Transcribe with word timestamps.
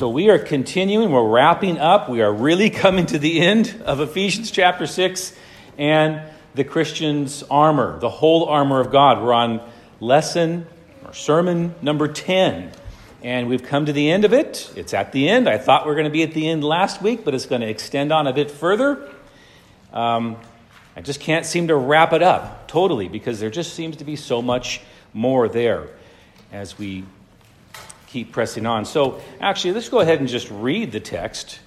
So 0.00 0.08
we 0.08 0.30
are 0.30 0.38
continuing, 0.38 1.12
we're 1.12 1.28
wrapping 1.28 1.76
up, 1.76 2.08
we 2.08 2.22
are 2.22 2.32
really 2.32 2.70
coming 2.84 3.04
to 3.04 3.18
the 3.18 3.38
end 3.38 3.82
of 3.84 4.00
Ephesians 4.00 4.50
chapter 4.50 4.86
6 4.86 5.34
and 5.76 6.22
the 6.54 6.64
Christian's 6.64 7.42
armor, 7.50 7.98
the 7.98 8.08
whole 8.08 8.46
armor 8.46 8.80
of 8.80 8.90
God. 8.90 9.22
We're 9.22 9.34
on 9.34 9.60
lesson 10.00 10.66
or 11.04 11.12
sermon 11.12 11.74
number 11.82 12.08
10. 12.08 12.72
And 13.22 13.46
we've 13.46 13.62
come 13.62 13.84
to 13.84 13.92
the 13.92 14.10
end 14.10 14.24
of 14.24 14.32
it. 14.32 14.72
It's 14.74 14.94
at 14.94 15.12
the 15.12 15.28
end. 15.28 15.46
I 15.46 15.58
thought 15.58 15.84
we 15.84 15.90
were 15.90 15.96
going 15.96 16.04
to 16.04 16.10
be 16.10 16.22
at 16.22 16.32
the 16.32 16.48
end 16.48 16.64
last 16.64 17.02
week, 17.02 17.22
but 17.22 17.34
it's 17.34 17.44
going 17.44 17.60
to 17.60 17.68
extend 17.68 18.10
on 18.10 18.26
a 18.26 18.32
bit 18.32 18.50
further. 18.50 19.06
Um, 19.92 20.38
I 20.96 21.02
just 21.02 21.20
can't 21.20 21.44
seem 21.44 21.68
to 21.68 21.76
wrap 21.76 22.14
it 22.14 22.22
up 22.22 22.68
totally 22.68 23.08
because 23.08 23.38
there 23.38 23.50
just 23.50 23.74
seems 23.74 23.98
to 23.98 24.04
be 24.04 24.16
so 24.16 24.40
much 24.40 24.80
more 25.12 25.46
there 25.46 25.88
as 26.52 26.78
we 26.78 27.04
keep 28.10 28.32
pressing 28.32 28.66
on. 28.66 28.84
So, 28.84 29.20
actually, 29.40 29.72
let's 29.72 29.88
go 29.88 30.00
ahead 30.00 30.20
and 30.20 30.28
just 30.28 30.50
read 30.50 30.92
the 30.92 31.00
text, 31.00 31.60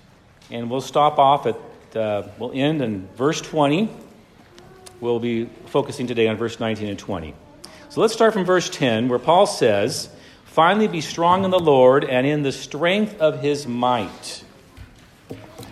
and 0.52 0.70
we'll 0.70 0.82
stop 0.82 1.18
off 1.18 1.46
at, 1.46 1.58
uh, 1.96 2.28
we'll 2.38 2.52
end 2.54 2.82
in 2.82 3.08
verse 3.16 3.40
20. 3.42 3.90
We'll 5.00 5.20
be 5.20 5.46
focusing 5.68 6.08
today 6.08 6.28
on 6.28 6.38
verse 6.38 6.60
19 6.60 6.88
and 6.88 7.00
20. 7.00 7.34
So, 7.90 8.02
let's 8.02 8.14
start 8.14 8.34
from 8.34 8.46
verse 8.46 8.70
10, 8.70 9.08
where 9.08 9.20
Paul 9.20 9.48
says, 9.48 10.10
Finally, 10.46 10.88
be 10.88 11.02
strong 11.02 11.46
in 11.46 11.52
the 11.52 11.60
Lord 11.60 12.04
and 12.04 12.28
in 12.28 12.44
the 12.44 12.52
strength 12.52 13.20
of 13.20 13.42
his 13.42 13.66
might. 13.66 14.44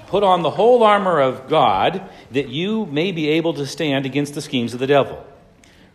Put 0.08 0.24
on 0.24 0.42
the 0.42 0.50
whole 0.50 0.84
armor 0.84 1.20
of 1.20 1.48
God 1.48 2.02
that 2.32 2.50
you 2.50 2.86
may 2.88 3.12
be 3.12 3.30
able 3.30 3.54
to 3.54 3.68
stand 3.68 4.06
against 4.06 4.34
the 4.34 4.42
schemes 4.42 4.74
of 4.74 4.80
the 4.80 4.88
devil. 4.88 5.26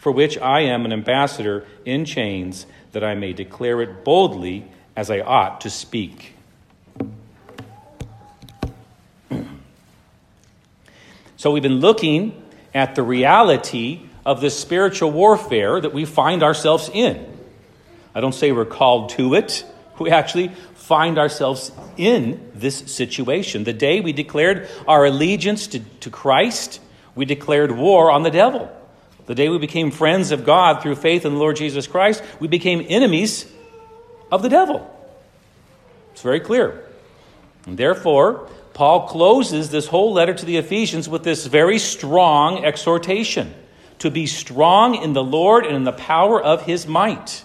for 0.00 0.10
which 0.10 0.38
I 0.38 0.60
am 0.60 0.86
an 0.86 0.94
ambassador 0.94 1.66
in 1.84 2.06
chains, 2.06 2.64
that 2.92 3.04
I 3.04 3.14
may 3.14 3.34
declare 3.34 3.82
it 3.82 4.02
boldly 4.02 4.66
as 4.96 5.10
I 5.10 5.20
ought 5.20 5.60
to 5.60 5.70
speak. 5.70 6.34
so 11.36 11.50
we've 11.50 11.62
been 11.62 11.80
looking 11.80 12.42
at 12.74 12.94
the 12.94 13.02
reality 13.02 14.00
of 14.24 14.40
this 14.40 14.58
spiritual 14.58 15.10
warfare 15.10 15.78
that 15.78 15.92
we 15.92 16.06
find 16.06 16.42
ourselves 16.42 16.90
in. 16.92 17.26
I 18.14 18.20
don't 18.20 18.34
say 18.34 18.52
we're 18.52 18.64
called 18.64 19.10
to 19.10 19.34
it, 19.34 19.66
we 19.98 20.10
actually 20.10 20.48
find 20.76 21.18
ourselves 21.18 21.72
in 21.98 22.50
this 22.54 22.78
situation. 22.90 23.64
The 23.64 23.74
day 23.74 24.00
we 24.00 24.14
declared 24.14 24.66
our 24.88 25.04
allegiance 25.04 25.66
to, 25.68 25.80
to 26.00 26.08
Christ, 26.08 26.80
we 27.14 27.26
declared 27.26 27.70
war 27.70 28.10
on 28.10 28.22
the 28.22 28.30
devil. 28.30 28.74
The 29.30 29.36
day 29.36 29.48
we 29.48 29.58
became 29.58 29.92
friends 29.92 30.32
of 30.32 30.44
God 30.44 30.82
through 30.82 30.96
faith 30.96 31.24
in 31.24 31.34
the 31.34 31.38
Lord 31.38 31.54
Jesus 31.54 31.86
Christ, 31.86 32.20
we 32.40 32.48
became 32.48 32.84
enemies 32.88 33.46
of 34.28 34.42
the 34.42 34.48
devil. 34.48 34.92
It's 36.10 36.22
very 36.22 36.40
clear. 36.40 36.84
And 37.64 37.78
therefore, 37.78 38.48
Paul 38.74 39.06
closes 39.06 39.70
this 39.70 39.86
whole 39.86 40.12
letter 40.12 40.34
to 40.34 40.44
the 40.44 40.56
Ephesians 40.56 41.08
with 41.08 41.22
this 41.22 41.46
very 41.46 41.78
strong 41.78 42.64
exhortation 42.64 43.54
to 44.00 44.10
be 44.10 44.26
strong 44.26 44.96
in 44.96 45.12
the 45.12 45.22
Lord 45.22 45.64
and 45.64 45.76
in 45.76 45.84
the 45.84 45.92
power 45.92 46.42
of 46.42 46.62
his 46.62 46.88
might, 46.88 47.44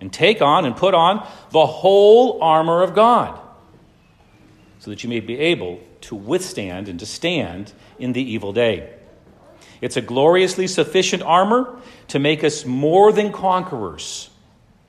and 0.00 0.12
take 0.12 0.40
on 0.40 0.64
and 0.64 0.76
put 0.76 0.94
on 0.94 1.26
the 1.50 1.66
whole 1.66 2.40
armor 2.40 2.84
of 2.84 2.94
God, 2.94 3.36
so 4.78 4.92
that 4.92 5.02
you 5.02 5.08
may 5.08 5.18
be 5.18 5.36
able 5.36 5.80
to 6.02 6.14
withstand 6.14 6.86
and 6.86 7.00
to 7.00 7.06
stand 7.06 7.72
in 7.98 8.12
the 8.12 8.22
evil 8.22 8.52
day. 8.52 8.94
It's 9.80 9.96
a 9.96 10.02
gloriously 10.02 10.66
sufficient 10.66 11.22
armor 11.22 11.74
to 12.08 12.18
make 12.18 12.44
us 12.44 12.64
more 12.64 13.12
than 13.12 13.32
conquerors. 13.32 14.30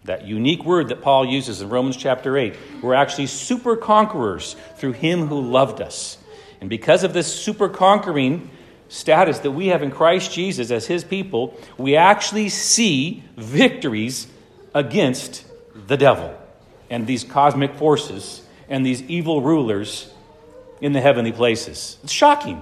That 0.06 0.26
unique 0.26 0.66
word 0.66 0.90
that 0.90 1.02
Paul 1.02 1.26
uses 1.26 1.62
in 1.62 1.70
Romans 1.70 1.96
chapter 1.96 2.38
8. 2.38 2.56
We're 2.82 2.96
actually 2.96 3.28
super 3.28 3.76
conquerors 3.76 4.56
through 4.78 4.94
him 4.94 5.28
who 5.28 5.42
loved 5.42 5.82
us. 5.82 6.18
And 6.60 6.70
because 6.70 7.04
of 7.04 7.14
this 7.14 7.32
super 7.34 7.70
conquering 7.70 8.50
status 8.90 9.40
that 9.40 9.52
we 9.52 9.68
have 9.68 9.84
in 9.84 9.92
Christ 9.92 10.34
Jesus 10.34 10.72
as 10.72 10.86
his 10.88 11.04
people, 11.04 11.58
we 11.78 11.96
actually 11.96 12.50
see 12.50 13.24
victories 13.38 14.28
against 14.74 15.46
the 15.88 15.98
devil 15.98 16.38
and 16.90 17.08
these 17.08 17.24
cosmic 17.24 17.76
forces 17.76 18.42
and 18.70 18.86
these 18.86 19.02
evil 19.04 19.42
rulers 19.42 20.12
in 20.82 20.94
the 20.94 21.02
heavenly 21.02 21.32
places. 21.32 21.98
It's 22.04 22.12
shocking. 22.12 22.62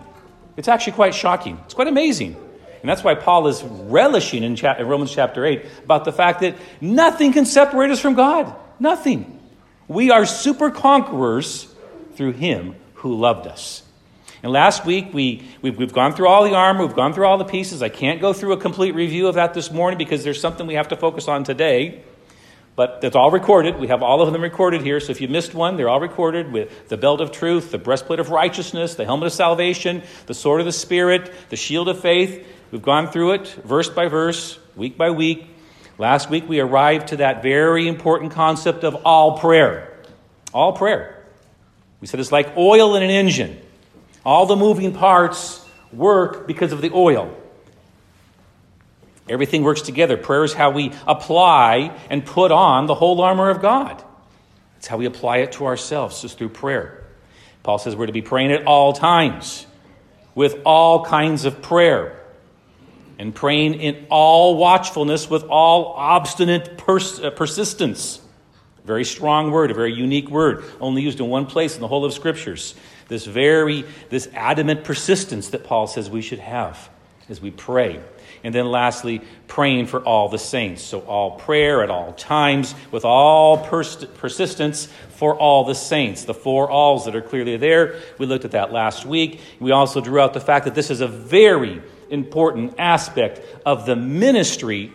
It's 0.59 0.67
actually 0.67 0.91
quite 0.93 1.15
shocking. 1.15 1.57
It's 1.63 1.73
quite 1.73 1.87
amazing. 1.87 2.35
And 2.81 2.89
that's 2.89 3.01
why 3.01 3.15
Paul 3.15 3.47
is 3.47 3.63
relishing 3.63 4.43
in, 4.43 4.57
Romans 4.85 5.09
chapter 5.09 5.45
8 5.45 5.65
about 5.85 6.03
the 6.03 6.11
fact 6.11 6.41
that 6.41 6.57
nothing 6.81 7.31
can 7.31 7.45
separate 7.45 7.91
us 7.91 8.01
from 8.01 8.13
God. 8.13 8.53
Nothing. 8.77 9.39
We 9.87 10.11
are 10.11 10.25
super 10.25 10.69
conquerors 10.69 11.73
through 12.15 12.33
him 12.33 12.75
who 12.95 13.17
loved 13.17 13.47
us. 13.47 13.83
And 14.43 14.51
last 14.51 14.85
week, 14.85 15.13
we, 15.13 15.47
we've, 15.61 15.77
we've, 15.77 15.93
gone 15.93 16.13
through 16.13 16.27
all 16.27 16.43
the 16.43 16.55
armor, 16.55 16.85
we've 16.85 16.95
gone 16.95 17.13
through 17.13 17.25
all 17.25 17.37
the 17.37 17.45
pieces. 17.45 17.81
I 17.81 17.87
can't 17.87 18.19
go 18.19 18.33
through 18.33 18.51
a 18.51 18.57
complete 18.57 18.95
review 18.95 19.29
of 19.29 19.35
that 19.35 19.53
this 19.53 19.71
morning 19.71 19.97
because 19.97 20.25
there's 20.25 20.41
something 20.41 20.67
we 20.67 20.73
have 20.73 20.89
to 20.89 20.97
focus 20.97 21.29
on 21.29 21.45
today. 21.45 22.03
But 22.79 22.99
it's 23.03 23.17
all 23.17 23.29
recorded. 23.29 23.77
We 23.77 23.87
have 23.87 24.01
all 24.01 24.21
of 24.21 24.31
them 24.31 24.41
recorded 24.41 24.83
here. 24.83 25.01
So 25.01 25.11
if 25.11 25.19
you 25.19 25.27
missed 25.27 25.53
one, 25.53 25.75
they're 25.75 25.89
all 25.89 25.99
recorded 25.99 26.53
with 26.53 26.87
the 26.87 26.95
belt 26.95 27.19
of 27.19 27.29
truth, 27.29 27.71
the 27.71 27.77
breastplate 27.77 28.21
of 28.21 28.29
righteousness, 28.29 28.95
the 28.95 29.03
helmet 29.03 29.27
of 29.27 29.33
salvation, 29.33 30.01
the 30.27 30.33
sword 30.33 30.61
of 30.61 30.65
the 30.65 30.71
Spirit, 30.71 31.29
the 31.49 31.57
shield 31.57 31.89
of 31.89 31.99
faith. 31.99 32.47
We've 32.71 32.81
gone 32.81 33.11
through 33.11 33.33
it 33.33 33.49
verse 33.65 33.89
by 33.89 34.07
verse, 34.07 34.57
week 34.77 34.97
by 34.97 35.09
week. 35.09 35.49
Last 35.97 36.29
week 36.29 36.47
we 36.47 36.61
arrived 36.61 37.09
to 37.09 37.17
that 37.17 37.43
very 37.43 37.85
important 37.85 38.31
concept 38.31 38.85
of 38.85 38.95
all 39.03 39.39
prayer. 39.39 39.99
All 40.53 40.71
prayer. 40.71 41.25
We 41.99 42.07
said 42.07 42.21
it's 42.21 42.31
like 42.31 42.55
oil 42.55 42.95
in 42.95 43.03
an 43.03 43.09
engine. 43.09 43.59
All 44.23 44.45
the 44.45 44.55
moving 44.55 44.93
parts 44.93 45.67
work 45.91 46.47
because 46.47 46.71
of 46.71 46.79
the 46.79 46.91
oil. 46.93 47.35
Everything 49.29 49.63
works 49.63 49.81
together. 49.81 50.17
Prayer 50.17 50.43
is 50.43 50.53
how 50.53 50.71
we 50.71 50.91
apply 51.07 51.95
and 52.09 52.25
put 52.25 52.51
on 52.51 52.87
the 52.87 52.95
whole 52.95 53.21
armor 53.21 53.49
of 53.49 53.61
God. 53.61 54.03
It's 54.77 54.87
how 54.87 54.97
we 54.97 55.05
apply 55.05 55.37
it 55.37 55.51
to 55.53 55.65
ourselves, 55.65 56.21
just 56.21 56.37
through 56.37 56.49
prayer. 56.49 57.03
Paul 57.63 57.77
says 57.77 57.95
we're 57.95 58.07
to 58.07 58.11
be 58.11 58.21
praying 58.21 58.51
at 58.51 58.65
all 58.65 58.93
times, 58.93 59.65
with 60.33 60.59
all 60.65 61.05
kinds 61.05 61.45
of 61.45 61.61
prayer, 61.61 62.19
and 63.19 63.35
praying 63.35 63.75
in 63.75 64.07
all 64.09 64.55
watchfulness 64.55 65.29
with 65.29 65.43
all 65.43 65.93
obstinate 65.97 66.77
pers- 66.77 67.19
uh, 67.19 67.29
persistence. 67.29 68.21
Very 68.85 69.03
strong 69.03 69.51
word, 69.51 69.69
a 69.69 69.73
very 69.73 69.93
unique 69.93 70.29
word, 70.29 70.63
only 70.79 71.01
used 71.01 71.19
in 71.19 71.27
one 71.27 71.45
place 71.45 71.75
in 71.75 71.81
the 71.81 71.87
whole 71.87 72.05
of 72.05 72.13
Scriptures. 72.13 72.73
This 73.09 73.25
very, 73.25 73.83
this 74.09 74.29
adamant 74.33 74.85
persistence 74.85 75.49
that 75.49 75.65
Paul 75.65 75.85
says 75.87 76.09
we 76.09 76.21
should 76.21 76.39
have 76.39 76.89
as 77.27 77.41
we 77.41 77.51
pray. 77.51 77.99
And 78.43 78.55
then 78.55 78.67
lastly, 78.67 79.21
praying 79.47 79.87
for 79.87 80.01
all 80.01 80.29
the 80.29 80.37
saints. 80.37 80.81
So, 80.81 81.01
all 81.01 81.31
prayer 81.31 81.83
at 81.83 81.89
all 81.89 82.13
times 82.13 82.73
with 82.91 83.05
all 83.05 83.57
pers- 83.57 84.05
persistence 84.05 84.87
for 85.09 85.35
all 85.35 85.65
the 85.65 85.75
saints. 85.75 86.23
The 86.23 86.33
four 86.33 86.71
alls 86.71 87.05
that 87.05 87.15
are 87.15 87.21
clearly 87.21 87.57
there. 87.57 87.99
We 88.17 88.25
looked 88.25 88.45
at 88.45 88.51
that 88.51 88.71
last 88.71 89.05
week. 89.05 89.41
We 89.59 89.71
also 89.71 90.01
drew 90.01 90.19
out 90.19 90.33
the 90.33 90.39
fact 90.39 90.65
that 90.65 90.75
this 90.75 90.89
is 90.89 91.01
a 91.01 91.07
very 91.07 91.81
important 92.09 92.75
aspect 92.77 93.41
of 93.65 93.85
the 93.85 93.95
ministry 93.95 94.93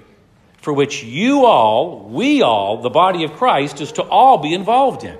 for 0.65 0.73
which 0.73 1.05
you 1.05 1.45
all, 1.45 2.09
we 2.09 2.41
all, 2.41 2.81
the 2.81 2.89
body 2.89 3.25
of 3.25 3.35
Christ, 3.35 3.83
is 3.83 3.93
to 3.93 4.03
all 4.03 4.39
be 4.39 4.55
involved 4.55 5.05
in. 5.05 5.19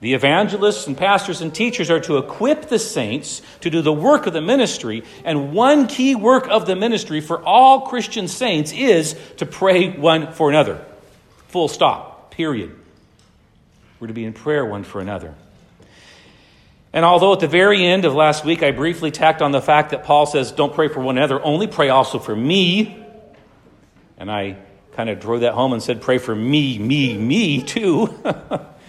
The 0.00 0.14
evangelists 0.14 0.86
and 0.86 0.96
pastors 0.96 1.42
and 1.42 1.54
teachers 1.54 1.90
are 1.90 2.00
to 2.00 2.16
equip 2.16 2.68
the 2.68 2.78
saints 2.78 3.42
to 3.60 3.68
do 3.68 3.82
the 3.82 3.92
work 3.92 4.26
of 4.26 4.32
the 4.32 4.40
ministry, 4.40 5.04
and 5.24 5.52
one 5.52 5.86
key 5.88 6.14
work 6.14 6.48
of 6.48 6.66
the 6.66 6.74
ministry 6.74 7.20
for 7.20 7.42
all 7.44 7.82
Christian 7.82 8.26
saints 8.26 8.72
is 8.72 9.14
to 9.36 9.44
pray 9.44 9.90
one 9.90 10.32
for 10.32 10.48
another. 10.48 10.82
Full 11.48 11.68
stop, 11.68 12.30
period. 12.30 12.74
We're 13.98 14.06
to 14.06 14.14
be 14.14 14.24
in 14.24 14.32
prayer 14.32 14.64
one 14.64 14.84
for 14.84 15.02
another. 15.02 15.34
And 16.94 17.04
although 17.04 17.34
at 17.34 17.40
the 17.40 17.46
very 17.46 17.84
end 17.84 18.06
of 18.06 18.14
last 18.14 18.42
week 18.42 18.62
I 18.62 18.70
briefly 18.70 19.10
tacked 19.10 19.42
on 19.42 19.52
the 19.52 19.60
fact 19.60 19.90
that 19.90 20.04
Paul 20.04 20.24
says, 20.24 20.50
don't 20.50 20.74
pray 20.74 20.88
for 20.88 21.00
one 21.00 21.18
another, 21.18 21.40
only 21.44 21.66
pray 21.66 21.90
also 21.90 22.18
for 22.18 22.34
me, 22.34 23.04
and 24.16 24.30
I 24.30 24.56
kind 24.92 25.10
of 25.10 25.20
drove 25.20 25.42
that 25.42 25.52
home 25.52 25.74
and 25.74 25.82
said, 25.82 26.00
pray 26.00 26.16
for 26.16 26.34
me, 26.34 26.78
me, 26.78 27.18
me 27.18 27.62
too. 27.62 28.18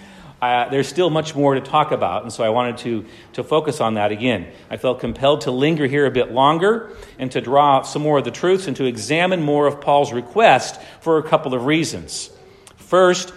uh, 0.42 0.70
there's 0.70 0.88
still 0.88 1.12
much 1.12 1.36
more 1.36 1.54
to 1.54 1.62
talk 1.62 1.92
about, 1.92 2.24
and 2.24 2.34
so 2.34 2.44
I 2.44 2.50
wanted 2.50 2.78
to, 2.80 3.06
to 3.34 3.44
focus 3.44 3.80
on 3.80 3.94
that 3.94 4.12
again. 4.12 4.48
I 4.72 4.78
felt 4.78 5.00
compelled 5.00 5.42
to 5.42 5.52
linger 5.52 5.86
here 5.86 6.08
a 6.08 6.12
bit 6.12 6.32
longer 6.32 6.90
and 7.20 7.32
to 7.34 7.42
draw 7.42 7.78
out 7.78 7.88
some 7.88 8.02
more 8.02 8.18
of 8.18 8.24
the 8.24 8.32
truths 8.32 8.66
and 8.66 8.76
to 8.78 8.86
examine 8.86 9.44
more 9.44 9.68
of 9.68 9.80
Paul's 9.80 10.12
request 10.12 10.82
for 11.02 11.20
a 11.20 11.24
couple 11.24 11.54
of 11.54 11.66
reasons. 11.66 12.32
First, 12.78 13.34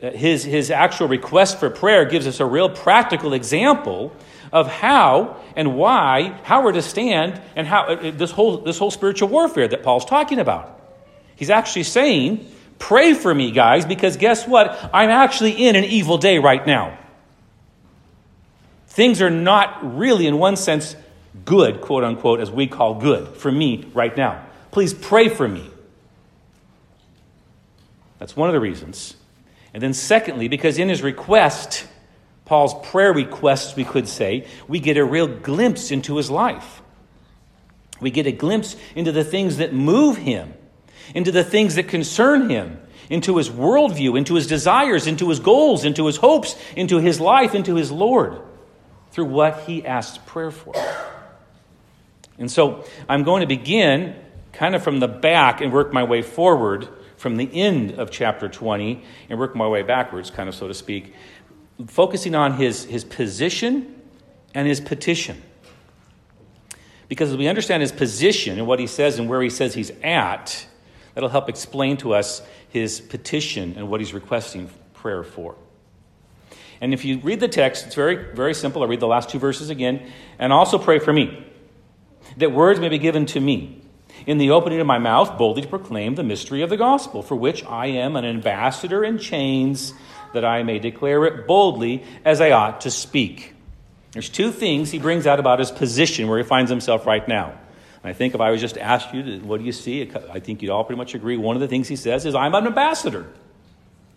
uh, 0.00 0.10
his, 0.10 0.44
his 0.44 0.70
actual 0.70 1.08
request 1.08 1.58
for 1.58 1.70
prayer 1.70 2.04
gives 2.04 2.26
us 2.28 2.38
a 2.38 2.46
real 2.46 2.68
practical 2.68 3.32
example 3.32 4.14
of 4.52 4.68
how 4.68 5.36
and 5.56 5.76
why, 5.76 6.38
how 6.44 6.62
we're 6.62 6.72
to 6.72 6.82
stand, 6.82 7.40
and 7.56 7.66
how 7.66 7.86
uh, 7.86 8.12
this 8.12 8.30
whole, 8.30 8.58
this 8.58 8.78
whole 8.78 8.92
spiritual 8.92 9.28
warfare 9.28 9.66
that 9.66 9.82
Paul's 9.82 10.04
talking 10.04 10.38
about. 10.38 10.80
He's 11.34 11.50
actually 11.50 11.82
saying, 11.82 12.46
Pray 12.78 13.14
for 13.14 13.34
me, 13.34 13.50
guys, 13.50 13.86
because 13.86 14.16
guess 14.16 14.46
what? 14.46 14.90
I'm 14.92 15.10
actually 15.10 15.66
in 15.66 15.76
an 15.76 15.84
evil 15.84 16.18
day 16.18 16.38
right 16.38 16.66
now. 16.66 16.98
Things 18.88 19.20
are 19.22 19.30
not 19.30 19.96
really, 19.96 20.26
in 20.26 20.38
one 20.38 20.56
sense, 20.56 20.94
good, 21.44 21.80
quote 21.80 22.04
unquote, 22.04 22.40
as 22.40 22.50
we 22.50 22.66
call 22.66 22.94
good 22.94 23.36
for 23.36 23.50
me 23.50 23.90
right 23.94 24.16
now. 24.16 24.46
Please 24.70 24.94
pray 24.94 25.28
for 25.28 25.48
me. 25.48 25.70
That's 28.18 28.36
one 28.36 28.48
of 28.48 28.52
the 28.52 28.60
reasons. 28.60 29.16
And 29.72 29.82
then, 29.82 29.92
secondly, 29.92 30.48
because 30.48 30.78
in 30.78 30.88
his 30.88 31.02
request, 31.02 31.86
Paul's 32.44 32.74
prayer 32.88 33.12
requests, 33.12 33.74
we 33.74 33.84
could 33.84 34.06
say, 34.06 34.46
we 34.68 34.78
get 34.78 34.96
a 34.96 35.04
real 35.04 35.26
glimpse 35.26 35.90
into 35.90 36.16
his 36.16 36.30
life. 36.30 36.82
We 38.00 38.10
get 38.10 38.26
a 38.26 38.32
glimpse 38.32 38.76
into 38.94 39.12
the 39.12 39.24
things 39.24 39.56
that 39.56 39.72
move 39.72 40.18
him 40.18 40.54
into 41.14 41.32
the 41.32 41.44
things 41.44 41.74
that 41.74 41.88
concern 41.88 42.48
him, 42.48 42.78
into 43.10 43.36
his 43.36 43.50
worldview, 43.50 44.16
into 44.16 44.34
his 44.34 44.46
desires, 44.46 45.06
into 45.06 45.28
his 45.28 45.40
goals, 45.40 45.84
into 45.84 46.06
his 46.06 46.16
hopes, 46.16 46.56
into 46.76 46.98
his 46.98 47.20
life, 47.20 47.54
into 47.54 47.74
his 47.74 47.90
Lord, 47.90 48.38
through 49.10 49.26
what 49.26 49.64
he 49.64 49.84
asks 49.84 50.18
prayer 50.26 50.50
for. 50.50 50.74
And 52.38 52.50
so 52.50 52.84
I'm 53.08 53.22
going 53.22 53.40
to 53.40 53.46
begin 53.46 54.16
kind 54.52 54.74
of 54.74 54.82
from 54.82 55.00
the 55.00 55.08
back 55.08 55.60
and 55.60 55.72
work 55.72 55.92
my 55.92 56.04
way 56.04 56.22
forward 56.22 56.88
from 57.16 57.36
the 57.36 57.48
end 57.52 57.92
of 57.92 58.10
chapter 58.10 58.48
20 58.48 59.02
and 59.28 59.38
work 59.38 59.54
my 59.54 59.68
way 59.68 59.82
backwards, 59.82 60.30
kind 60.30 60.48
of 60.48 60.54
so 60.54 60.68
to 60.68 60.74
speak, 60.74 61.14
focusing 61.86 62.34
on 62.34 62.54
his, 62.54 62.84
his 62.84 63.04
position 63.04 64.02
and 64.54 64.68
his 64.68 64.80
petition. 64.80 65.42
Because 67.08 67.30
as 67.30 67.36
we 67.36 67.48
understand 67.48 67.82
his 67.82 67.92
position 67.92 68.58
and 68.58 68.66
what 68.66 68.78
he 68.78 68.86
says 68.86 69.18
and 69.18 69.28
where 69.28 69.42
he 69.42 69.50
says 69.50 69.74
he's 69.74 69.92
at, 70.02 70.66
That'll 71.14 71.30
help 71.30 71.48
explain 71.48 71.96
to 71.98 72.14
us 72.14 72.42
his 72.68 73.00
petition 73.00 73.74
and 73.76 73.88
what 73.88 74.00
he's 74.00 74.12
requesting 74.12 74.68
prayer 74.94 75.22
for. 75.22 75.56
And 76.80 76.92
if 76.92 77.04
you 77.04 77.18
read 77.20 77.40
the 77.40 77.48
text, 77.48 77.86
it's 77.86 77.94
very, 77.94 78.34
very 78.34 78.52
simple. 78.52 78.82
I'll 78.82 78.88
read 78.88 79.00
the 79.00 79.06
last 79.06 79.30
two 79.30 79.38
verses 79.38 79.70
again. 79.70 80.10
And 80.38 80.52
also 80.52 80.78
pray 80.78 80.98
for 80.98 81.12
me, 81.12 81.46
that 82.36 82.52
words 82.52 82.80
may 82.80 82.88
be 82.88 82.98
given 82.98 83.26
to 83.26 83.40
me 83.40 83.80
in 84.26 84.38
the 84.38 84.50
opening 84.50 84.80
of 84.80 84.86
my 84.86 84.98
mouth 84.98 85.38
boldly 85.38 85.62
to 85.62 85.68
proclaim 85.68 86.14
the 86.14 86.22
mystery 86.22 86.62
of 86.62 86.70
the 86.70 86.76
gospel, 86.76 87.22
for 87.22 87.36
which 87.36 87.64
I 87.64 87.86
am 87.86 88.16
an 88.16 88.24
ambassador 88.24 89.04
in 89.04 89.18
chains, 89.18 89.92
that 90.32 90.44
I 90.44 90.62
may 90.62 90.78
declare 90.78 91.24
it 91.24 91.46
boldly 91.46 92.04
as 92.24 92.40
I 92.40 92.50
ought 92.50 92.82
to 92.82 92.90
speak. 92.90 93.54
There's 94.12 94.28
two 94.28 94.50
things 94.50 94.90
he 94.90 94.98
brings 94.98 95.26
out 95.26 95.40
about 95.40 95.58
his 95.58 95.70
position 95.70 96.28
where 96.28 96.38
he 96.38 96.44
finds 96.44 96.70
himself 96.70 97.06
right 97.06 97.26
now. 97.26 97.58
I 98.04 98.12
think 98.12 98.34
if 98.34 98.40
I 98.40 98.50
was 98.50 98.60
just 98.60 98.74
to 98.74 98.82
ask 98.82 99.12
you, 99.14 99.40
what 99.40 99.58
do 99.58 99.64
you 99.64 99.72
see? 99.72 100.10
I 100.30 100.38
think 100.38 100.60
you'd 100.60 100.70
all 100.70 100.84
pretty 100.84 100.98
much 100.98 101.14
agree. 101.14 101.38
One 101.38 101.56
of 101.56 101.60
the 101.60 101.68
things 101.68 101.88
he 101.88 101.96
says 101.96 102.26
is, 102.26 102.34
I'm 102.34 102.54
an 102.54 102.66
ambassador. 102.66 103.26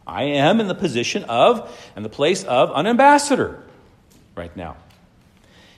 I 0.05 0.23
am 0.23 0.59
in 0.59 0.67
the 0.67 0.75
position 0.75 1.23
of 1.25 1.73
and 1.95 2.03
the 2.03 2.09
place 2.09 2.43
of 2.43 2.71
an 2.75 2.85
ambassador 2.85 3.63
right 4.35 4.55
now. 4.57 4.75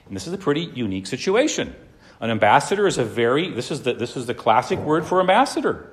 And 0.07 0.15
this 0.15 0.25
is 0.25 0.33
a 0.33 0.39
pretty 0.39 0.61
unique 0.61 1.05
situation. 1.05 1.75
An 2.19 2.31
ambassador 2.31 2.87
is 2.87 2.97
a 2.97 3.05
very, 3.05 3.51
this 3.51 3.69
is 3.69 3.83
the, 3.83 3.93
this 3.93 4.17
is 4.17 4.25
the 4.25 4.33
classic 4.33 4.79
word 4.79 5.05
for 5.05 5.21
ambassador. 5.21 5.87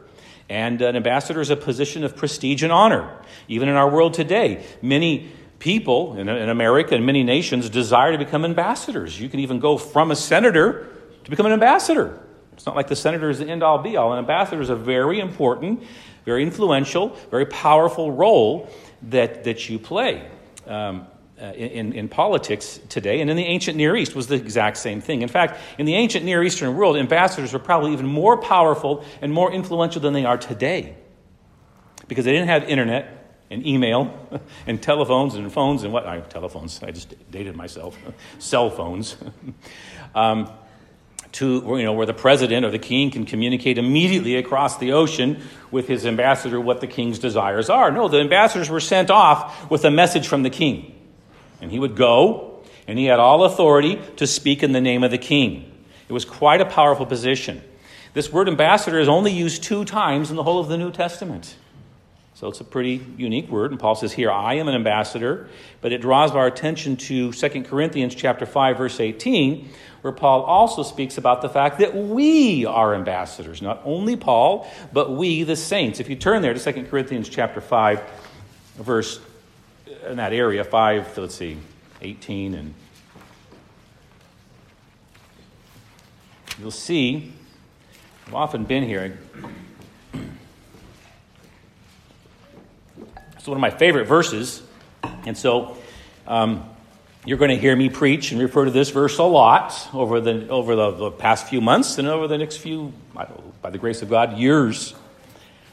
And 0.48 0.80
an 0.80 0.96
ambassador 0.96 1.40
is 1.40 1.50
a 1.50 1.56
position 1.56 2.02
of 2.02 2.16
prestige 2.16 2.62
and 2.62 2.72
honor. 2.72 3.10
Even 3.46 3.68
in 3.68 3.74
our 3.74 3.90
world 3.90 4.14
today, 4.14 4.64
many 4.80 5.30
people 5.58 6.16
in, 6.16 6.28
in 6.28 6.48
America 6.48 6.94
and 6.94 7.04
many 7.04 7.22
nations 7.22 7.68
desire 7.68 8.12
to 8.12 8.18
become 8.18 8.44
ambassadors. 8.44 9.20
You 9.20 9.28
can 9.28 9.40
even 9.40 9.60
go 9.60 9.76
from 9.76 10.10
a 10.10 10.16
senator 10.16 10.88
to 11.26 11.30
become 11.30 11.46
an 11.46 11.52
ambassador. 11.52 12.18
It's 12.52 12.66
not 12.66 12.76
like 12.76 12.86
the 12.86 12.96
senator 12.96 13.28
is 13.28 13.40
the 13.40 13.48
end 13.48 13.64
all 13.64 13.78
be 13.78 13.96
all. 13.96 14.12
An 14.12 14.18
ambassador 14.20 14.62
is 14.62 14.70
a 14.70 14.76
very 14.76 15.18
important, 15.18 15.82
very 16.24 16.44
influential, 16.44 17.16
very 17.30 17.46
powerful 17.46 18.12
role 18.12 18.70
that, 19.02 19.42
that 19.44 19.68
you 19.68 19.78
play. 19.78 20.26
Um, 20.66 21.08
uh, 21.38 21.52
in, 21.52 21.92
in 21.92 22.08
politics 22.08 22.80
today, 22.88 23.20
and 23.20 23.28
in 23.28 23.36
the 23.36 23.44
ancient 23.44 23.76
Near 23.76 23.94
East 23.94 24.14
was 24.14 24.26
the 24.26 24.36
exact 24.36 24.78
same 24.78 25.02
thing. 25.02 25.20
In 25.20 25.28
fact, 25.28 25.60
in 25.76 25.84
the 25.84 25.94
ancient 25.94 26.24
Near 26.24 26.42
Eastern 26.42 26.74
world, 26.74 26.96
ambassadors 26.96 27.52
were 27.52 27.58
probably 27.58 27.92
even 27.92 28.06
more 28.06 28.38
powerful 28.38 29.04
and 29.20 29.30
more 29.30 29.52
influential 29.52 30.00
than 30.00 30.14
they 30.14 30.24
are 30.24 30.38
today 30.38 30.96
because 32.08 32.24
they 32.24 32.32
didn't 32.32 32.48
have 32.48 32.64
internet 32.64 33.42
and 33.50 33.66
email 33.66 34.18
and 34.66 34.82
telephones 34.82 35.34
and 35.34 35.52
phones 35.52 35.82
and 35.82 35.92
what 35.92 36.06
I 36.06 36.20
telephones. 36.20 36.82
I 36.82 36.90
just 36.90 37.14
dated 37.30 37.54
myself. 37.54 37.98
Cell 38.38 38.70
phones. 38.70 39.16
um, 40.14 40.50
to, 41.36 41.62
you 41.76 41.82
know, 41.82 41.92
where 41.92 42.06
the 42.06 42.14
president 42.14 42.64
or 42.64 42.70
the 42.70 42.78
king 42.78 43.10
can 43.10 43.26
communicate 43.26 43.76
immediately 43.76 44.36
across 44.36 44.78
the 44.78 44.92
ocean 44.92 45.42
with 45.70 45.86
his 45.86 46.06
ambassador 46.06 46.58
what 46.58 46.80
the 46.80 46.86
king's 46.86 47.18
desires 47.18 47.68
are. 47.68 47.90
No, 47.90 48.08
the 48.08 48.20
ambassadors 48.20 48.70
were 48.70 48.80
sent 48.80 49.10
off 49.10 49.70
with 49.70 49.84
a 49.84 49.90
message 49.90 50.28
from 50.28 50.44
the 50.44 50.50
king. 50.50 50.94
And 51.60 51.70
he 51.70 51.78
would 51.78 51.94
go, 51.94 52.62
and 52.86 52.98
he 52.98 53.04
had 53.04 53.18
all 53.18 53.44
authority 53.44 54.00
to 54.16 54.26
speak 54.26 54.62
in 54.62 54.72
the 54.72 54.80
name 54.80 55.04
of 55.04 55.10
the 55.10 55.18
king. 55.18 55.70
It 56.08 56.14
was 56.14 56.24
quite 56.24 56.62
a 56.62 56.66
powerful 56.66 57.04
position. 57.04 57.62
This 58.14 58.32
word 58.32 58.48
ambassador 58.48 58.98
is 58.98 59.08
only 59.08 59.30
used 59.30 59.62
two 59.62 59.84
times 59.84 60.30
in 60.30 60.36
the 60.36 60.42
whole 60.42 60.58
of 60.58 60.68
the 60.68 60.78
New 60.78 60.90
Testament. 60.90 61.54
So 62.32 62.48
it's 62.48 62.60
a 62.60 62.64
pretty 62.64 63.04
unique 63.16 63.50
word. 63.50 63.72
And 63.72 63.80
Paul 63.80 63.94
says 63.94 64.12
here, 64.12 64.30
I 64.30 64.54
am 64.54 64.68
an 64.68 64.74
ambassador. 64.74 65.48
But 65.82 65.92
it 65.92 66.00
draws 66.00 66.32
our 66.32 66.46
attention 66.46 66.96
to 66.96 67.32
2 67.32 67.62
Corinthians 67.62 68.14
chapter 68.14 68.46
5, 68.46 68.78
verse 68.78 69.00
18, 69.00 69.68
where 70.06 70.12
Paul 70.12 70.42
also 70.42 70.84
speaks 70.84 71.18
about 71.18 71.42
the 71.42 71.48
fact 71.48 71.80
that 71.80 71.92
we 71.92 72.64
are 72.64 72.94
ambassadors. 72.94 73.60
Not 73.60 73.82
only 73.84 74.14
Paul, 74.14 74.70
but 74.92 75.10
we, 75.10 75.42
the 75.42 75.56
saints. 75.56 75.98
If 75.98 76.08
you 76.08 76.14
turn 76.14 76.42
there 76.42 76.54
to 76.54 76.72
2 76.72 76.84
Corinthians 76.84 77.28
chapter 77.28 77.60
5, 77.60 78.00
verse 78.76 79.18
in 80.06 80.18
that 80.18 80.32
area, 80.32 80.62
5, 80.62 81.18
let's 81.18 81.34
see, 81.34 81.56
18 82.02 82.54
and 82.54 82.72
you'll 86.60 86.70
see, 86.70 87.32
I've 88.28 88.34
often 88.36 88.62
been 88.62 88.84
here. 88.84 89.18
It's 93.36 93.48
one 93.48 93.56
of 93.56 93.60
my 93.60 93.70
favorite 93.70 94.04
verses. 94.04 94.62
And 95.02 95.36
so 95.36 95.76
um, 96.28 96.62
you're 97.26 97.38
going 97.38 97.50
to 97.50 97.58
hear 97.58 97.74
me 97.74 97.88
preach 97.88 98.30
and 98.30 98.40
refer 98.40 98.64
to 98.64 98.70
this 98.70 98.90
verse 98.90 99.18
a 99.18 99.24
lot 99.24 99.88
over 99.92 100.20
the, 100.20 100.48
over 100.48 100.76
the, 100.76 100.92
the 100.92 101.10
past 101.10 101.48
few 101.48 101.60
months 101.60 101.98
and 101.98 102.06
over 102.06 102.28
the 102.28 102.38
next 102.38 102.58
few, 102.58 102.92
by 103.60 103.70
the 103.70 103.78
grace 103.78 104.00
of 104.00 104.08
God, 104.08 104.38
years, 104.38 104.92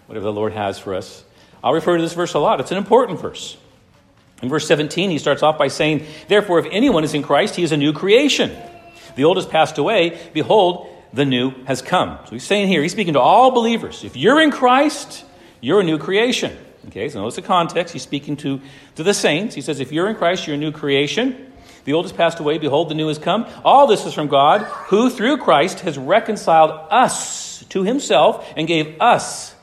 whatever 0.07 0.25
the 0.25 0.33
Lord 0.33 0.53
has 0.53 0.79
for 0.79 0.95
us. 0.95 1.23
I'll 1.63 1.73
refer 1.73 1.95
to 1.95 2.01
this 2.01 2.13
verse 2.13 2.33
a 2.33 2.39
lot. 2.39 2.59
It's 2.59 2.71
an 2.71 2.77
important 2.77 3.21
verse. 3.21 3.55
In 4.41 4.49
verse 4.49 4.67
17, 4.67 5.11
he 5.11 5.19
starts 5.19 5.43
off 5.43 5.59
by 5.59 5.67
saying, 5.67 6.05
Therefore, 6.27 6.57
if 6.57 6.65
anyone 6.71 7.03
is 7.03 7.13
in 7.13 7.21
Christ, 7.21 7.55
he 7.55 7.63
is 7.63 7.71
a 7.71 7.77
new 7.77 7.93
creation. 7.93 8.51
The 9.15 9.23
old 9.23 9.37
has 9.37 9.45
passed 9.45 9.77
away. 9.77 10.19
Behold, 10.33 10.87
the 11.13 11.23
new 11.23 11.51
has 11.65 11.83
come. 11.83 12.17
So 12.25 12.31
he's 12.31 12.43
saying 12.43 12.67
here, 12.67 12.81
he's 12.81 12.91
speaking 12.91 13.13
to 13.13 13.19
all 13.19 13.51
believers. 13.51 14.03
If 14.03 14.17
you're 14.17 14.41
in 14.41 14.49
Christ, 14.49 15.23
you're 15.61 15.81
a 15.81 15.83
new 15.83 15.99
creation. 15.99 16.57
Okay, 16.87 17.09
so 17.09 17.19
notice 17.19 17.35
the 17.35 17.41
context. 17.41 17.93
He's 17.93 18.03
speaking 18.03 18.35
to, 18.37 18.59
to 18.95 19.03
the 19.03 19.13
saints. 19.13 19.55
He 19.55 19.61
says, 19.61 19.79
If 19.79 19.91
you're 19.91 20.09
in 20.09 20.15
Christ, 20.15 20.47
you're 20.47 20.55
a 20.55 20.59
new 20.59 20.71
creation. 20.71 21.51
The 21.85 21.93
old 21.93 22.05
has 22.05 22.13
passed 22.13 22.39
away. 22.39 22.57
Behold, 22.57 22.89
the 22.89 22.95
new 22.95 23.07
has 23.07 23.17
come. 23.17 23.45
All 23.63 23.87
this 23.87 24.05
is 24.05 24.13
from 24.13 24.27
God, 24.27 24.61
who 24.61 25.09
through 25.09 25.37
Christ 25.37 25.81
has 25.81 25.97
reconciled 25.97 26.71
us 26.89 27.63
to 27.69 27.83
himself 27.83 28.51
and 28.55 28.67
gave 28.67 29.01
us, 29.01 29.53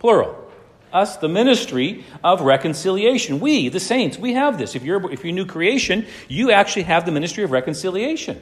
plural, 0.00 0.50
us 0.92 1.16
the 1.18 1.28
ministry 1.28 2.04
of 2.24 2.40
reconciliation. 2.40 3.40
We, 3.40 3.68
the 3.68 3.80
saints, 3.80 4.18
we 4.18 4.34
have 4.34 4.58
this. 4.58 4.74
If 4.74 4.84
you're, 4.84 5.10
if 5.12 5.22
you're 5.22 5.30
a 5.30 5.34
new 5.34 5.46
creation, 5.46 6.06
you 6.28 6.50
actually 6.50 6.84
have 6.84 7.06
the 7.06 7.12
ministry 7.12 7.44
of 7.44 7.50
reconciliation. 7.50 8.40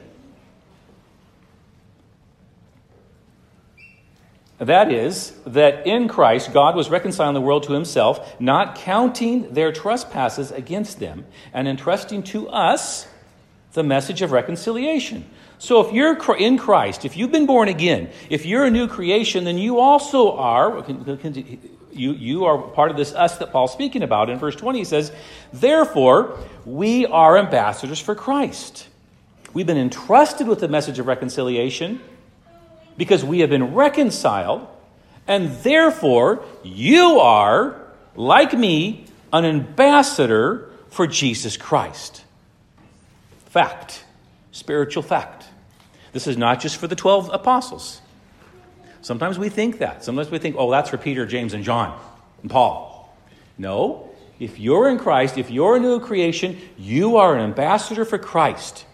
That 4.59 4.91
is, 4.91 5.33
that 5.45 5.85
in 5.85 6.07
Christ, 6.07 6.51
God 6.51 6.75
was 6.75 6.89
reconciling 6.89 7.35
the 7.35 7.41
world 7.41 7.63
to 7.63 7.73
himself, 7.73 8.39
not 8.41 8.75
counting 8.75 9.53
their 9.53 9.71
trespasses 9.71 10.51
against 10.51 10.99
them, 10.99 11.25
and 11.53 11.67
entrusting 11.67 12.23
to 12.23 12.49
us 12.49 13.07
the 13.73 13.83
message 13.83 14.23
of 14.23 14.31
reconciliation. 14.31 15.25
So 15.59 15.81
if 15.81 15.93
you're 15.93 16.17
in 16.37 16.57
Christ, 16.57 17.05
if 17.05 17.15
you've 17.15 17.31
been 17.31 17.45
born 17.45 17.67
again, 17.67 18.09
if 18.29 18.45
you're 18.45 18.65
a 18.65 18.71
new 18.71 18.87
creation, 18.87 19.43
then 19.43 19.59
you 19.59 19.79
also 19.79 20.31
are, 20.35 20.83
you, 21.91 22.13
you 22.13 22.45
are 22.45 22.57
part 22.57 22.89
of 22.89 22.97
this 22.97 23.13
us 23.13 23.37
that 23.37 23.51
Paul's 23.51 23.73
speaking 23.73 24.01
about. 24.01 24.31
In 24.31 24.39
verse 24.39 24.55
20, 24.55 24.79
he 24.79 24.85
says, 24.85 25.11
Therefore, 25.53 26.39
we 26.65 27.05
are 27.05 27.37
ambassadors 27.37 27.99
for 27.99 28.15
Christ. 28.15 28.87
We've 29.53 29.67
been 29.67 29.77
entrusted 29.77 30.47
with 30.47 30.59
the 30.59 30.67
message 30.67 30.97
of 30.97 31.05
reconciliation 31.05 32.01
because 32.97 33.23
we 33.23 33.39
have 33.39 33.49
been 33.49 33.73
reconciled, 33.75 34.67
and 35.27 35.49
therefore 35.63 36.43
you 36.63 37.19
are, 37.19 37.79
like 38.15 38.53
me, 38.53 39.05
an 39.31 39.45
ambassador 39.45 40.69
for 40.89 41.05
Jesus 41.05 41.55
Christ. 41.57 42.23
Fact, 43.45 44.03
spiritual 44.51 45.03
fact. 45.03 45.45
This 46.13 46.25
is 46.25 46.37
not 46.37 46.59
just 46.59 46.77
for 46.77 46.87
the 46.87 46.95
12 46.95 47.29
apostles. 47.31 48.01
Sometimes 49.01 49.37
we 49.37 49.49
think 49.49 49.77
that. 49.77 50.03
Sometimes 50.03 50.31
we 50.31 50.39
think, 50.39 50.55
oh, 50.57 50.71
that's 50.71 50.89
for 50.89 50.97
Peter, 50.97 51.25
James, 51.25 51.53
and 51.53 51.63
John, 51.63 51.99
and 52.41 52.49
Paul. 52.49 53.15
No. 53.57 54.09
If 54.39 54.59
you're 54.59 54.89
in 54.89 54.97
Christ, 54.97 55.37
if 55.37 55.51
you're 55.51 55.75
a 55.75 55.79
new 55.79 55.99
creation, 55.99 56.57
you 56.77 57.17
are 57.17 57.35
an 57.35 57.43
ambassador 57.43 58.05
for 58.05 58.17
Christ. 58.17 58.86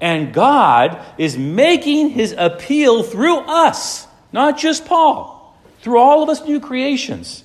And 0.00 0.34
God 0.34 1.02
is 1.16 1.38
making 1.38 2.10
his 2.10 2.34
appeal 2.36 3.02
through 3.02 3.38
us, 3.38 4.06
not 4.32 4.58
just 4.58 4.84
Paul, 4.84 5.56
through 5.80 5.98
all 5.98 6.22
of 6.22 6.28
us 6.28 6.44
new 6.44 6.60
creations. 6.60 7.44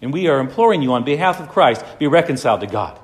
And 0.00 0.12
we 0.12 0.28
are 0.28 0.38
imploring 0.38 0.82
you 0.82 0.92
on 0.92 1.04
behalf 1.04 1.40
of 1.40 1.48
Christ, 1.48 1.84
be 1.98 2.06
reconciled 2.06 2.60
to 2.60 2.66
God. 2.66 2.98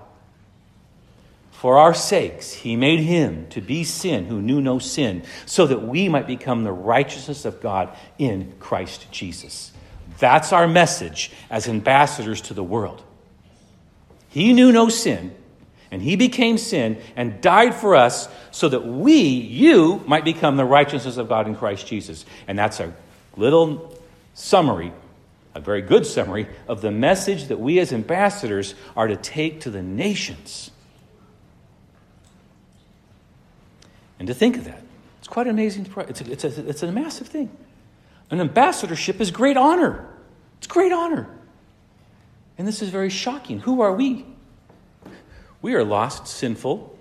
For 1.51 1.79
our 1.79 1.95
sakes, 1.95 2.53
he 2.53 2.77
made 2.77 3.01
him 3.01 3.49
to 3.49 3.61
be 3.61 3.85
sin 3.85 4.27
who 4.27 4.43
knew 4.43 4.61
no 4.61 4.79
sin, 4.79 5.25
so 5.47 5.67
that 5.67 5.83
we 5.83 6.09
might 6.09 6.27
become 6.27 6.63
the 6.63 6.71
righteousness 6.71 7.47
of 7.47 7.61
God 7.61 7.89
in 8.19 8.53
Christ 8.61 9.11
Jesus. 9.11 9.73
That's 10.19 10.53
our 10.53 10.69
message 10.69 11.33
as 11.51 11.67
ambassadors 11.67 12.43
to 12.43 12.55
the 12.55 12.63
world. 12.63 13.03
He 14.29 14.53
knew 14.53 14.73
no 14.73 14.89
sin, 14.89 15.35
and 15.95 16.03
he 16.03 16.17
became 16.17 16.59
sin 16.59 17.01
and 17.15 17.41
died 17.41 17.73
for 17.73 17.95
us 17.95 18.29
so 18.51 18.69
that 18.69 18.85
we, 18.85 19.21
you, 19.21 20.03
might 20.09 20.25
become 20.25 20.57
the 20.57 20.65
righteousness 20.65 21.19
of 21.19 21.29
God 21.29 21.47
in 21.47 21.55
Christ 21.55 21.87
Jesus. 21.87 22.27
And 22.49 22.59
that's 22.59 22.81
a 22.81 22.93
little 23.37 23.97
summary, 24.35 24.93
a 25.55 25.61
very 25.61 25.83
good 25.83 26.05
summary, 26.05 26.49
of 26.67 26.81
the 26.81 26.91
message 26.91 27.47
that 27.47 27.61
we 27.61 27.79
as 27.79 27.93
ambassadors 27.93 28.75
are 28.97 29.07
to 29.07 29.15
take 29.15 29.61
to 29.61 29.71
the 29.71 29.85
nations. 29.85 30.73
And 34.19 34.27
to 34.27 34.35
think 34.35 34.57
of 34.57 34.65
that, 34.65 34.83
it's 35.21 35.29
quite 35.29 35.47
amazing. 35.47 35.87
It's, 35.97 36.21
a, 36.21 36.33
it's, 36.33 36.45
a, 36.45 36.69
it's 36.69 36.83
a 36.83 36.91
massive 36.91 37.29
thing. 37.29 37.57
An 38.33 38.41
ambassadorship 38.41 39.21
is 39.21 39.31
great 39.31 39.57
honor. 39.57 40.13
It's 40.59 40.67
great 40.67 40.91
honor. 40.91 41.29
And 42.59 42.67
this 42.67 42.83
is 42.83 42.89
very 42.89 43.11
shocking. 43.11 43.61
Who 43.61 43.81
are 43.81 43.95
we? 43.95 44.34
We 45.65 45.73
are 45.77 45.83
lost, 45.83 46.27
sinful 46.27 46.95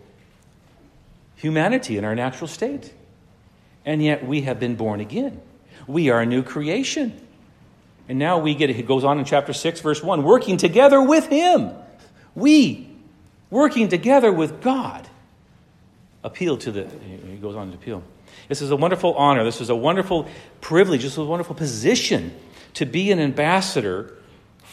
humanity 1.36 1.98
in 1.98 2.06
our 2.06 2.16
natural 2.16 2.48
state. 2.48 2.94
And 3.84 4.02
yet 4.02 4.26
we 4.26 4.44
have 4.44 4.58
been 4.58 4.78
born 4.78 5.02
again. 5.02 5.42
We 5.86 6.12
are 6.12 6.22
a 6.22 6.26
new 6.26 6.44
creation. 6.44 7.20
And 8.08 8.18
now 8.18 8.40
we 8.40 8.56
get, 8.56 8.70
it 8.70 8.88
goes 8.88 9.04
on 9.04 9.20
in 9.20 9.26
chapter 9.26 9.52
6, 9.52 9.82
verse 9.82 10.02
1, 10.02 10.24
working 10.24 10.56
together 10.56 11.02
with 11.02 11.28
Him. 11.28 11.72
We, 12.36 12.90
working 13.50 13.90
together 13.90 14.32
with 14.32 14.62
God. 14.62 15.10
Appeal 16.24 16.56
to 16.60 16.72
the, 16.72 16.88
he 17.28 17.36
goes 17.36 17.58
on 17.58 17.68
to 17.68 17.76
appeal. 17.76 18.02
This 18.48 18.62
is 18.62 18.72
a 18.72 18.78
wonderful 18.78 19.14
honor. 19.16 19.44
This 19.44 19.60
is 19.60 19.72
a 19.72 19.76
wonderful 19.76 20.30
privilege. 20.62 21.04
This 21.04 21.12
is 21.12 21.18
a 21.18 21.26
wonderful 21.26 21.56
position 21.56 22.34
to 22.76 22.86
be 22.86 23.12
an 23.12 23.20
ambassador 23.20 24.16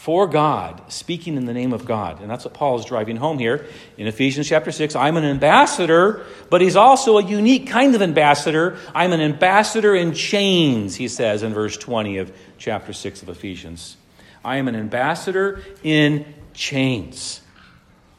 for 0.01 0.25
God, 0.25 0.81
speaking 0.91 1.37
in 1.37 1.45
the 1.45 1.53
name 1.53 1.73
of 1.73 1.85
God. 1.85 2.21
And 2.21 2.31
that's 2.31 2.43
what 2.43 2.55
Paul 2.55 2.79
is 2.79 2.85
driving 2.85 3.17
home 3.17 3.37
here 3.37 3.67
in 3.99 4.07
Ephesians 4.07 4.49
chapter 4.49 4.71
6. 4.71 4.95
I'm 4.95 5.15
an 5.15 5.23
ambassador, 5.23 6.25
but 6.49 6.59
he's 6.59 6.75
also 6.75 7.19
a 7.19 7.23
unique 7.23 7.67
kind 7.67 7.93
of 7.93 8.01
ambassador. 8.01 8.79
I'm 8.95 9.13
an 9.13 9.21
ambassador 9.21 9.93
in 9.93 10.15
chains, 10.15 10.95
he 10.95 11.07
says 11.07 11.43
in 11.43 11.53
verse 11.53 11.77
20 11.77 12.17
of 12.17 12.35
chapter 12.57 12.93
6 12.93 13.21
of 13.21 13.29
Ephesians. 13.29 13.95
I 14.43 14.57
am 14.57 14.67
an 14.67 14.75
ambassador 14.75 15.61
in 15.83 16.25
chains. 16.55 17.41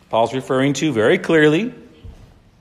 Paul's 0.09 0.33
referring 0.33 0.75
to 0.75 0.93
very 0.93 1.19
clearly 1.19 1.75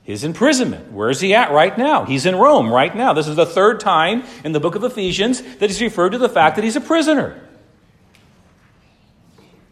his 0.02 0.24
imprisonment. 0.24 0.90
Where 0.90 1.10
is 1.10 1.20
he 1.20 1.32
at 1.32 1.52
right 1.52 1.78
now? 1.78 2.06
He's 2.06 2.26
in 2.26 2.34
Rome 2.34 2.72
right 2.72 2.92
now. 2.92 3.12
This 3.12 3.28
is 3.28 3.36
the 3.36 3.46
third 3.46 3.78
time 3.78 4.24
in 4.42 4.50
the 4.50 4.58
book 4.58 4.74
of 4.74 4.82
Ephesians 4.82 5.42
that 5.58 5.70
he's 5.70 5.80
referred 5.80 6.10
to 6.10 6.18
the 6.18 6.28
fact 6.28 6.56
that 6.56 6.64
he's 6.64 6.74
a 6.74 6.80
prisoner. 6.80 7.40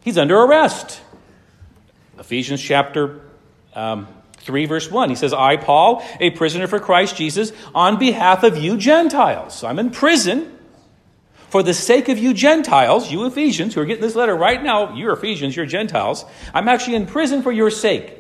He's 0.03 0.19
under 0.19 0.39
arrest. 0.39 1.01
Ephesians 2.19 2.61
chapter 2.63 3.21
um, 3.75 4.07
3, 4.39 4.67
verse 4.67 4.91
1. 4.91 5.11
He 5.11 5.17
says, 5.17 5.33
I, 5.33 5.57
Paul, 5.57 6.03
a 6.19 6.31
prisoner 6.31 6.67
for 6.67 6.81
Christ 6.81 7.17
Jesus, 7.17 7.53
on 7.75 7.99
behalf 7.99 8.43
of 8.43 8.57
you 8.57 8.77
Gentiles. 8.77 9.55
So 9.55 9.67
I'm 9.67 9.79
in 9.79 9.91
prison 9.91 10.57
for 11.49 11.63
the 11.63 11.75
sake 11.75 12.09
of 12.09 12.19
you 12.19 12.33
Gentiles, 12.33 13.11
you 13.11 13.27
Ephesians, 13.27 13.75
who 13.75 13.81
are 13.81 13.85
getting 13.85 14.03
this 14.03 14.15
letter 14.15 14.35
right 14.35 14.63
now. 14.63 14.95
You're 14.95 15.13
Ephesians, 15.13 15.57
you're 15.57 15.67
Gentiles. 15.67 16.25
I'm 16.55 16.69
actually 16.69 16.95
in 16.95 17.07
prison 17.07 17.43
for 17.43 17.51
your 17.51 17.71
sake. 17.71 18.20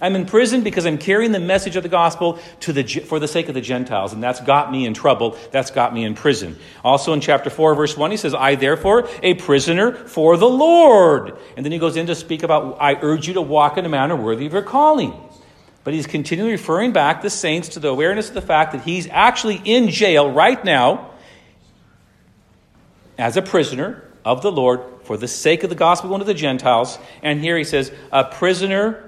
I'm 0.00 0.14
in 0.14 0.26
prison 0.26 0.62
because 0.62 0.86
I'm 0.86 0.98
carrying 0.98 1.32
the 1.32 1.40
message 1.40 1.74
of 1.74 1.82
the 1.82 1.88
gospel 1.88 2.38
to 2.60 2.72
the, 2.72 2.84
for 2.84 3.18
the 3.18 3.26
sake 3.26 3.48
of 3.48 3.54
the 3.54 3.60
Gentiles, 3.60 4.12
and 4.12 4.22
that's 4.22 4.40
got 4.40 4.70
me 4.70 4.86
in 4.86 4.94
trouble. 4.94 5.36
That's 5.50 5.72
got 5.72 5.92
me 5.92 6.04
in 6.04 6.14
prison. 6.14 6.56
Also 6.84 7.12
in 7.12 7.20
chapter 7.20 7.50
4, 7.50 7.74
verse 7.74 7.96
1, 7.96 8.12
he 8.12 8.16
says, 8.16 8.32
I 8.32 8.54
therefore, 8.54 9.08
a 9.22 9.34
prisoner 9.34 9.92
for 9.92 10.36
the 10.36 10.48
Lord. 10.48 11.36
And 11.56 11.64
then 11.64 11.72
he 11.72 11.78
goes 11.78 11.96
in 11.96 12.06
to 12.06 12.14
speak 12.14 12.44
about, 12.44 12.78
I 12.80 12.94
urge 12.94 13.26
you 13.26 13.34
to 13.34 13.42
walk 13.42 13.76
in 13.76 13.84
a 13.84 13.88
manner 13.88 14.14
worthy 14.14 14.46
of 14.46 14.52
your 14.52 14.62
calling. 14.62 15.14
But 15.82 15.94
he's 15.94 16.06
continually 16.06 16.52
referring 16.52 16.92
back 16.92 17.22
the 17.22 17.30
saints 17.30 17.70
to 17.70 17.80
the 17.80 17.88
awareness 17.88 18.28
of 18.28 18.34
the 18.34 18.42
fact 18.42 18.72
that 18.72 18.82
he's 18.82 19.08
actually 19.08 19.60
in 19.64 19.88
jail 19.88 20.30
right 20.30 20.62
now 20.64 21.10
as 23.16 23.36
a 23.36 23.42
prisoner 23.42 24.04
of 24.24 24.42
the 24.42 24.52
Lord 24.52 24.80
for 25.02 25.16
the 25.16 25.26
sake 25.26 25.64
of 25.64 25.70
the 25.70 25.76
gospel 25.76 26.10
going 26.10 26.20
to 26.20 26.24
the 26.26 26.34
Gentiles. 26.34 26.98
And 27.22 27.40
here 27.40 27.56
he 27.56 27.64
says, 27.64 27.90
a 28.12 28.24
prisoner 28.24 29.07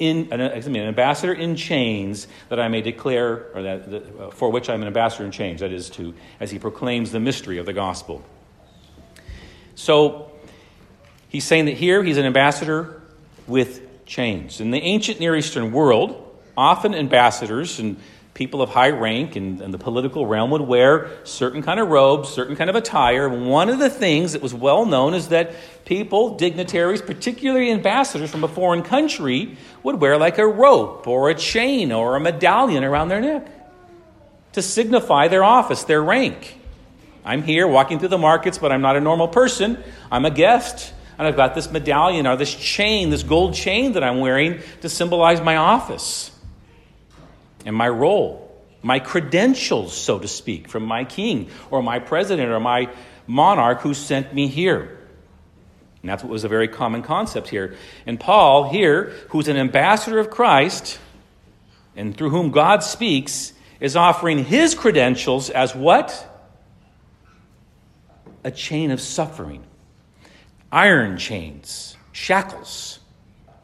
in, 0.00 0.32
an, 0.32 0.40
excuse 0.40 0.68
me, 0.68 0.80
an 0.80 0.88
ambassador 0.88 1.32
in 1.32 1.54
chains 1.54 2.26
that 2.48 2.58
I 2.58 2.68
may 2.68 2.80
declare, 2.80 3.50
or 3.54 3.62
that, 3.62 3.90
that, 3.90 4.20
uh, 4.20 4.30
for 4.30 4.50
which 4.50 4.68
I'm 4.68 4.80
an 4.80 4.88
ambassador 4.88 5.24
in 5.24 5.30
chains, 5.30 5.60
that 5.60 5.70
is, 5.70 5.90
to, 5.90 6.14
as 6.40 6.50
he 6.50 6.58
proclaims 6.58 7.12
the 7.12 7.20
mystery 7.20 7.58
of 7.58 7.66
the 7.66 7.74
gospel. 7.74 8.24
So 9.74 10.32
he's 11.28 11.44
saying 11.44 11.66
that 11.66 11.76
here 11.76 12.02
he's 12.02 12.16
an 12.16 12.24
ambassador 12.24 13.02
with 13.46 14.06
chains. 14.06 14.60
In 14.60 14.70
the 14.70 14.80
ancient 14.80 15.20
Near 15.20 15.36
Eastern 15.36 15.70
world, 15.70 16.26
often 16.56 16.94
ambassadors 16.94 17.78
and 17.78 17.96
people 18.40 18.62
of 18.62 18.70
high 18.70 18.88
rank 18.88 19.36
in, 19.36 19.70
the 19.70 19.76
political 19.76 20.26
realm 20.26 20.50
would 20.50 20.62
wear 20.62 21.10
certain 21.24 21.62
kind 21.62 21.78
of 21.78 21.88
robes, 21.88 22.30
certain 22.30 22.56
kind 22.56 22.70
of 22.70 22.74
attire. 22.74 23.28
One 23.28 23.68
of 23.68 23.78
the 23.78 23.90
things 23.90 24.32
that 24.32 24.40
was 24.40 24.54
well 24.54 24.86
known 24.86 25.12
is 25.12 25.28
that 25.28 25.54
people, 25.84 26.38
dignitaries, 26.38 27.02
particularly 27.02 27.70
ambassadors 27.70 28.30
from 28.30 28.42
a 28.42 28.48
foreign 28.48 28.82
country, 28.82 29.58
would 29.82 30.00
wear 30.00 30.16
like 30.16 30.38
a 30.38 30.46
rope 30.46 31.06
or 31.06 31.28
a 31.28 31.34
chain 31.34 31.92
or 31.92 32.16
a 32.16 32.20
medallion 32.20 32.82
around 32.82 33.08
their 33.08 33.20
neck 33.20 33.46
to 34.54 34.62
signify 34.62 35.28
their 35.28 35.44
office, 35.44 35.84
their 35.84 36.02
rank. 36.02 36.58
I'm 37.26 37.42
here 37.42 37.68
walking 37.68 37.98
through 37.98 38.08
the 38.08 38.16
markets, 38.16 38.56
but 38.56 38.72
I'm 38.72 38.80
not 38.80 38.96
a 38.96 39.02
normal 39.02 39.28
person. 39.28 39.76
I'm 40.10 40.24
a 40.24 40.30
guest. 40.30 40.94
And 41.18 41.28
I've 41.28 41.36
got 41.36 41.54
this 41.54 41.70
medallion 41.70 42.26
or 42.26 42.36
this 42.36 42.54
chain, 42.54 43.10
this 43.10 43.22
gold 43.22 43.52
chain 43.52 43.92
that 43.92 44.02
I'm 44.02 44.20
wearing 44.20 44.60
to 44.80 44.88
symbolize 44.88 45.42
my 45.42 45.56
office 45.56 46.29
and 47.66 47.76
my 47.76 47.88
role, 47.88 48.46
my 48.82 48.98
credentials, 48.98 49.96
so 49.96 50.18
to 50.18 50.28
speak, 50.28 50.68
from 50.68 50.84
my 50.84 51.04
king 51.04 51.50
or 51.70 51.82
my 51.82 51.98
president 51.98 52.50
or 52.50 52.60
my 52.60 52.88
monarch 53.26 53.80
who 53.80 53.94
sent 53.94 54.34
me 54.34 54.48
here. 54.48 54.98
And 56.02 56.08
that's 56.08 56.22
what 56.22 56.32
was 56.32 56.44
a 56.44 56.48
very 56.48 56.68
common 56.68 57.02
concept 57.02 57.48
here. 57.48 57.76
And 58.06 58.18
Paul, 58.18 58.70
here, 58.70 59.12
who's 59.28 59.48
an 59.48 59.58
ambassador 59.58 60.18
of 60.18 60.30
Christ 60.30 60.98
and 61.94 62.16
through 62.16 62.30
whom 62.30 62.50
God 62.50 62.82
speaks, 62.82 63.52
is 63.80 63.96
offering 63.96 64.44
his 64.44 64.74
credentials 64.74 65.50
as 65.50 65.74
what? 65.74 66.26
A 68.44 68.50
chain 68.50 68.90
of 68.90 69.00
suffering. 69.00 69.62
iron 70.72 71.16
chains, 71.16 71.96
shackles. 72.12 73.00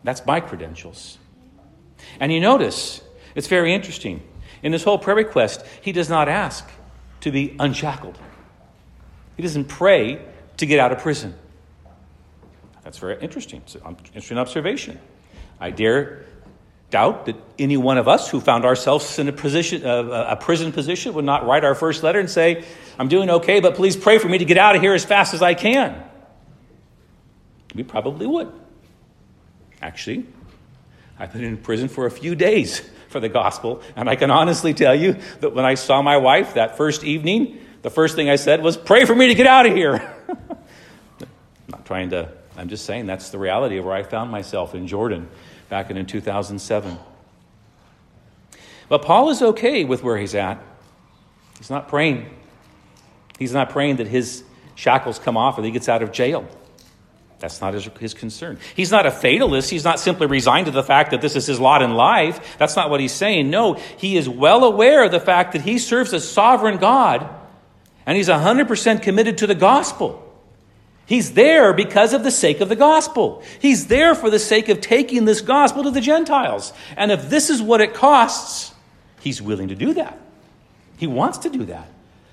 That's 0.05 0.25
my 0.27 0.41
credentials. 0.41 1.19
And 2.21 2.33
you 2.33 2.41
notice, 2.41 3.01
it's 3.37 3.47
very 3.47 3.73
interesting. 3.73 4.23
In 4.63 4.73
this 4.73 4.83
whole 4.83 4.99
prayer 4.99 5.15
request, 5.15 5.65
he 5.83 5.93
does 5.93 6.09
not 6.09 6.29
ask 6.29 6.69
to 7.21 7.31
be 7.31 7.55
unshackled. 7.61 8.19
He 9.37 9.43
doesn't 9.43 9.67
pray 9.67 10.21
to 10.57 10.67
get 10.67 10.81
out 10.81 10.91
of 10.91 10.99
prison. 10.99 11.35
That's 12.83 12.99
very 12.99 13.21
interesting. 13.21 13.61
It's 13.61 13.75
an 13.75 13.97
interesting 14.07 14.39
observation. 14.39 14.99
I 15.61 15.71
dare 15.71 16.25
doubt 16.91 17.27
that 17.27 17.37
any 17.59 17.77
one 17.77 17.99
of 17.99 18.09
us 18.09 18.31
who 18.31 18.41
found 18.41 18.65
ourselves 18.65 19.19
in 19.19 19.29
a, 19.29 19.33
position, 19.33 19.85
uh, 19.85 20.29
a 20.31 20.37
prison 20.37 20.73
position 20.73 21.13
would 21.15 21.25
not 21.25 21.45
write 21.47 21.65
our 21.65 21.75
first 21.75 22.03
letter 22.03 22.19
and 22.19 22.31
say, 22.31 22.65
I'm 22.99 23.09
doing 23.09 23.29
okay, 23.29 23.61
but 23.61 23.75
please 23.75 23.97
pray 23.97 24.19
for 24.19 24.29
me 24.29 24.39
to 24.39 24.45
get 24.45 24.57
out 24.57 24.77
of 24.77 24.83
here 24.83 24.95
as 24.95 25.05
fast 25.05 25.35
as 25.35 25.43
I 25.43 25.55
can. 25.55 26.03
We 27.75 27.83
probably 27.83 28.27
would. 28.27 28.51
Actually, 29.83 30.25
I've 31.19 31.33
been 31.33 31.45
in 31.45 31.59
prison 31.59 31.89
for 31.89 32.07
a 32.07 32.11
few 32.11 32.35
days 32.35 32.89
for 33.17 33.21
the 33.21 33.29
gospel, 33.31 33.81
and 33.97 34.11
I 34.11 34.17
can 34.17 34.31
honestly 34.31 34.75
tell 34.75 34.95
you 34.95 35.17
that 35.41 35.55
when 35.55 35.65
I 35.65 35.73
saw 35.73 36.03
my 36.03 36.19
wife 36.19 36.53
that 36.53 36.77
first 36.77 37.03
evening, 37.03 37.59
the 37.81 37.89
first 37.89 38.15
thing 38.15 38.29
I 38.29 38.37
said 38.37 38.63
was, 38.63 38.77
Pray 38.77 39.07
for 39.07 39.15
me 39.15 39.29
to 39.29 39.35
get 39.35 39.47
out 39.47 39.65
of 39.65 39.75
here. 39.75 40.15
Not 41.69 41.87
trying 41.87 42.11
to, 42.11 42.31
I'm 42.59 42.69
just 42.69 42.85
saying 42.85 43.07
that's 43.07 43.31
the 43.31 43.39
reality 43.39 43.79
of 43.79 43.87
where 43.87 43.95
I 43.95 44.03
found 44.03 44.31
myself 44.31 44.75
in 44.75 44.87
Jordan 44.87 45.31
back 45.71 45.91
in 45.91 46.05
2007. 46.05 46.99
But 48.91 49.01
Paul 49.01 49.31
is 49.31 49.41
okay 49.41 49.85
with 49.85 50.03
where 50.03 50.19
he's 50.19 50.35
at. 50.35 50.63
He's 51.57 51.71
not 51.71 51.89
praying. 51.89 52.29
He's 53.39 53.55
not 53.55 53.71
praying 53.71 53.97
that 53.97 54.09
his 54.09 54.45
shackles 54.75 55.19
come 55.19 55.39
off 55.39 55.57
or 55.57 55.63
that 55.63 55.69
he 55.69 55.73
gets 55.73 55.89
out 55.89 56.03
of 56.03 56.13
jail. 56.13 56.47
That's 57.47 57.61
not 57.61 57.75
his, 57.75 57.89
his 58.01 58.13
concern. 58.13 58.59
He's 58.75 58.91
not 58.91 59.07
a 59.07 59.11
fatalist. 59.13 59.71
He's 59.71 59.85
not 59.85 60.01
simply 60.01 60.27
resigned 60.27 60.67
to 60.67 60.73
the 60.73 60.83
fact 60.83 61.13
that 61.13 61.21
this 61.21 61.37
is 61.37 61.47
his 61.47 61.61
lot 61.61 61.81
in 61.81 61.95
life. 61.95 62.57
That's 62.59 62.75
not 62.75 62.91
what 62.91 62.99
he's 62.99 63.13
saying. 63.13 63.51
No, 63.51 63.75
he 63.75 64.17
is 64.17 64.29
well 64.29 64.65
aware 64.65 65.05
of 65.05 65.13
the 65.13 65.21
fact 65.21 65.53
that 65.53 65.63
he 65.63 65.79
serves 65.79 66.13
a 66.13 66.19
sovereign 66.19 66.79
God 66.79 67.31
and 68.05 68.17
he's 68.17 68.29
100% 68.29 69.01
committed 69.01 69.39
to 69.39 69.47
the 69.47 69.55
gospel. 69.55 70.25
He's 71.07 71.35
there 71.35 71.73
because 71.73 72.15
of 72.15 72.25
the 72.25 72.33
sake 72.33 72.61
of 72.61 72.69
the 72.69 72.75
gospel. 72.75 73.45
He's 73.61 73.87
there 73.87 74.17
for 74.17 74.29
the 74.29 74.41
sake 74.41 74.69
of 74.69 74.81
taking 74.81 75.25
this 75.25 75.41
gospel 75.41 75.85
to 75.85 75.93
the 75.93 76.01
Gentiles. 76.01 76.73
And 76.97 77.13
if 77.13 77.31
this 77.31 77.49
is 77.49 77.63
what 77.63 77.81
it 77.81 77.95
costs, 77.95 78.75
he's 79.21 79.41
willing 79.41 79.69
to 79.69 79.77
do 79.77 79.95
that. 79.95 80.19
He 80.97 81.07
wants 81.07 81.39
to 81.39 81.49
do 81.49 81.67
that. 81.67 81.87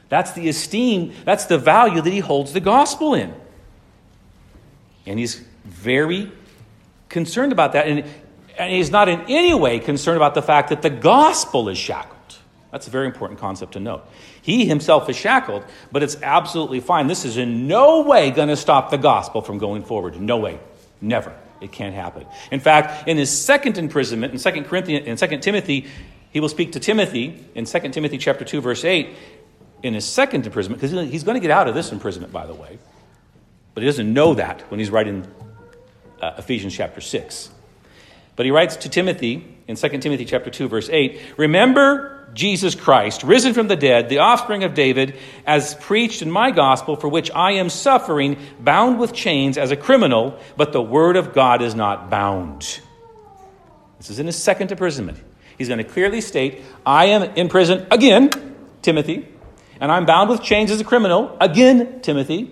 That's 0.10 0.32
the 0.32 0.50
esteem, 0.50 1.14
that's 1.24 1.46
the 1.46 1.60
value 1.60 2.02
that 2.02 2.12
he 2.12 2.20
holds 2.20 2.52
the 2.52 2.60
gospel 2.60 3.14
in. 3.14 3.43
And 5.06 5.20
he's 5.20 5.36
very 5.66 6.32
concerned 7.10 7.52
about 7.52 7.74
that. 7.74 7.88
And, 7.88 8.06
and 8.58 8.74
he's 8.74 8.92
not 8.92 9.10
in 9.10 9.22
any 9.28 9.54
way 9.54 9.80
concerned 9.80 10.18
about 10.18 10.36
the 10.36 10.42
fact 10.42 10.70
that 10.70 10.82
the 10.82 10.90
gospel 10.90 11.70
is 11.70 11.78
shackled. 11.78 12.38
That's 12.72 12.88
a 12.88 12.90
very 12.90 13.06
important 13.06 13.40
concept 13.40 13.74
to 13.74 13.80
note. 13.80 14.04
He 14.42 14.66
himself 14.66 15.08
is 15.08 15.16
shackled, 15.16 15.64
but 15.92 16.02
it's 16.02 16.20
absolutely 16.22 16.80
fine. 16.80 17.08
This 17.08 17.24
is 17.24 17.38
in 17.38 17.68
no 17.68 18.02
way 18.02 18.32
going 18.32 18.50
to 18.50 18.58
stop 18.58 18.90
the 18.90 18.98
gospel 18.98 19.42
from 19.42 19.60
going 19.60 19.84
forward. 19.84 20.20
No 20.20 20.38
way. 20.38 20.60
Never. 21.00 21.34
It 21.62 21.72
can't 21.72 21.94
happen. 21.94 22.26
In 22.52 22.60
fact, 22.60 23.08
in 23.08 23.18
his 23.18 23.30
second 23.30 23.78
imprisonment, 23.78 24.34
in 24.34 24.54
2 24.54 24.64
Corinthians, 24.64 25.22
in 25.22 25.30
2 25.30 25.38
Timothy, 25.38 25.88
he 26.32 26.40
will 26.40 26.50
speak 26.50 26.72
to 26.72 26.80
Timothy 26.80 27.46
in 27.54 27.66
2 27.66 27.80
Timothy 27.90 28.18
chapter 28.18 28.44
2, 28.44 28.60
verse 28.60 28.84
8, 28.84 29.10
in 29.84 29.94
his 29.94 30.04
second 30.04 30.46
imprisonment, 30.46 30.82
because 30.82 31.12
he's 31.12 31.24
going 31.24 31.36
to 31.36 31.42
get 31.42 31.52
out 31.52 31.68
of 31.68 31.76
this 31.76 31.92
imprisonment, 31.92 32.34
by 32.34 32.48
the 32.48 32.56
way. 32.56 32.80
But 33.74 33.84
he 33.84 33.88
doesn't 33.88 34.14
know 34.14 34.36
that 34.36 34.62
when 34.70 34.80
he's 34.80 34.92
writing 34.92 35.28
uh, 36.22 36.34
Ephesians 36.38 36.76
chapter 36.76 37.02
6. 37.02 37.50
But 38.36 38.46
he 38.46 38.52
writes 38.52 38.78
to 38.78 38.90
Timothy 38.90 39.46
in 39.68 39.76
2 39.76 39.90
Timothy 40.00 40.26
chapter 40.26 40.50
2 40.50 40.68
verse 40.68 40.90
8, 40.90 41.20
"Remember 41.38 42.28
Jesus 42.34 42.74
Christ, 42.74 43.24
risen 43.24 43.54
from 43.54 43.68
the 43.68 43.76
dead, 43.76 44.10
the 44.10 44.20
offspring 44.20 44.64
of 44.64 44.74
David, 44.74 45.16
as 45.46 45.76
preached 45.76 46.24
in 46.24 46.32
my 46.32 46.50
gospel, 46.50 46.96
for 46.96 47.08
which 47.08 47.30
I 47.36 47.54
am 47.54 47.70
suffering, 47.70 48.38
bound 48.60 49.00
with 49.00 49.14
chains 49.14 49.58
as 49.58 49.70
a 49.70 49.76
criminal, 49.76 50.40
but 50.58 50.74
the 50.74 50.82
word 50.82 51.16
of 51.16 51.34
God 51.34 51.62
is 51.62 51.76
not 51.76 52.10
bound." 52.10 52.80
This 54.00 54.10
is 54.10 54.20
in 54.20 54.26
his 54.26 54.36
second 54.36 54.72
imprisonment. 54.72 55.20
He's 55.58 55.68
going 55.68 55.78
to 55.78 55.84
clearly 55.84 56.22
state, 56.22 56.62
"I 56.86 57.06
am 57.06 57.24
in 57.36 57.50
prison 57.50 57.86
again, 57.92 58.30
Timothy, 58.82 59.28
and 59.80 59.92
I'm 59.92 60.06
bound 60.06 60.30
with 60.30 60.42
chains 60.42 60.72
as 60.72 60.82
a 60.82 60.84
criminal 60.84 61.38
again, 61.40 62.00
Timothy." 62.02 62.52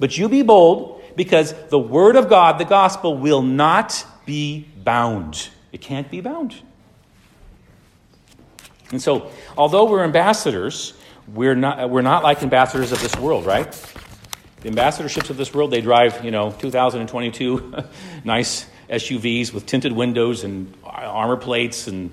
But 0.00 0.18
you 0.18 0.28
be 0.28 0.42
bold 0.42 1.02
because 1.14 1.54
the 1.68 1.78
word 1.78 2.16
of 2.16 2.28
God, 2.28 2.58
the 2.58 2.64
gospel, 2.64 3.16
will 3.16 3.42
not 3.42 4.04
be 4.26 4.66
bound. 4.82 5.50
It 5.70 5.82
can't 5.82 6.10
be 6.10 6.20
bound. 6.20 6.56
And 8.90 9.00
so, 9.00 9.30
although 9.56 9.84
we're 9.84 10.02
ambassadors, 10.02 10.94
we're 11.32 11.54
not, 11.54 11.90
we're 11.90 12.02
not 12.02 12.24
like 12.24 12.42
ambassadors 12.42 12.90
of 12.90 13.00
this 13.00 13.14
world, 13.16 13.46
right? 13.46 13.70
The 14.62 14.70
ambassadorships 14.70 15.30
of 15.30 15.36
this 15.36 15.54
world, 15.54 15.70
they 15.70 15.80
drive, 15.80 16.24
you 16.24 16.30
know, 16.30 16.50
2022 16.50 17.74
nice 18.24 18.66
SUVs 18.88 19.52
with 19.52 19.66
tinted 19.66 19.92
windows 19.92 20.42
and 20.42 20.74
armor 20.82 21.36
plates 21.36 21.86
and 21.86 22.12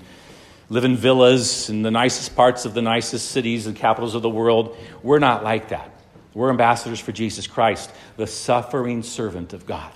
live 0.69 0.83
in 0.83 0.95
villas 0.97 1.69
in 1.69 1.81
the 1.81 1.91
nicest 1.91 2.35
parts 2.35 2.65
of 2.65 2.73
the 2.73 2.81
nicest 2.81 3.31
cities 3.31 3.65
and 3.65 3.75
capitals 3.75 4.13
of 4.13 4.21
the 4.21 4.29
world. 4.29 4.77
We're 5.01 5.19
not 5.19 5.43
like 5.43 5.69
that. 5.69 5.96
We're 6.37 6.51
ambassadors 6.51 6.99
for 6.99 7.11
Jesus 7.11 7.47
Christ, 7.47 7.91
the 8.15 8.27
suffering 8.27 9.01
servant 9.01 9.53
of 9.53 9.65
God, 9.65 9.91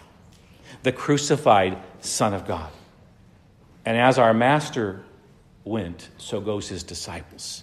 the 0.81 0.91
crucified 0.91 1.77
Son 1.99 2.33
of 2.33 2.47
God. 2.47 2.71
And 3.85 3.95
as 3.95 4.17
our 4.17 4.33
master 4.33 5.03
went, 5.63 6.09
so 6.17 6.41
goes 6.41 6.67
his 6.67 6.81
disciples. 6.81 7.61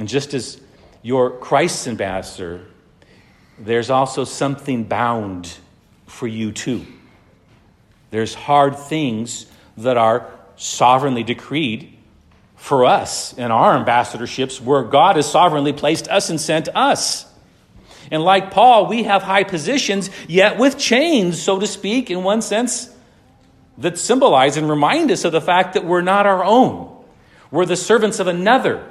And 0.00 0.08
just 0.08 0.34
as 0.34 0.60
you're 1.00 1.30
Christ's 1.30 1.86
ambassador, 1.86 2.66
there's 3.56 3.88
also 3.88 4.24
something 4.24 4.82
bound 4.82 5.54
for 6.08 6.26
you 6.26 6.50
too. 6.50 6.86
There's 8.10 8.34
hard 8.34 8.76
things 8.76 9.46
that 9.76 9.96
are 9.96 10.28
sovereignly 10.56 11.22
decreed 11.22 11.96
for 12.60 12.84
us 12.84 13.32
in 13.32 13.50
our 13.50 13.82
ambassadorships 13.82 14.60
where 14.60 14.82
God 14.82 15.16
has 15.16 15.28
sovereignly 15.28 15.72
placed 15.72 16.08
us 16.08 16.28
and 16.28 16.38
sent 16.38 16.68
us. 16.74 17.24
And 18.10 18.22
like 18.22 18.50
Paul, 18.50 18.86
we 18.86 19.04
have 19.04 19.22
high 19.22 19.44
positions, 19.44 20.10
yet 20.28 20.58
with 20.58 20.78
chains, 20.78 21.40
so 21.40 21.58
to 21.58 21.66
speak, 21.66 22.10
in 22.10 22.22
one 22.22 22.42
sense, 22.42 22.90
that 23.78 23.96
symbolize 23.96 24.58
and 24.58 24.68
remind 24.68 25.10
us 25.10 25.24
of 25.24 25.32
the 25.32 25.40
fact 25.40 25.72
that 25.72 25.86
we're 25.86 26.02
not 26.02 26.26
our 26.26 26.44
own. 26.44 26.94
We're 27.50 27.64
the 27.64 27.76
servants 27.76 28.20
of 28.20 28.26
another. 28.26 28.86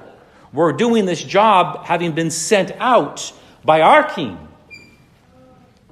We're 0.52 0.74
doing 0.74 1.06
this 1.06 1.24
job 1.24 1.86
having 1.86 2.14
been 2.14 2.32
sent 2.32 2.72
out 2.80 3.32
by 3.64 3.82
our 3.82 4.04
king 4.04 4.48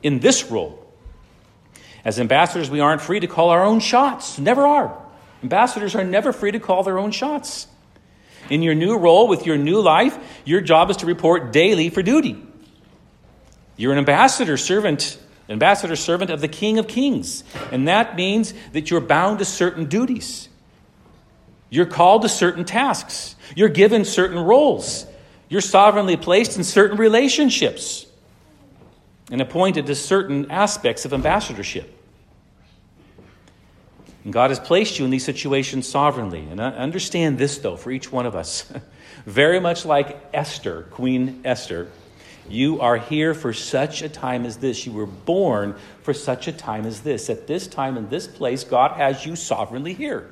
in 0.02 0.20
this 0.20 0.50
role. 0.50 0.84
As 2.04 2.20
ambassadors, 2.20 2.72
we 2.72 2.80
aren't 2.80 3.02
free 3.02 3.20
to 3.20 3.28
call 3.28 3.50
our 3.50 3.64
own 3.64 3.82
shots. 3.82 4.40
Never 4.40 4.66
are. 4.66 5.07
Ambassadors 5.44 5.96
are 5.96 6.04
never 6.04 6.34
free 6.34 6.52
to 6.52 6.60
call 6.60 6.84
their 6.84 6.98
own 6.98 7.12
shots. 7.12 7.68
In 8.50 8.62
your 8.62 8.76
new 8.76 8.98
role 8.98 9.28
with 9.28 9.46
your 9.46 9.58
new 9.58 9.80
life, 9.82 10.18
your 10.46 10.62
job 10.62 10.90
is 10.90 10.98
to 10.98 11.06
report 11.06 11.52
daily 11.52 11.90
for 11.90 12.02
duty. 12.02 12.42
You're 13.76 13.92
an 13.92 13.98
ambassador 14.00 14.58
servant, 14.58 15.20
ambassador 15.50 15.96
servant 15.96 16.32
of 16.32 16.42
the 16.42 16.48
King 16.48 16.80
of 16.80 16.88
Kings, 16.88 17.44
and 17.72 17.88
that 17.88 18.16
means 18.16 18.54
that 18.72 18.90
you're 18.90 19.02
bound 19.02 19.40
to 19.40 19.46
certain 19.46 19.86
duties. 19.86 20.50
You're 21.70 21.86
called 21.86 22.22
to 22.22 22.30
certain 22.30 22.66
tasks. 22.66 23.36
You're 23.56 23.70
given 23.70 24.06
certain 24.06 24.40
roles. 24.40 25.06
You're 25.50 25.62
sovereignly 25.62 26.18
placed 26.18 26.58
in 26.58 26.64
certain 26.64 26.98
relationships 26.98 28.06
and 29.30 29.42
appointed 29.42 29.88
to 29.88 29.96
certain 29.96 30.50
aspects 30.50 31.06
of 31.06 31.14
ambassadorship. 31.14 31.94
And 34.28 34.34
God 34.34 34.52
has 34.52 34.60
placed 34.60 35.00
you 35.00 35.06
in 35.06 35.12
these 35.12 35.24
situations 35.24 35.88
sovereignly. 35.88 36.46
And 36.52 36.60
understand 36.60 37.38
this, 37.38 37.60
though, 37.60 37.78
for 37.78 37.92
each 37.92 38.12
one 38.12 38.26
of 38.26 38.36
us. 38.36 38.70
Very 39.26 39.62
much 39.62 39.86
like 39.86 40.20
Esther, 40.34 40.84
Queen 40.92 41.40
Esther, 41.46 41.90
you 42.50 42.82
are 42.82 42.98
here 42.98 43.34
for 43.34 43.54
such 43.54 44.02
a 44.02 44.10
time 44.10 44.46
as 44.46 44.58
this. 44.58 44.86
You 44.86 44.92
were 44.92 45.06
born 45.06 45.78
for 46.02 46.14
such 46.14 46.50
a 46.50 46.52
time 46.52 46.86
as 46.86 47.00
this. 47.00 47.30
At 47.30 47.48
this 47.48 47.68
time, 47.68 47.96
in 47.96 48.10
this 48.10 48.28
place, 48.28 48.66
God 48.66 48.98
has 48.98 49.26
you 49.26 49.38
sovereignly 49.38 49.94
here. 49.94 50.30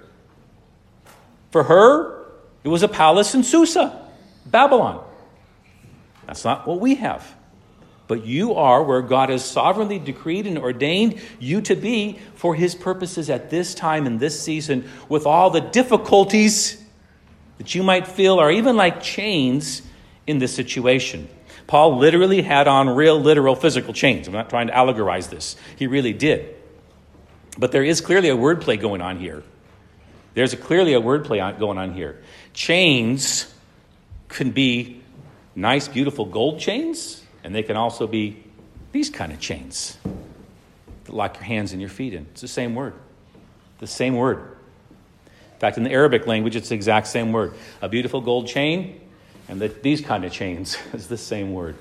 For 1.51 1.63
her, 1.63 2.25
it 2.65 2.67
was 2.67 2.83
a 2.83 2.89
palace 2.89 3.33
in 3.33 3.43
Susa, 3.43 4.05
Babylon. 4.45 5.07
That's 6.27 6.43
not 6.43 6.67
what 6.67 6.81
we 6.81 6.95
have 6.95 7.33
but 8.07 8.25
you 8.25 8.53
are 8.53 8.83
where 8.83 9.01
God 9.01 9.29
has 9.29 9.43
sovereignly 9.43 9.99
decreed 9.99 10.45
and 10.45 10.57
ordained 10.57 11.19
you 11.39 11.61
to 11.61 11.75
be 11.75 12.19
for 12.35 12.55
his 12.55 12.75
purposes 12.75 13.29
at 13.29 13.49
this 13.49 13.73
time 13.73 14.05
and 14.05 14.19
this 14.19 14.39
season, 14.39 14.87
with 15.09 15.25
all 15.25 15.49
the 15.49 15.61
difficulties 15.61 16.81
that 17.57 17.73
you 17.73 17.83
might 17.83 18.07
feel 18.07 18.39
are 18.39 18.51
even 18.51 18.75
like 18.75 19.01
chains 19.01 19.81
in 20.27 20.39
this 20.39 20.53
situation. 20.53 21.27
Paul 21.67 21.97
literally 21.97 22.41
had 22.41 22.67
on 22.67 22.89
real, 22.89 23.19
literal, 23.19 23.55
physical 23.55 23.93
chains. 23.93 24.27
I'm 24.27 24.33
not 24.33 24.49
trying 24.49 24.67
to 24.67 24.73
allegorize 24.73 25.29
this. 25.29 25.55
He 25.75 25.87
really 25.87 26.13
did. 26.13 26.55
But 27.57 27.71
there 27.71 27.83
is 27.83 28.01
clearly 28.01 28.29
a 28.29 28.35
wordplay 28.35 28.79
going 28.79 29.01
on 29.01 29.17
here. 29.17 29.43
There's 30.35 30.53
a, 30.53 30.57
clearly 30.57 30.93
a 30.93 31.01
wordplay 31.01 31.57
going 31.57 31.77
on 31.77 31.93
here. 31.93 32.21
Chains 32.53 33.51
can 34.27 34.51
be 34.51 35.01
nice, 35.55 35.87
beautiful 35.87 36.25
gold 36.25 36.59
chains, 36.59 37.24
and 37.45 37.53
they 37.53 37.61
can 37.61 37.77
also 37.77 38.07
be 38.07 38.43
these 38.91 39.11
kind 39.11 39.31
of 39.31 39.39
chains 39.39 39.99
that 41.03 41.13
lock 41.13 41.35
your 41.35 41.43
hands 41.43 41.73
and 41.73 41.79
your 41.79 41.91
feet 41.91 42.11
in. 42.11 42.25
It's 42.31 42.41
the 42.41 42.47
same 42.47 42.73
word. 42.73 42.95
The 43.77 43.85
same 43.85 44.15
word. 44.15 44.39
In 45.53 45.59
fact, 45.59 45.77
in 45.77 45.83
the 45.83 45.91
Arabic 45.91 46.25
language, 46.25 46.55
it's 46.55 46.69
the 46.69 46.75
exact 46.75 47.05
same 47.05 47.31
word. 47.31 47.53
A 47.83 47.87
beautiful 47.87 48.19
gold 48.19 48.47
chain 48.47 48.99
and 49.47 49.61
the, 49.61 49.67
these 49.67 50.01
kind 50.01 50.25
of 50.25 50.31
chains 50.31 50.75
is 50.93 51.07
the 51.07 51.19
same 51.19 51.53
word. 51.53 51.75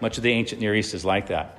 Much 0.00 0.16
of 0.16 0.22
the 0.22 0.30
ancient 0.30 0.60
Near 0.60 0.76
East 0.76 0.94
is 0.94 1.04
like 1.04 1.26
that. 1.26 1.58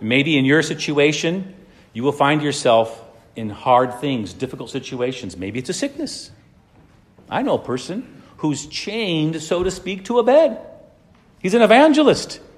Maybe 0.00 0.38
in 0.38 0.44
your 0.44 0.62
situation, 0.62 1.56
you 1.92 2.04
will 2.04 2.12
find 2.12 2.40
yourself 2.40 3.04
in 3.34 3.50
hard 3.50 3.94
things, 4.00 4.32
difficult 4.32 4.70
situations. 4.70 5.36
Maybe 5.36 5.58
it's 5.58 5.70
a 5.70 5.74
sickness. 5.74 6.30
I 7.28 7.42
know 7.42 7.54
a 7.54 7.62
person 7.62 8.22
who's 8.36 8.66
chained, 8.66 9.42
so 9.42 9.64
to 9.64 9.72
speak, 9.72 10.04
to 10.04 10.20
a 10.20 10.22
bed. 10.22 10.69
He's 11.40 11.54
an 11.54 11.62
evangelist. 11.62 12.40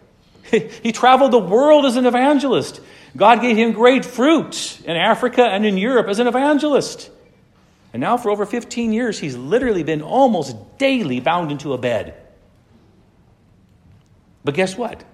He 0.83 0.92
traveled 0.92 1.33
the 1.33 1.38
world 1.38 1.87
as 1.87 1.97
an 1.97 2.05
evangelist. 2.05 2.81
God 3.16 3.40
gave 3.40 3.57
him 3.57 3.73
great 3.73 4.05
fruit 4.05 4.83
in 4.85 4.97
Africa 4.97 5.45
and 5.45 5.64
in 5.64 5.79
Europe 5.79 6.09
as 6.09 6.18
an 6.18 6.27
evangelist. 6.27 7.11
And 7.92 8.01
now, 8.01 8.16
for 8.16 8.31
over 8.31 8.45
15 8.45 8.92
years, 8.92 9.18
he's 9.18 9.37
literally 9.37 9.83
been 9.83 10.03
almost 10.03 10.57
daily 10.79 11.21
bound 11.21 11.51
into 11.51 11.73
a 11.73 11.79
bed. 11.79 12.14
But 14.45 14.55
guess 14.55 14.77
what? 14.77 15.05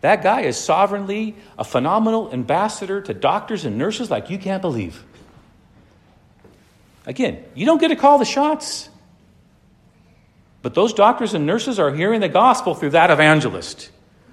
That 0.00 0.22
guy 0.22 0.42
is 0.42 0.58
sovereignly 0.58 1.34
a 1.58 1.64
phenomenal 1.64 2.32
ambassador 2.32 3.00
to 3.00 3.14
doctors 3.14 3.64
and 3.64 3.78
nurses 3.78 4.10
like 4.10 4.28
you 4.28 4.38
can't 4.38 4.60
believe. 4.60 5.02
Again, 7.06 7.44
you 7.54 7.64
don't 7.64 7.80
get 7.80 7.88
to 7.88 7.96
call 7.96 8.18
the 8.18 8.24
shots. 8.24 8.88
But 10.64 10.72
those 10.72 10.94
doctors 10.94 11.34
and 11.34 11.44
nurses 11.44 11.78
are 11.78 11.94
hearing 11.94 12.22
the 12.22 12.28
gospel 12.30 12.74
through 12.74 12.90
that 12.90 13.10
evangelist. 13.10 13.90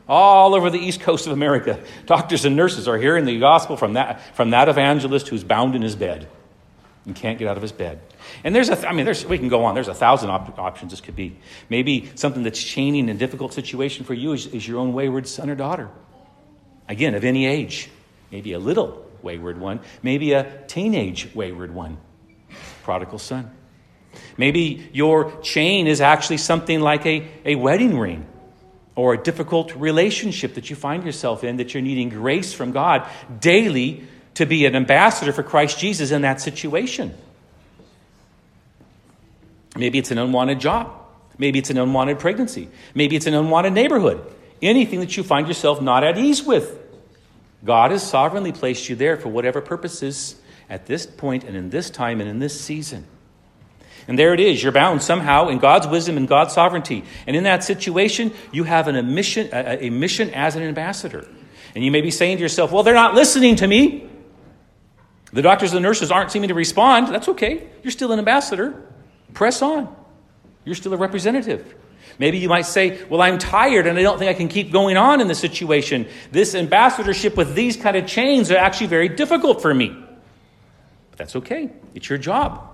All 0.08 0.56
over 0.56 0.70
the 0.70 0.80
east 0.80 1.02
coast 1.02 1.28
of 1.28 1.34
America, 1.34 1.84
doctors 2.06 2.46
and 2.46 2.56
nurses 2.56 2.88
are 2.88 2.98
hearing 2.98 3.26
the 3.26 3.38
gospel 3.38 3.76
from 3.76 3.94
that, 3.94 4.34
from 4.34 4.52
that 4.52 4.70
evangelist 4.70 5.28
who's 5.28 5.44
bound 5.44 5.76
in 5.76 5.82
his 5.82 5.94
bed 5.94 6.30
and 7.06 7.18
can't 7.18 7.38
get 7.38 7.50
out 7.50 7.58
of 7.58 7.62
his 7.62 7.74
bed. 7.74 8.00
And 8.46 8.56
there's 8.56 8.70
a, 8.70 8.88
I 8.88 8.94
mean, 8.94 9.04
there's, 9.04 9.26
we 9.26 9.40
can 9.40 9.50
go 9.50 9.66
on. 9.66 9.76
There's 9.76 9.90
a 9.90 9.94
thousand 9.94 10.30
op- 10.30 10.58
options 10.58 10.94
this 10.94 11.02
could 11.02 11.18
be. 11.18 11.36
Maybe 11.70 12.10
something 12.16 12.44
that's 12.44 12.64
chaining 12.64 13.10
a 13.10 13.14
difficult 13.14 13.52
situation 13.52 14.06
for 14.06 14.14
you 14.14 14.32
is, 14.32 14.48
is 14.48 14.66
your 14.66 14.80
own 14.80 14.94
wayward 14.94 15.28
son 15.28 15.50
or 15.50 15.56
daughter. 15.56 15.90
Again, 16.88 17.14
of 17.14 17.26
any 17.26 17.46
age. 17.46 17.90
Maybe 18.32 18.54
a 18.54 18.60
little 18.60 19.06
wayward 19.22 19.60
one. 19.60 19.82
Maybe 20.02 20.32
a 20.32 20.64
teenage 20.68 21.36
wayward 21.36 21.76
one. 21.76 21.98
Prodigal 22.84 23.20
son. 23.20 23.52
Maybe 24.38 24.90
your 24.94 25.40
chain 25.42 25.88
is 25.88 26.02
actually 26.02 26.38
something 26.38 26.80
like 26.80 27.06
a, 27.06 27.28
a 27.46 27.56
wedding 27.56 27.98
ring 27.98 28.26
or 28.96 29.14
a 29.14 29.18
difficult 29.18 29.76
relationship 29.76 30.56
that 30.56 30.70
you 30.70 30.76
find 30.76 31.04
yourself 31.04 31.44
in 31.44 31.58
that 31.58 31.74
you're 31.74 31.84
needing 31.84 32.10
grace 32.10 32.54
from 32.54 32.72
God 32.72 33.08
daily 33.40 34.06
to 34.36 34.46
be 34.46 34.66
an 34.66 34.76
ambassador 34.76 35.32
for 35.32 35.44
Christ 35.44 35.80
Jesus 35.80 36.12
in 36.12 36.22
that 36.22 36.42
situation. 36.42 37.14
Maybe 39.76 39.98
it's 39.98 40.12
an 40.12 40.18
unwanted 40.18 40.60
job. 40.60 40.92
Maybe 41.38 41.60
it's 41.60 41.70
an 41.70 41.78
unwanted 41.78 42.20
pregnancy. 42.20 42.70
Maybe 42.94 43.16
it's 43.16 43.28
an 43.28 43.34
unwanted 43.34 43.74
neighborhood. 43.74 44.22
Anything 44.62 45.00
that 45.00 45.16
you 45.18 45.24
find 45.24 45.48
yourself 45.48 45.82
not 45.82 46.04
at 46.04 46.18
ease 46.18 46.44
with. 46.44 46.78
God 47.64 47.92
has 47.92 48.08
sovereignly 48.08 48.52
placed 48.52 48.90
you 48.90 48.96
there 48.96 49.18
for 49.18 49.30
whatever 49.30 49.62
purposes 49.62 50.36
at 50.70 50.86
this 50.86 51.06
point 51.06 51.44
and 51.44 51.56
in 51.56 51.70
this 51.70 51.90
time 51.90 52.20
and 52.22 52.30
in 52.30 52.40
this 52.40 52.60
season. 52.60 53.06
And 54.12 54.20
there 54.20 54.34
it 54.34 54.42
is. 54.42 54.62
You're 54.62 54.74
bound 54.74 55.02
somehow 55.02 55.48
in 55.48 55.58
God's 55.58 55.88
wisdom 55.88 56.18
and 56.18 56.28
God's 56.28 56.54
sovereignty. 56.54 57.06
And 57.26 57.34
in 57.34 57.46
that 57.46 57.64
situation, 57.64 58.34
you 58.52 58.66
have 58.66 58.90
an, 58.90 58.98
a, 58.98 59.04
mission, 59.04 59.48
a, 59.54 59.86
a 59.86 59.90
mission 59.90 60.32
as 60.32 60.58
an 60.58 60.64
ambassador. 60.64 61.26
And 61.76 61.82
you 61.82 61.92
may 61.92 62.02
be 62.02 62.12
saying 62.12 62.36
to 62.36 62.44
yourself, 62.44 62.74
well, 62.74 62.84
they're 62.84 62.94
not 62.94 63.16
listening 63.16 63.56
to 63.56 63.68
me. 63.68 64.10
The 65.32 65.42
doctors 65.42 65.72
and 65.72 65.78
the 65.78 65.88
nurses 65.88 66.12
aren't 66.12 66.30
seeming 66.30 66.50
to 66.50 66.54
respond. 66.54 67.08
That's 67.08 67.30
okay. 67.30 67.70
You're 67.84 67.92
still 67.92 68.12
an 68.12 68.20
ambassador. 68.20 68.84
Press 69.34 69.62
on. 69.62 69.88
You're 70.66 70.76
still 70.76 70.94
a 70.94 70.98
representative. 70.98 71.74
Maybe 72.20 72.38
you 72.38 72.50
might 72.50 72.66
say, 72.66 73.02
Well, 73.06 73.22
I'm 73.22 73.38
tired 73.38 73.88
and 73.88 73.98
I 73.98 74.02
don't 74.02 74.20
think 74.20 74.30
I 74.30 74.34
can 74.34 74.50
keep 74.50 74.74
going 74.74 74.98
on 74.98 75.22
in 75.22 75.30
this 75.30 75.40
situation. 75.40 76.06
This 76.34 76.54
ambassadorship 76.54 77.38
with 77.38 77.56
these 77.56 77.78
kind 77.78 77.96
of 77.96 78.08
chains 78.08 78.52
are 78.52 78.58
actually 78.58 78.88
very 78.88 79.08
difficult 79.08 79.62
for 79.62 79.74
me. 79.74 79.96
But 81.12 81.18
that's 81.18 81.38
okay. 81.38 81.70
It's 81.96 82.10
your 82.10 82.18
job. 82.18 82.71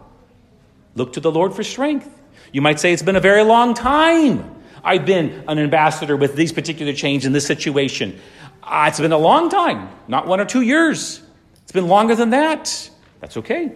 Look 0.97 1.13
to 1.13 1.19
the 1.19 1.31
Lord 1.31 1.53
for 1.53 1.63
strength. 1.63 2.09
You 2.51 2.61
might 2.61 2.79
say, 2.79 2.91
It's 2.91 3.03
been 3.03 3.15
a 3.15 3.21
very 3.21 3.43
long 3.43 3.73
time 3.73 4.57
I've 4.87 5.05
been 5.05 5.43
an 5.49 5.59
ambassador 5.59 6.15
with 6.15 6.35
these 6.37 6.53
particular 6.53 6.93
chains 6.93 7.25
in 7.25 7.33
this 7.33 7.45
situation. 7.45 8.17
Uh, 8.63 8.85
it's 8.87 9.01
been 9.01 9.11
a 9.11 9.17
long 9.17 9.49
time, 9.49 9.89
not 10.07 10.27
one 10.27 10.39
or 10.39 10.45
two 10.45 10.61
years. 10.61 11.21
It's 11.63 11.73
been 11.73 11.89
longer 11.89 12.15
than 12.15 12.29
that. 12.29 12.89
That's 13.19 13.35
okay. 13.35 13.73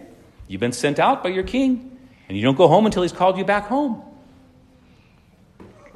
You've 0.48 0.60
been 0.60 0.72
sent 0.72 0.98
out 0.98 1.22
by 1.22 1.28
your 1.28 1.42
king, 1.42 1.98
and 2.28 2.36
you 2.38 2.42
don't 2.42 2.56
go 2.56 2.66
home 2.66 2.86
until 2.86 3.02
he's 3.02 3.12
called 3.12 3.36
you 3.36 3.44
back 3.44 3.66
home. 3.66 4.02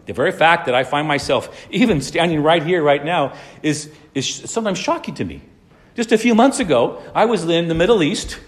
The 0.04 0.12
very 0.12 0.32
fact 0.32 0.66
that 0.66 0.74
I 0.74 0.84
find 0.84 1.08
myself 1.08 1.66
even 1.70 2.02
standing 2.02 2.42
right 2.42 2.62
here, 2.62 2.82
right 2.82 3.02
now, 3.02 3.32
is, 3.62 3.90
is 4.14 4.26
sometimes 4.28 4.78
shocking 4.78 5.14
to 5.14 5.24
me. 5.24 5.40
Just 5.94 6.12
a 6.12 6.18
few 6.18 6.34
months 6.34 6.60
ago, 6.60 7.02
I 7.14 7.24
was 7.24 7.48
in 7.48 7.68
the 7.68 7.74
Middle 7.74 8.02
East 8.02 8.38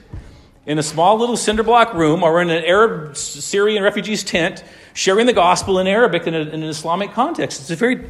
in 0.68 0.78
a 0.78 0.82
small 0.82 1.18
little 1.18 1.36
cinder 1.36 1.62
block 1.62 1.94
room 1.94 2.22
or 2.22 2.42
in 2.42 2.50
an 2.50 2.62
Arab 2.62 3.16
Syrian 3.16 3.82
refugee's 3.82 4.22
tent, 4.22 4.62
sharing 4.92 5.26
the 5.26 5.32
gospel 5.32 5.78
in 5.78 5.86
Arabic 5.86 6.26
in, 6.26 6.34
a, 6.34 6.40
in 6.40 6.62
an 6.62 6.64
Islamic 6.64 7.12
context. 7.12 7.62
It's 7.62 7.70
a 7.70 7.76
very 7.76 8.04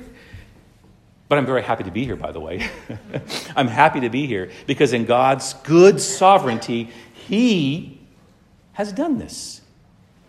but 1.28 1.36
I'm 1.36 1.46
very 1.46 1.62
happy 1.62 1.84
to 1.84 1.90
be 1.90 2.06
here, 2.06 2.16
by 2.16 2.32
the 2.32 2.40
way. 2.40 2.68
I'm 3.56 3.68
happy 3.68 4.00
to 4.00 4.08
be 4.08 4.26
here 4.26 4.50
because 4.66 4.94
in 4.94 5.04
God's 5.04 5.52
good 5.62 6.00
sovereignty, 6.00 6.90
He 7.12 8.00
has 8.72 8.92
done 8.92 9.18
this. 9.18 9.60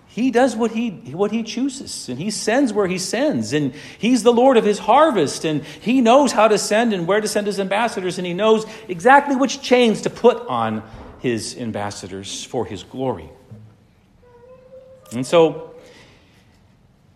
He 0.08 0.30
does 0.30 0.56
what 0.56 0.72
he, 0.72 0.89
what 0.89 1.32
he 1.32 1.44
chooses, 1.44 2.10
and 2.10 2.20
he 2.20 2.32
sends 2.32 2.74
where 2.74 2.88
he 2.88 2.98
sends, 2.98 3.54
and 3.54 3.74
he's 3.98 4.24
the 4.24 4.34
Lord 4.34 4.58
of 4.58 4.65
his 4.65 4.80
harvest, 4.80 5.46
and 5.46 5.63
he 5.63 6.02
knows 6.02 6.32
how 6.32 6.48
to 6.48 6.58
send 6.58 6.94
and 6.94 7.08
where 7.08 7.22
to 7.22 7.28
send 7.28 7.48
his 7.48 7.60
ambassadors, 7.60 8.18
and 8.18 8.28
he 8.28 8.34
knows 8.34 8.65
exactly 8.89 9.36
which 9.36 9.62
chains 9.62 10.02
to 10.02 10.10
put 10.10 10.46
on 10.48 10.84
his 11.20 11.58
ambassadors 11.58 12.44
for 12.44 12.66
his 12.66 12.84
glory. 12.84 13.30
And 15.12 15.26
so 15.26 15.76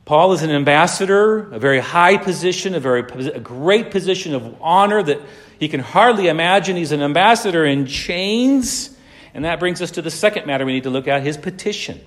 Paul 0.06 0.34
is 0.34 0.44
an 0.44 0.52
ambassador, 0.52 1.52
a 1.54 1.60
very 1.60 1.80
high 1.80 2.18
position, 2.18 2.76
a 2.76 2.80
very 2.80 3.02
a 3.30 3.40
great 3.40 3.92
position 3.92 4.36
of 4.36 4.56
honor 4.62 5.02
that 5.02 5.22
he 5.60 5.70
can 5.70 5.80
hardly 5.80 6.28
imagine. 6.28 6.76
He's 6.76 6.92
an 6.92 7.02
ambassador 7.02 7.66
in 7.66 7.86
chains. 7.86 8.90
And 9.34 9.46
that 9.46 9.60
brings 9.60 9.82
us 9.82 9.92
to 9.92 10.02
the 10.02 10.12
second 10.12 10.46
matter 10.46 10.66
we 10.66 10.74
need 10.74 10.84
to 10.84 10.90
look 10.90 11.08
at 11.08 11.24
his 11.24 11.38
petition. 11.38 12.02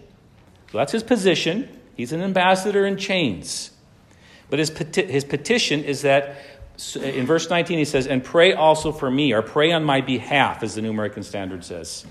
So 0.71 0.79
that's 0.79 0.93
his 0.93 1.03
position. 1.03 1.69
He's 1.97 2.13
an 2.13 2.21
ambassador 2.21 2.85
in 2.85 2.99
chains. 2.99 3.71
But 4.51 4.59
his, 4.59 4.71
peti- 4.71 5.07
his 5.07 5.25
petition 5.25 5.83
is 5.83 6.03
that 6.03 6.37
in 6.97 7.27
verse 7.27 7.49
19 7.49 7.79
he 7.79 7.85
says, 7.85 8.07
And 8.07 8.23
pray 8.23 8.53
also 8.53 8.93
for 8.93 9.11
me, 9.11 9.33
or 9.33 9.43
pray 9.43 9.73
on 9.73 9.85
my 9.85 10.01
behalf, 10.01 10.62
as 10.62 10.75
the 10.75 10.83
New 10.83 10.91
American 10.91 11.23
Standard 11.23 11.65
says. 11.65 12.05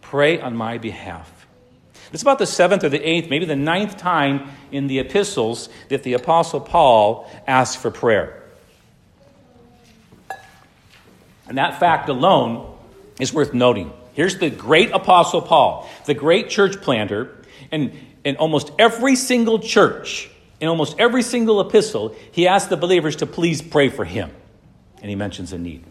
Pray 0.00 0.40
on 0.40 0.56
my 0.56 0.78
behalf. 0.78 1.46
It's 2.12 2.22
about 2.22 2.38
the 2.38 2.46
seventh 2.46 2.84
or 2.84 2.90
the 2.90 3.00
eighth, 3.00 3.30
maybe 3.30 3.46
the 3.46 3.56
ninth 3.56 3.96
time 3.96 4.50
in 4.70 4.86
the 4.86 4.98
epistles 4.98 5.68
that 5.88 6.02
the 6.02 6.12
Apostle 6.12 6.60
Paul 6.60 7.30
asks 7.46 7.80
for 7.80 7.90
prayer. 7.90 8.42
And 11.48 11.58
that 11.58 11.80
fact 11.80 12.08
alone 12.08 12.76
is 13.18 13.32
worth 13.32 13.54
noting. 13.54 13.92
Here's 14.12 14.38
the 14.38 14.50
great 14.50 14.90
Apostle 14.90 15.42
Paul, 15.42 15.88
the 16.04 16.14
great 16.14 16.50
church 16.50 16.80
planter, 16.82 17.34
and 17.70 17.92
in 18.24 18.36
almost 18.36 18.70
every 18.78 19.16
single 19.16 19.58
church, 19.58 20.30
in 20.62 20.68
almost 20.68 20.94
every 20.98 21.22
single 21.22 21.60
epistle, 21.60 22.14
he 22.30 22.46
asks 22.46 22.70
the 22.70 22.76
believers 22.76 23.16
to 23.16 23.26
please 23.26 23.60
pray 23.60 23.88
for 23.88 24.04
him. 24.04 24.30
And 25.02 25.10
he 25.10 25.16
mentions 25.16 25.52
a 25.52 25.58
need. 25.58 25.84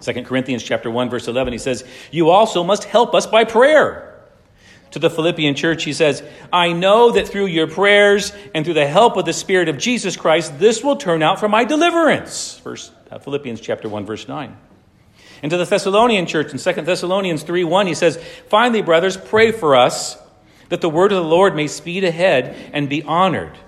2 0.00 0.22
Corinthians 0.22 0.62
chapter 0.62 0.90
1 0.90 1.10
verse 1.10 1.26
11 1.28 1.52
he 1.52 1.58
says, 1.58 1.84
"You 2.10 2.30
also 2.30 2.62
must 2.62 2.84
help 2.84 3.14
us 3.14 3.26
by 3.26 3.44
prayer." 3.44 4.12
to 4.92 5.00
the 5.00 5.10
Philippian 5.10 5.56
church, 5.56 5.82
he 5.82 5.92
says, 5.92 6.22
I 6.52 6.72
know 6.72 7.10
that 7.10 7.26
through 7.26 7.46
your 7.46 7.66
prayers 7.66 8.32
and 8.54 8.64
through 8.64 8.74
the 8.74 8.86
help 8.86 9.16
of 9.16 9.24
the 9.24 9.32
Spirit 9.32 9.68
of 9.68 9.76
Jesus 9.76 10.16
Christ, 10.16 10.56
this 10.60 10.84
will 10.84 10.94
turn 10.94 11.20
out 11.20 11.40
for 11.40 11.48
my 11.48 11.64
deliverance. 11.64 12.60
First, 12.62 12.92
uh, 13.10 13.18
Philippians 13.18 13.60
chapter 13.60 13.88
1, 13.88 14.06
verse 14.06 14.28
9. 14.28 14.56
And 15.42 15.50
to 15.50 15.56
the 15.56 15.64
Thessalonian 15.64 16.26
church 16.26 16.52
in 16.52 16.58
2 16.60 16.82
Thessalonians 16.82 17.42
3 17.42 17.64
1, 17.64 17.88
he 17.88 17.94
says, 17.94 18.22
Finally, 18.48 18.82
brothers, 18.82 19.16
pray 19.16 19.50
for 19.50 19.74
us 19.74 20.16
that 20.68 20.80
the 20.80 20.88
word 20.88 21.10
of 21.10 21.22
the 21.22 21.28
Lord 21.28 21.56
may 21.56 21.66
speed 21.66 22.04
ahead 22.04 22.56
and 22.72 22.88
be 22.88 23.02
honored, 23.02 23.58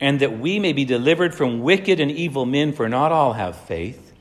and 0.00 0.20
that 0.20 0.38
we 0.38 0.58
may 0.58 0.72
be 0.72 0.84
delivered 0.84 1.34
from 1.34 1.60
wicked 1.60 2.00
and 2.00 2.10
evil 2.10 2.46
men, 2.46 2.72
for 2.72 2.88
not 2.88 3.12
all 3.12 3.34
have 3.34 3.56
faith. 3.56 4.12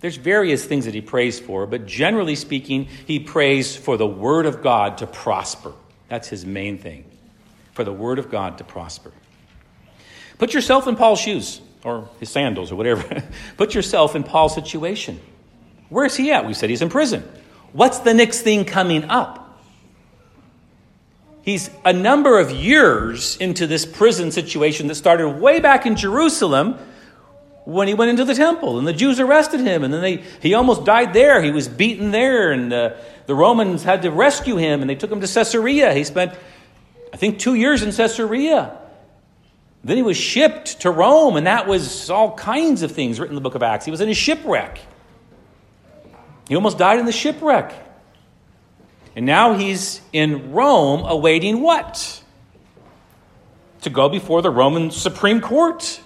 There's 0.00 0.16
various 0.16 0.64
things 0.64 0.84
that 0.84 0.94
he 0.94 1.00
prays 1.00 1.40
for, 1.40 1.66
but 1.66 1.86
generally 1.86 2.34
speaking, 2.34 2.88
he 3.06 3.20
prays 3.20 3.74
for 3.74 3.96
the 3.96 4.06
Word 4.06 4.44
of 4.44 4.62
God 4.62 4.98
to 4.98 5.06
prosper. 5.06 5.72
That's 6.08 6.28
his 6.28 6.44
main 6.44 6.76
thing, 6.76 7.04
for 7.72 7.84
the 7.84 7.92
Word 7.92 8.18
of 8.18 8.30
God 8.30 8.58
to 8.58 8.64
prosper. 8.64 9.12
Put 10.36 10.52
yourself 10.52 10.86
in 10.88 10.96
Paul's 10.96 11.20
shoes, 11.20 11.60
or 11.84 12.08
his 12.20 12.28
sandals, 12.28 12.72
or 12.72 12.76
whatever. 12.76 13.22
Put 13.56 13.74
yourself 13.74 14.16
in 14.16 14.24
Paul's 14.24 14.54
situation. 14.54 15.20
Where 15.88 16.04
is 16.04 16.16
he 16.16 16.32
at? 16.32 16.44
We 16.46 16.54
said 16.54 16.68
he's 16.68 16.82
in 16.82 16.90
prison. 16.90 17.22
What's 17.72 18.00
the 18.00 18.14
next 18.14 18.42
thing 18.42 18.64
coming 18.64 19.04
up? 19.04 19.43
He's 21.44 21.68
a 21.84 21.92
number 21.92 22.38
of 22.38 22.50
years 22.50 23.36
into 23.36 23.66
this 23.66 23.84
prison 23.84 24.32
situation 24.32 24.86
that 24.86 24.94
started 24.94 25.28
way 25.28 25.60
back 25.60 25.84
in 25.84 25.94
Jerusalem 25.94 26.78
when 27.66 27.86
he 27.86 27.92
went 27.92 28.10
into 28.10 28.24
the 28.24 28.34
temple 28.34 28.78
and 28.78 28.86
the 28.86 28.94
Jews 28.94 29.20
arrested 29.20 29.60
him 29.60 29.84
and 29.84 29.92
then 29.92 30.00
they, 30.00 30.24
he 30.40 30.54
almost 30.54 30.86
died 30.86 31.12
there. 31.12 31.42
He 31.42 31.50
was 31.50 31.68
beaten 31.68 32.12
there 32.12 32.50
and 32.50 32.72
uh, 32.72 32.94
the 33.26 33.34
Romans 33.34 33.82
had 33.82 34.00
to 34.02 34.10
rescue 34.10 34.56
him 34.56 34.80
and 34.80 34.88
they 34.88 34.94
took 34.94 35.12
him 35.12 35.20
to 35.20 35.26
Caesarea. 35.26 35.92
He 35.92 36.04
spent, 36.04 36.32
I 37.12 37.18
think, 37.18 37.38
two 37.38 37.54
years 37.54 37.82
in 37.82 37.92
Caesarea. 37.92 38.78
Then 39.82 39.98
he 39.98 40.02
was 40.02 40.16
shipped 40.16 40.80
to 40.80 40.90
Rome 40.90 41.36
and 41.36 41.46
that 41.46 41.66
was 41.66 42.08
all 42.08 42.34
kinds 42.34 42.80
of 42.80 42.92
things 42.92 43.20
written 43.20 43.32
in 43.32 43.42
the 43.42 43.46
book 43.46 43.54
of 43.54 43.62
Acts. 43.62 43.84
He 43.84 43.90
was 43.90 44.00
in 44.00 44.08
a 44.08 44.14
shipwreck. 44.14 44.80
He 46.48 46.54
almost 46.54 46.78
died 46.78 46.98
in 46.98 47.04
the 47.04 47.12
shipwreck. 47.12 47.83
And 49.16 49.26
now 49.26 49.54
he's 49.54 50.00
in 50.12 50.52
Rome 50.52 51.04
awaiting 51.04 51.60
what? 51.60 52.22
To 53.82 53.90
go 53.90 54.08
before 54.08 54.42
the 54.42 54.50
Roman 54.50 54.90
Supreme 54.90 55.40
Court 55.40 56.00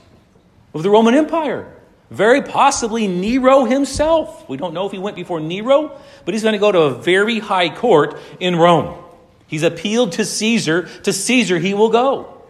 of 0.74 0.82
the 0.82 0.90
Roman 0.90 1.14
Empire. 1.14 1.74
Very 2.10 2.42
possibly 2.42 3.06
Nero 3.06 3.64
himself. 3.64 4.48
We 4.48 4.56
don't 4.56 4.74
know 4.74 4.86
if 4.86 4.92
he 4.92 4.98
went 4.98 5.16
before 5.16 5.40
Nero, 5.40 5.98
but 6.24 6.34
he's 6.34 6.42
going 6.42 6.54
to 6.54 6.58
go 6.58 6.72
to 6.72 6.80
a 6.80 6.94
very 6.94 7.38
high 7.38 7.68
court 7.74 8.18
in 8.40 8.56
Rome. 8.56 9.02
He's 9.46 9.62
appealed 9.62 10.12
to 10.12 10.24
Caesar. 10.24 10.88
To 11.04 11.12
Caesar 11.12 11.58
he 11.58 11.74
will 11.74 11.90
go. 11.90 12.42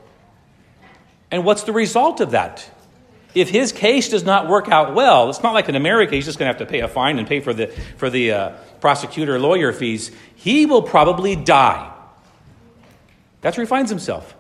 And 1.30 1.44
what's 1.44 1.64
the 1.64 1.72
result 1.72 2.20
of 2.20 2.32
that? 2.32 2.68
If 3.34 3.50
his 3.50 3.72
case 3.72 4.08
does 4.08 4.24
not 4.24 4.48
work 4.48 4.68
out 4.68 4.94
well, 4.94 5.28
it's 5.28 5.42
not 5.42 5.52
like 5.52 5.68
in 5.68 5.74
America, 5.74 6.14
he's 6.14 6.24
just 6.24 6.38
going 6.38 6.52
to 6.52 6.58
have 6.58 6.66
to 6.66 6.70
pay 6.70 6.80
a 6.80 6.88
fine 6.88 7.18
and 7.18 7.28
pay 7.28 7.40
for 7.40 7.52
the, 7.52 7.66
for 7.96 8.08
the 8.08 8.32
uh, 8.32 8.50
prosecutor 8.80 9.38
lawyer 9.38 9.72
fees. 9.72 10.10
He 10.34 10.66
will 10.66 10.82
probably 10.82 11.36
die. 11.36 11.92
That's 13.40 13.56
where 13.56 13.64
he 13.64 13.68
finds 13.68 13.90
himself. 13.90 14.34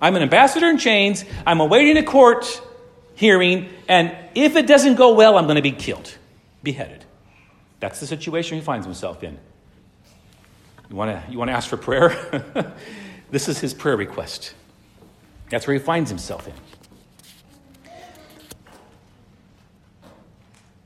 I'm 0.00 0.16
an 0.16 0.22
ambassador 0.22 0.68
in 0.68 0.78
chains. 0.78 1.24
I'm 1.46 1.60
awaiting 1.60 1.96
a 1.96 2.02
court 2.02 2.60
hearing, 3.14 3.68
and 3.88 4.16
if 4.34 4.56
it 4.56 4.66
doesn't 4.66 4.96
go 4.96 5.14
well, 5.14 5.36
I'm 5.38 5.44
going 5.44 5.56
to 5.56 5.62
be 5.62 5.72
killed, 5.72 6.16
beheaded. 6.62 7.04
That's 7.80 8.00
the 8.00 8.06
situation 8.06 8.58
he 8.58 8.64
finds 8.64 8.86
himself 8.86 9.22
in. 9.22 9.38
You 10.90 10.96
want 10.96 11.10
to, 11.10 11.32
you 11.32 11.38
want 11.38 11.48
to 11.48 11.52
ask 11.52 11.68
for 11.68 11.76
prayer? 11.76 12.74
this 13.30 13.48
is 13.48 13.58
his 13.58 13.74
prayer 13.74 13.96
request. 13.96 14.54
That's 15.50 15.66
where 15.66 15.74
he 15.74 15.82
finds 15.82 16.10
himself 16.10 16.46
in. 16.46 16.54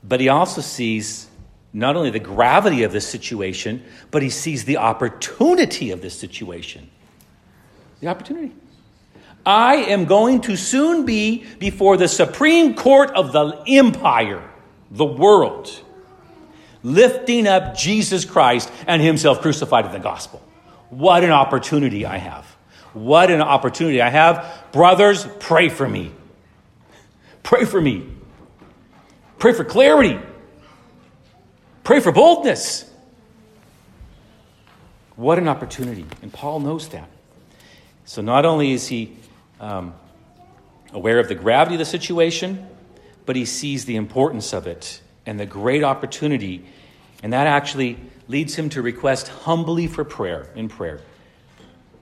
But 0.08 0.20
he 0.20 0.28
also 0.28 0.62
sees 0.62 1.28
not 1.72 1.96
only 1.96 2.10
the 2.10 2.18
gravity 2.18 2.82
of 2.82 2.92
this 2.92 3.06
situation, 3.06 3.84
but 4.10 4.22
he 4.22 4.30
sees 4.30 4.64
the 4.64 4.78
opportunity 4.78 5.90
of 5.90 6.00
this 6.00 6.18
situation. 6.18 6.88
The 8.00 8.08
opportunity. 8.08 8.54
I 9.44 9.76
am 9.76 10.06
going 10.06 10.40
to 10.42 10.56
soon 10.56 11.04
be 11.04 11.44
before 11.58 11.96
the 11.96 12.08
Supreme 12.08 12.74
Court 12.74 13.10
of 13.10 13.32
the 13.32 13.62
empire, 13.66 14.42
the 14.90 15.04
world, 15.04 15.70
lifting 16.82 17.46
up 17.46 17.76
Jesus 17.76 18.24
Christ 18.24 18.70
and 18.86 19.02
Himself 19.02 19.40
crucified 19.40 19.86
in 19.86 19.92
the 19.92 19.98
gospel. 19.98 20.42
What 20.90 21.22
an 21.22 21.30
opportunity 21.30 22.06
I 22.06 22.18
have. 22.18 22.44
What 22.94 23.30
an 23.30 23.42
opportunity 23.42 24.00
I 24.00 24.08
have. 24.08 24.68
Brothers, 24.72 25.26
pray 25.38 25.68
for 25.68 25.88
me. 25.88 26.12
Pray 27.42 27.64
for 27.64 27.80
me. 27.80 28.06
Pray 29.38 29.53
for 29.53 29.64
clarity. 29.64 30.18
Pray 31.85 32.01
for 32.01 32.12
boldness. 32.12 32.85
What 35.16 35.38
an 35.38 35.48
opportunity. 35.48 36.07
And 36.22 36.33
Paul 36.33 36.61
knows 36.61 36.88
that. 36.88 37.09
So 38.05 38.22
not 38.22 38.44
only 38.44 38.72
is 38.72 38.88
he 38.88 39.16
um, 39.61 39.94
aware 40.92 41.18
of 41.18 41.29
the 41.29 41.35
gravity 41.35 41.74
of 41.74 41.79
the 41.79 41.85
situation, 41.85 42.66
but 43.27 43.37
he 43.37 43.44
sees 43.44 43.85
the 43.85 43.96
importance 43.96 44.53
of 44.53 44.66
it 44.66 45.01
and 45.27 45.38
the 45.38 45.46
great 45.46 45.85
opportunity. 45.85 46.64
And 47.22 47.33
that 47.33 47.46
actually 47.46 47.98
leads 48.29 48.55
him 48.55 48.70
to 48.70 48.83
request 48.83 49.29
humbly 49.29 49.87
for 49.87 50.05
prayer, 50.05 50.51
in 50.55 50.68
prayer, 50.68 51.01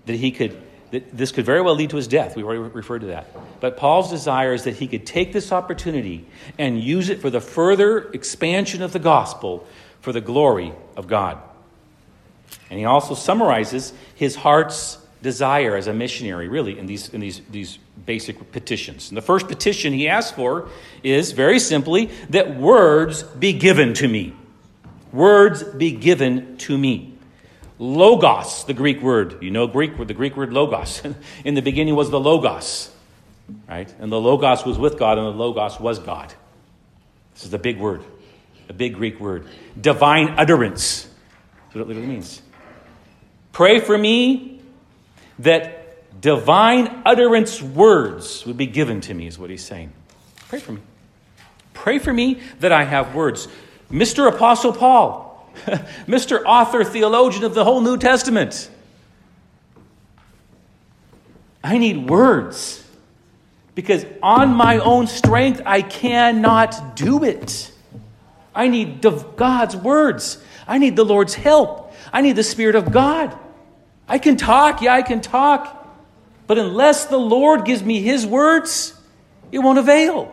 that 0.06 0.16
he 0.16 0.30
could, 0.30 0.60
this 0.98 1.32
could 1.32 1.44
very 1.44 1.60
well 1.60 1.74
lead 1.74 1.90
to 1.90 1.96
his 1.96 2.08
death. 2.08 2.36
We 2.36 2.42
already 2.42 2.60
referred 2.60 3.00
to 3.00 3.06
that. 3.08 3.28
But 3.60 3.76
Paul's 3.76 4.10
desire 4.10 4.52
is 4.52 4.64
that 4.64 4.76
he 4.76 4.86
could 4.86 5.06
take 5.06 5.32
this 5.32 5.52
opportunity 5.52 6.26
and 6.58 6.80
use 6.80 7.08
it 7.08 7.20
for 7.20 7.30
the 7.30 7.40
further 7.40 8.10
expansion 8.12 8.82
of 8.82 8.92
the 8.92 8.98
gospel 8.98 9.66
for 10.00 10.12
the 10.12 10.20
glory 10.20 10.72
of 10.96 11.08
God. 11.08 11.38
And 12.70 12.78
he 12.78 12.84
also 12.84 13.14
summarizes 13.14 13.92
his 14.14 14.36
heart's 14.36 14.98
desire 15.22 15.76
as 15.76 15.86
a 15.86 15.92
missionary, 15.92 16.48
really, 16.48 16.78
in 16.78 16.86
these, 16.86 17.08
in 17.08 17.20
these, 17.20 17.40
these 17.50 17.78
basic 18.04 18.52
petitions. 18.52 19.08
And 19.08 19.16
the 19.16 19.22
first 19.22 19.48
petition 19.48 19.92
he 19.92 20.08
asks 20.08 20.30
for 20.30 20.68
is 21.02 21.32
very 21.32 21.58
simply 21.58 22.10
that 22.30 22.56
words 22.56 23.22
be 23.22 23.52
given 23.52 23.94
to 23.94 24.08
me. 24.08 24.34
Words 25.12 25.64
be 25.64 25.92
given 25.92 26.56
to 26.58 26.76
me. 26.76 27.15
Logos, 27.78 28.64
the 28.64 28.74
Greek 28.74 29.02
word. 29.02 29.42
You 29.42 29.50
know 29.50 29.66
Greek, 29.66 29.96
the 29.98 30.14
Greek 30.14 30.36
word 30.36 30.52
logos. 30.52 31.02
in 31.44 31.54
the 31.54 31.62
beginning 31.62 31.94
was 31.94 32.10
the 32.10 32.20
logos, 32.20 32.90
right? 33.68 33.92
And 33.98 34.10
the 34.10 34.20
logos 34.20 34.64
was 34.64 34.78
with 34.78 34.98
God, 34.98 35.18
and 35.18 35.26
the 35.26 35.38
logos 35.38 35.78
was 35.78 35.98
God. 35.98 36.32
This 37.34 37.44
is 37.44 37.52
a 37.52 37.58
big 37.58 37.78
word, 37.78 38.02
a 38.68 38.72
big 38.72 38.94
Greek 38.94 39.20
word. 39.20 39.46
Divine 39.78 40.34
utterance. 40.38 41.02
That's 41.04 41.74
what 41.74 41.82
it 41.82 41.88
literally 41.88 42.08
means. 42.08 42.40
Pray 43.52 43.80
for 43.80 43.96
me 43.96 44.60
that 45.40 46.20
divine 46.20 47.02
utterance 47.04 47.60
words 47.60 48.46
would 48.46 48.56
be 48.56 48.66
given 48.66 49.00
to 49.02 49.14
me, 49.14 49.26
is 49.26 49.38
what 49.38 49.50
he's 49.50 49.64
saying. 49.64 49.92
Pray 50.48 50.60
for 50.60 50.72
me. 50.72 50.80
Pray 51.74 51.98
for 51.98 52.12
me 52.12 52.40
that 52.60 52.72
I 52.72 52.84
have 52.84 53.14
words. 53.14 53.48
Mr. 53.90 54.28
Apostle 54.28 54.72
Paul, 54.72 55.25
Mr. 56.06 56.42
Author, 56.44 56.84
theologian 56.84 57.44
of 57.44 57.54
the 57.54 57.64
whole 57.64 57.80
New 57.80 57.96
Testament. 57.96 58.70
I 61.62 61.78
need 61.78 62.08
words 62.08 62.84
because 63.74 64.06
on 64.22 64.54
my 64.54 64.78
own 64.78 65.06
strength 65.06 65.60
I 65.66 65.82
cannot 65.82 66.96
do 66.96 67.24
it. 67.24 67.72
I 68.54 68.68
need 68.68 69.04
God's 69.36 69.76
words. 69.76 70.42
I 70.66 70.78
need 70.78 70.96
the 70.96 71.04
Lord's 71.04 71.34
help. 71.34 71.92
I 72.12 72.22
need 72.22 72.36
the 72.36 72.44
Spirit 72.44 72.74
of 72.74 72.92
God. 72.92 73.36
I 74.08 74.18
can 74.18 74.36
talk, 74.36 74.80
yeah, 74.80 74.94
I 74.94 75.02
can 75.02 75.20
talk. 75.20 75.72
But 76.46 76.58
unless 76.58 77.06
the 77.06 77.18
Lord 77.18 77.64
gives 77.64 77.82
me 77.82 78.00
His 78.00 78.24
words, 78.24 78.98
it 79.50 79.58
won't 79.58 79.78
avail. 79.78 80.32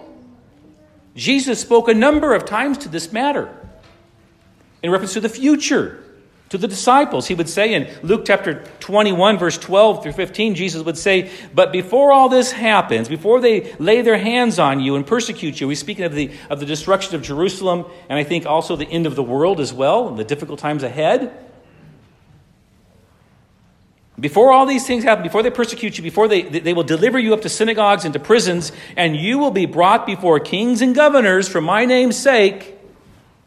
Jesus 1.16 1.60
spoke 1.60 1.88
a 1.88 1.94
number 1.94 2.34
of 2.34 2.46
times 2.46 2.80
to 2.80 2.90
this 2.90 3.12
matter 3.12 3.63
in 4.84 4.92
reference 4.92 5.14
to 5.14 5.22
the 5.22 5.30
future, 5.30 6.04
to 6.50 6.58
the 6.58 6.68
disciples. 6.68 7.26
He 7.26 7.34
would 7.34 7.50
say 7.50 7.74
in 7.74 7.90
Luke 8.04 8.26
chapter 8.26 8.66
21, 8.82 9.40
verse 9.40 9.58
12 9.58 10.04
through 10.04 10.12
15, 10.12 10.56
Jesus 10.56 10.84
would 10.84 10.98
say, 10.98 11.32
But 11.56 11.72
before 11.72 12.12
all 12.12 12.30
this 12.30 12.52
happens, 12.52 13.08
before 13.08 13.40
they 13.40 13.74
lay 13.76 14.02
their 14.02 14.18
hands 14.18 14.60
on 14.60 14.82
you 14.82 14.96
and 14.96 15.08
persecute 15.08 15.60
you, 15.62 15.70
he's 15.70 15.80
speaking 15.80 16.04
of 16.04 16.14
the, 16.14 16.32
of 16.50 16.60
the 16.60 16.66
destruction 16.66 17.16
of 17.16 17.22
Jerusalem 17.22 17.86
and 18.10 18.20
I 18.20 18.24
think 18.24 18.46
also 18.46 18.76
the 18.76 18.86
end 18.86 19.08
of 19.08 19.16
the 19.16 19.24
world 19.24 19.62
as 19.62 19.74
well, 19.74 20.10
and 20.10 20.18
the 20.18 20.26
difficult 20.26 20.60
times 20.60 20.84
ahead. 20.84 21.32
Before 24.20 24.52
all 24.52 24.66
these 24.66 24.86
things 24.86 25.04
happen, 25.04 25.24
before 25.24 25.42
they 25.42 25.50
persecute 25.50 25.98
you, 25.98 26.04
before 26.04 26.28
they, 26.28 26.44
they 26.44 26.74
will 26.74 26.84
deliver 26.84 27.18
you 27.18 27.34
up 27.34 27.42
to 27.42 27.50
synagogues 27.50 28.06
and 28.06 28.14
to 28.14 28.20
prisons, 28.20 28.72
and 28.96 29.16
you 29.16 29.40
will 29.40 29.50
be 29.50 29.66
brought 29.66 30.06
before 30.06 30.40
kings 30.40 30.82
and 30.82 30.94
governors 30.94 31.48
for 31.48 31.62
my 31.62 31.86
name's 31.86 32.18
sake. 32.18 32.73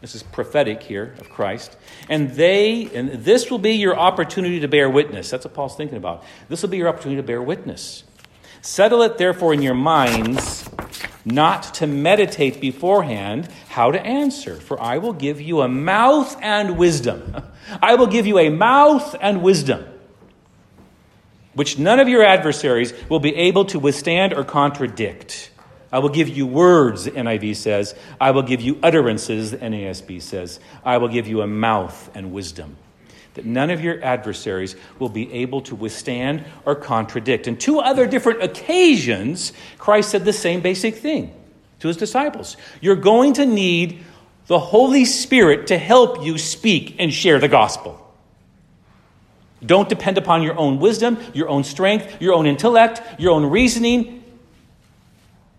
This 0.01 0.15
is 0.15 0.23
prophetic 0.23 0.83
here 0.83 1.15
of 1.19 1.31
Christ. 1.31 1.77
And 2.09 2.31
they, 2.33 2.91
and 2.95 3.11
this 3.25 3.51
will 3.51 3.59
be 3.59 3.73
your 3.73 3.99
opportunity 3.99 4.61
to 4.61 4.69
bear 4.69 4.91
witness. 4.91 5.31
That's 5.31 5.45
what 5.45 5.55
Paul's 5.55 5.77
thinking 5.77 5.97
about. 5.97 6.25
This 6.49 6.63
will 6.63 6.69
be 6.69 6.77
your 6.77 6.89
opportunity 6.89 7.21
to 7.21 7.27
bear 7.27 7.43
witness. 7.43 8.05
Settle 8.61 9.03
it 9.03 9.17
therefore 9.17 9.55
in 9.55 9.63
your 9.63 9.75
minds 9.75 10.69
not 11.25 11.75
to 11.75 11.87
meditate 11.87 12.61
beforehand 12.61 13.49
how 13.69 13.91
to 13.91 14.01
answer, 14.01 14.57
for 14.57 14.81
I 14.81 14.99
will 14.99 15.13
give 15.13 15.41
you 15.41 15.61
a 15.61 15.69
mouth 15.69 16.37
and 16.41 16.77
wisdom. 16.77 17.43
I 17.83 17.97
will 17.97 18.07
give 18.07 18.27
you 18.27 18.39
a 18.39 18.49
mouth 18.49 19.17
and 19.21 19.43
wisdom. 19.43 19.85
which 21.55 21.79
none 21.79 21.99
of 22.01 22.09
your 22.09 22.23
adversaries 22.23 22.93
will 23.09 23.19
be 23.19 23.35
able 23.35 23.65
to 23.65 23.79
withstand 23.79 24.35
or 24.35 24.45
contradict. 24.45 25.51
I 25.93 26.01
will 26.01 26.09
give 26.09 26.29
you 26.29 26.47
words, 26.47 27.07
NIV 27.07 27.57
says. 27.57 27.95
I 28.21 28.33
will 28.33 28.43
give 28.43 28.61
you 28.61 28.79
utterances, 28.83 29.53
NASB 29.53 30.21
says. 30.21 30.61
I 30.85 30.99
will 30.99 31.09
give 31.09 31.27
you 31.27 31.43
a 31.43 31.47
mouth 31.47 32.11
and 32.15 32.33
wisdom. 32.33 32.77
That 33.35 33.45
none 33.45 33.71
of 33.71 33.83
your 33.83 34.03
adversaries 34.03 34.77
will 34.99 35.09
be 35.09 35.33
able 35.33 35.61
to 35.63 35.75
withstand 35.75 36.45
or 36.65 36.75
contradict. 36.75 37.47
And 37.47 37.61
two 37.61 37.79
other 37.79 38.07
different 38.07 38.43
occasions, 38.43 39.53
Christ 39.79 40.11
said 40.11 40.25
the 40.25 40.33
same 40.33 40.61
basic 40.61 40.97
thing 40.97 41.35
to 41.81 41.89
his 41.89 41.97
disciples. 41.97 42.57
You're 42.81 42.97
going 42.97 43.35
to 43.35 43.47
need 43.47 44.05
the 44.47 44.59
Holy 44.59 45.05
Spirit 45.05 45.69
to 45.69 45.79
help 45.79 46.25
you 46.25 46.39
speak 46.39 46.97
and 46.99 47.13
share 47.13 47.39
the 47.39 47.49
gospel. 47.49 48.03
Don't 49.65 49.89
depend 49.89 50.19
upon 50.19 50.43
your 50.43 50.57
own 50.59 50.79
wisdom, 50.79 51.19
your 51.35 51.49
own 51.49 51.65
strength, 51.65 52.21
your 52.21 52.35
own 52.35 52.47
intellect, 52.47 53.03
your 53.19 53.33
own 53.33 53.47
reasoning. 53.47 54.16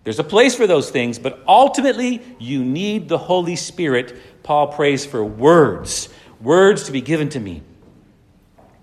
There's 0.07 0.19
a 0.19 0.23
place 0.23 0.55
for 0.55 0.67
those 0.67 0.89
things, 0.89 1.19
but 1.19 1.43
ultimately, 1.45 2.21
you 2.39 2.63
need 2.63 3.09
the 3.09 3.17
Holy 3.17 3.57
Spirit. 3.57 4.17
Paul 4.41 4.67
prays 4.67 5.05
for 5.05 5.21
words, 5.21 6.07
words 6.39 6.83
to 6.83 6.93
be 6.93 7.01
given 7.01 7.27
to 7.27 7.41
me, 7.41 7.61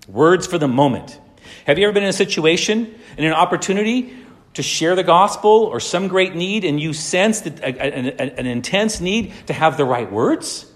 words 0.07 0.45
for 0.45 0.59
the 0.59 0.67
moment. 0.67 1.19
Have 1.65 1.79
you 1.79 1.85
ever 1.85 1.93
been 1.93 2.03
in 2.03 2.09
a 2.09 2.13
situation, 2.13 2.93
in 3.17 3.25
an 3.25 3.33
opportunity 3.33 4.15
to 4.53 4.61
share 4.61 4.95
the 4.95 5.01
gospel 5.01 5.63
or 5.63 5.79
some 5.79 6.09
great 6.09 6.35
need, 6.35 6.63
and 6.63 6.79
you 6.79 6.93
sense 6.93 7.41
that 7.41 7.59
an 7.59 8.45
intense 8.45 9.01
need 9.01 9.33
to 9.47 9.53
have 9.53 9.77
the 9.77 9.85
right 9.85 10.11
words? 10.11 10.71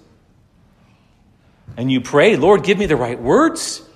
And 1.78 1.92
you 1.92 2.02
pray, 2.02 2.38
Lord, 2.38 2.64
give 2.64 2.80
me 2.80 2.88
the 2.88 2.96
right 2.96 3.22
words. 3.22 3.88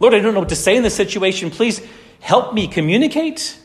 Lord, 0.00 0.14
I 0.14 0.20
don't 0.20 0.32
know 0.32 0.40
what 0.40 0.48
to 0.48 0.56
say 0.56 0.78
in 0.78 0.82
this 0.82 0.96
situation. 0.96 1.50
Please 1.50 1.86
help 2.20 2.54
me 2.54 2.68
communicate. 2.68 3.60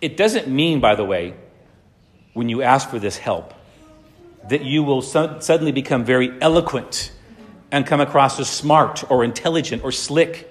It 0.00 0.16
doesn't 0.16 0.48
mean, 0.48 0.80
by 0.80 0.94
the 0.94 1.04
way, 1.04 1.34
when 2.32 2.48
you 2.48 2.62
ask 2.62 2.88
for 2.88 2.98
this 2.98 3.18
help, 3.18 3.54
that 4.48 4.64
you 4.64 4.82
will 4.82 5.02
suddenly 5.02 5.72
become 5.72 6.04
very 6.04 6.32
eloquent 6.40 7.12
and 7.70 7.86
come 7.86 8.00
across 8.00 8.40
as 8.40 8.48
smart 8.48 9.08
or 9.10 9.22
intelligent 9.22 9.84
or 9.84 9.92
slick 9.92 10.50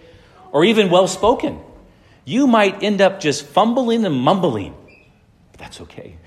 or 0.52 0.64
even 0.64 0.90
well 0.90 1.08
spoken. 1.08 1.60
You 2.26 2.48
might 2.48 2.84
end 2.84 3.02
up 3.02 3.20
just 3.20 3.46
fumbling 3.46 4.06
and 4.06 4.16
mumbling. 4.16 4.76
But 5.52 5.60
that's 5.60 5.82
okay. 5.82 6.18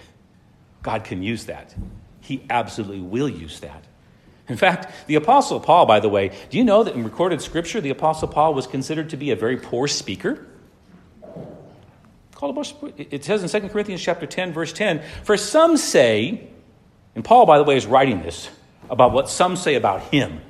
God 0.83 1.05
can 1.05 1.23
use 1.23 1.47
that. 1.47 1.75
He 2.21 2.45
absolutely 2.51 3.01
will 3.01 3.29
use 3.29 3.61
that. 3.61 3.85
In 4.49 4.57
fact, 4.57 5.07
the 5.07 5.15
Apostle 5.15 5.61
Paul, 5.61 5.87
by 5.87 6.01
the 6.01 6.09
way, 6.09 6.33
do 6.51 6.59
you 6.59 6.65
know 6.65 6.83
that 6.83 6.95
in 6.95 7.05
recorded 7.05 7.41
scripture, 7.41 7.81
the 7.81 7.91
Apostle 7.91 8.27
Paul 8.27 8.55
was 8.55 8.67
considered 8.67 9.11
to 9.11 9.17
be 9.17 9.31
a 9.31 9.37
very 9.37 9.57
poor 9.57 9.87
speaker? 9.87 10.47
It 12.97 13.25
says 13.25 13.43
in 13.55 13.63
2 13.63 13.69
Corinthians 13.69 14.03
chapter 14.03 14.27
10, 14.27 14.53
verse 14.53 14.73
10, 14.73 15.03
for 15.23 15.37
some 15.37 15.77
say, 15.77 16.49
and 17.15 17.25
Paul, 17.25 17.47
by 17.47 17.59
the 17.59 17.65
way, 17.65 17.77
is 17.77 17.87
writing 17.87 18.23
this 18.23 18.49
about 18.91 19.13
what 19.13 19.31
some 19.31 19.57
say 19.57 19.77
about 19.77 20.03
him. 20.03 20.41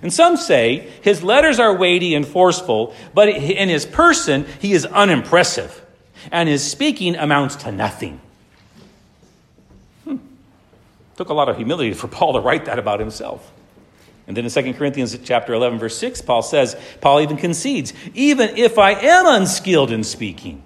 And 0.00 0.12
some 0.12 0.36
say 0.36 0.90
his 1.02 1.22
letters 1.22 1.58
are 1.58 1.74
weighty 1.74 2.14
and 2.14 2.26
forceful, 2.26 2.94
but 3.14 3.28
in 3.28 3.68
his 3.68 3.84
person, 3.84 4.46
he 4.60 4.72
is 4.72 4.86
unimpressive, 4.86 5.82
and 6.30 6.48
his 6.48 6.62
speaking 6.62 7.16
amounts 7.16 7.56
to 7.56 7.72
nothing. 7.72 8.20
Hmm. 10.04 10.18
Took 11.16 11.30
a 11.30 11.34
lot 11.34 11.48
of 11.48 11.56
humility 11.56 11.94
for 11.94 12.06
Paul 12.06 12.34
to 12.34 12.40
write 12.40 12.66
that 12.66 12.78
about 12.78 13.00
himself. 13.00 13.50
And 14.26 14.36
then 14.36 14.44
in 14.44 14.50
2 14.50 14.74
Corinthians 14.74 15.18
chapter 15.24 15.52
11 15.52 15.78
verse 15.78 15.96
6 15.98 16.22
Paul 16.22 16.42
says, 16.42 16.76
Paul 17.00 17.20
even 17.20 17.36
concedes, 17.36 17.92
even 18.14 18.56
if 18.56 18.78
I 18.78 18.92
am 18.92 19.26
unskilled 19.26 19.90
in 19.90 20.04
speaking, 20.04 20.62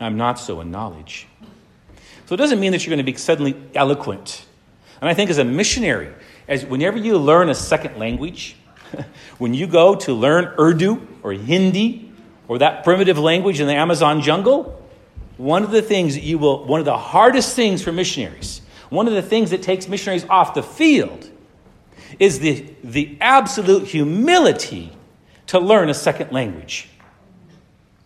I'm 0.00 0.16
not 0.16 0.38
so 0.38 0.60
in 0.60 0.70
knowledge. 0.70 1.26
So 2.26 2.34
it 2.34 2.38
doesn't 2.38 2.60
mean 2.60 2.72
that 2.72 2.84
you're 2.84 2.90
going 2.90 3.04
to 3.04 3.12
be 3.12 3.16
suddenly 3.18 3.54
eloquent. 3.74 4.46
And 5.00 5.08
I 5.08 5.14
think 5.14 5.30
as 5.30 5.38
a 5.38 5.44
missionary, 5.44 6.12
as 6.48 6.64
whenever 6.64 6.98
you 6.98 7.18
learn 7.18 7.50
a 7.50 7.54
second 7.54 7.98
language, 7.98 8.56
when 9.38 9.54
you 9.54 9.66
go 9.66 9.94
to 9.96 10.12
learn 10.12 10.54
Urdu 10.58 11.06
or 11.22 11.32
Hindi 11.32 12.12
or 12.48 12.58
that 12.58 12.84
primitive 12.84 13.18
language 13.18 13.60
in 13.60 13.66
the 13.66 13.74
Amazon 13.74 14.20
jungle, 14.20 14.82
one 15.36 15.62
of 15.62 15.70
the 15.70 15.82
things 15.82 16.14
that 16.14 16.22
you 16.22 16.38
will, 16.38 16.64
one 16.64 16.80
of 16.80 16.86
the 16.86 16.96
hardest 16.96 17.54
things 17.54 17.82
for 17.82 17.92
missionaries 17.92 18.62
one 18.94 19.08
of 19.08 19.14
the 19.14 19.22
things 19.22 19.50
that 19.50 19.62
takes 19.62 19.88
missionaries 19.88 20.24
off 20.30 20.54
the 20.54 20.62
field 20.62 21.30
is 22.18 22.38
the, 22.38 22.64
the 22.84 23.18
absolute 23.20 23.88
humility 23.88 24.92
to 25.48 25.58
learn 25.58 25.90
a 25.90 25.94
second 25.94 26.32
language. 26.32 26.88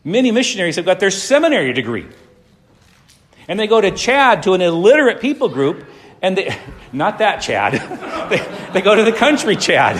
Many 0.08 0.30
missionaries 0.30 0.76
have 0.76 0.84
got 0.84 1.00
their 1.00 1.10
seminary 1.10 1.72
degree. 1.72 2.06
And 3.46 3.58
they 3.58 3.66
go 3.66 3.80
to 3.80 3.90
Chad 3.90 4.42
to 4.44 4.54
an 4.54 4.60
illiterate 4.60 5.20
people 5.20 5.48
group, 5.48 5.84
and 6.22 6.36
they, 6.36 6.56
not 6.92 7.18
that 7.18 7.40
Chad, 7.40 7.72
they, 8.30 8.72
they 8.72 8.80
go 8.80 8.94
to 8.94 9.04
the 9.04 9.12
country 9.12 9.56
Chad. 9.56 9.96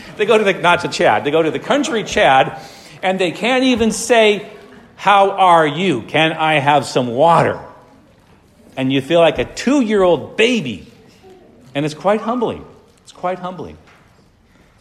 they 0.16 0.26
go 0.26 0.38
to 0.38 0.44
the, 0.44 0.52
not 0.54 0.80
to 0.80 0.88
Chad, 0.88 1.24
they 1.24 1.30
go 1.30 1.42
to 1.42 1.50
the 1.50 1.58
country 1.58 2.04
Chad, 2.04 2.60
and 3.02 3.18
they 3.18 3.32
can't 3.32 3.64
even 3.64 3.90
say, 3.90 4.50
How 4.96 5.30
are 5.30 5.66
you? 5.66 6.02
Can 6.02 6.32
I 6.32 6.60
have 6.60 6.86
some 6.86 7.08
water? 7.08 7.60
and 8.76 8.92
you 8.92 9.00
feel 9.00 9.20
like 9.20 9.38
a 9.38 9.44
two 9.44 9.80
year 9.80 10.02
old 10.02 10.36
baby. 10.36 10.86
And 11.74 11.84
it's 11.84 11.94
quite 11.94 12.20
humbling. 12.20 12.64
It's 13.02 13.12
quite 13.12 13.38
humbling. 13.38 13.78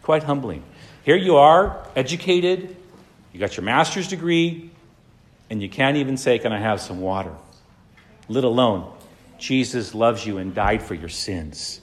Quite 0.04 0.24
humbling. 0.24 0.64
Here 1.04 1.16
you 1.16 1.38
are, 1.38 1.86
educated, 1.96 2.76
you 3.34 3.40
got 3.40 3.58
your 3.58 3.64
master's 3.64 4.08
degree, 4.08 4.72
and 5.50 5.62
you 5.62 5.70
can't 5.70 5.98
even 5.98 6.18
say, 6.18 6.40
Can 6.40 6.52
I 6.52 6.60
have 6.60 6.82
some 6.82 7.02
water? 7.02 7.34
Let 8.28 8.44
alone, 8.44 8.92
Jesus 9.38 9.94
loves 9.94 10.26
you 10.26 10.38
and 10.38 10.54
died 10.54 10.84
for 10.84 10.94
your 10.94 11.10
sins. 11.10 11.82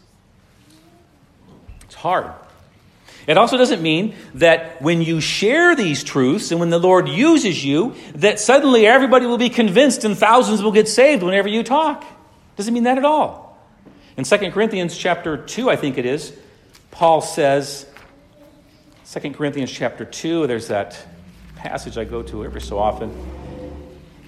It's 1.82 1.94
hard. 1.94 2.32
It 3.26 3.36
also 3.36 3.58
doesn't 3.58 3.82
mean 3.82 4.14
that 4.34 4.80
when 4.80 5.02
you 5.02 5.20
share 5.20 5.76
these 5.76 6.02
truths 6.02 6.50
and 6.50 6.60
when 6.60 6.70
the 6.70 6.78
Lord 6.78 7.10
uses 7.10 7.62
you, 7.62 7.94
that 8.14 8.40
suddenly 8.40 8.86
everybody 8.86 9.26
will 9.26 9.36
be 9.36 9.50
convinced 9.50 10.04
and 10.04 10.16
thousands 10.16 10.62
will 10.62 10.72
get 10.72 10.88
saved 10.88 11.22
whenever 11.22 11.46
you 11.46 11.62
talk. 11.62 12.06
Doesn't 12.56 12.72
mean 12.72 12.84
that 12.84 12.96
at 12.96 13.04
all. 13.04 13.58
In 14.16 14.24
2 14.24 14.50
Corinthians 14.50 14.96
chapter 14.96 15.36
2, 15.36 15.68
I 15.68 15.76
think 15.76 15.98
it 15.98 16.06
is, 16.06 16.32
Paul 16.90 17.20
says, 17.20 17.86
2 19.12 19.32
Corinthians 19.32 19.70
chapter 19.70 20.06
2, 20.06 20.46
there's 20.46 20.68
that 20.68 20.98
passage 21.58 21.98
I 21.98 22.04
go 22.04 22.22
to 22.22 22.44
every 22.44 22.60
so 22.60 22.78
often. 22.78 23.12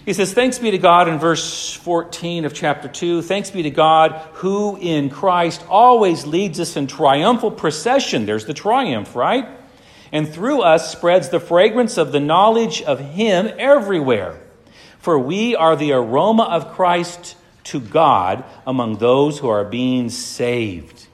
He 0.04 0.12
says, 0.12 0.32
Thanks 0.32 0.58
be 0.58 0.72
to 0.72 0.78
God 0.78 1.08
in 1.08 1.18
verse 1.18 1.72
14 1.72 2.44
of 2.44 2.52
chapter 2.52 2.88
2. 2.88 3.22
Thanks 3.22 3.50
be 3.50 3.62
to 3.62 3.70
God 3.70 4.12
who 4.34 4.76
in 4.76 5.10
Christ 5.10 5.64
always 5.68 6.26
leads 6.26 6.58
us 6.58 6.76
in 6.76 6.86
triumphal 6.86 7.50
procession. 7.50 8.26
There's 8.26 8.46
the 8.46 8.54
triumph, 8.54 9.14
right? 9.14 9.46
And 10.10 10.28
through 10.28 10.62
us 10.62 10.90
spreads 10.90 11.28
the 11.28 11.38
fragrance 11.38 11.96
of 11.96 12.10
the 12.10 12.18
knowledge 12.18 12.82
of 12.82 12.98
Him 12.98 13.48
everywhere. 13.58 14.40
For 14.98 15.18
we 15.18 15.54
are 15.54 15.76
the 15.76 15.92
aroma 15.92 16.42
of 16.42 16.72
Christ 16.72 17.36
to 17.64 17.78
God 17.78 18.44
among 18.66 18.96
those 18.96 19.38
who 19.38 19.48
are 19.48 19.64
being 19.64 20.10
saved. 20.10 21.06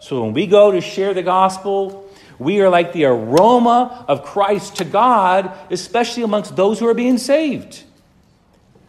So 0.00 0.22
when 0.22 0.32
we 0.32 0.46
go 0.46 0.70
to 0.70 0.80
share 0.80 1.14
the 1.14 1.22
gospel, 1.22 2.01
we 2.42 2.60
are 2.60 2.68
like 2.68 2.92
the 2.92 3.04
aroma 3.04 4.04
of 4.08 4.24
Christ 4.24 4.76
to 4.76 4.84
God, 4.84 5.56
especially 5.70 6.22
amongst 6.22 6.56
those 6.56 6.78
who 6.78 6.88
are 6.88 6.94
being 6.94 7.18
saved. 7.18 7.82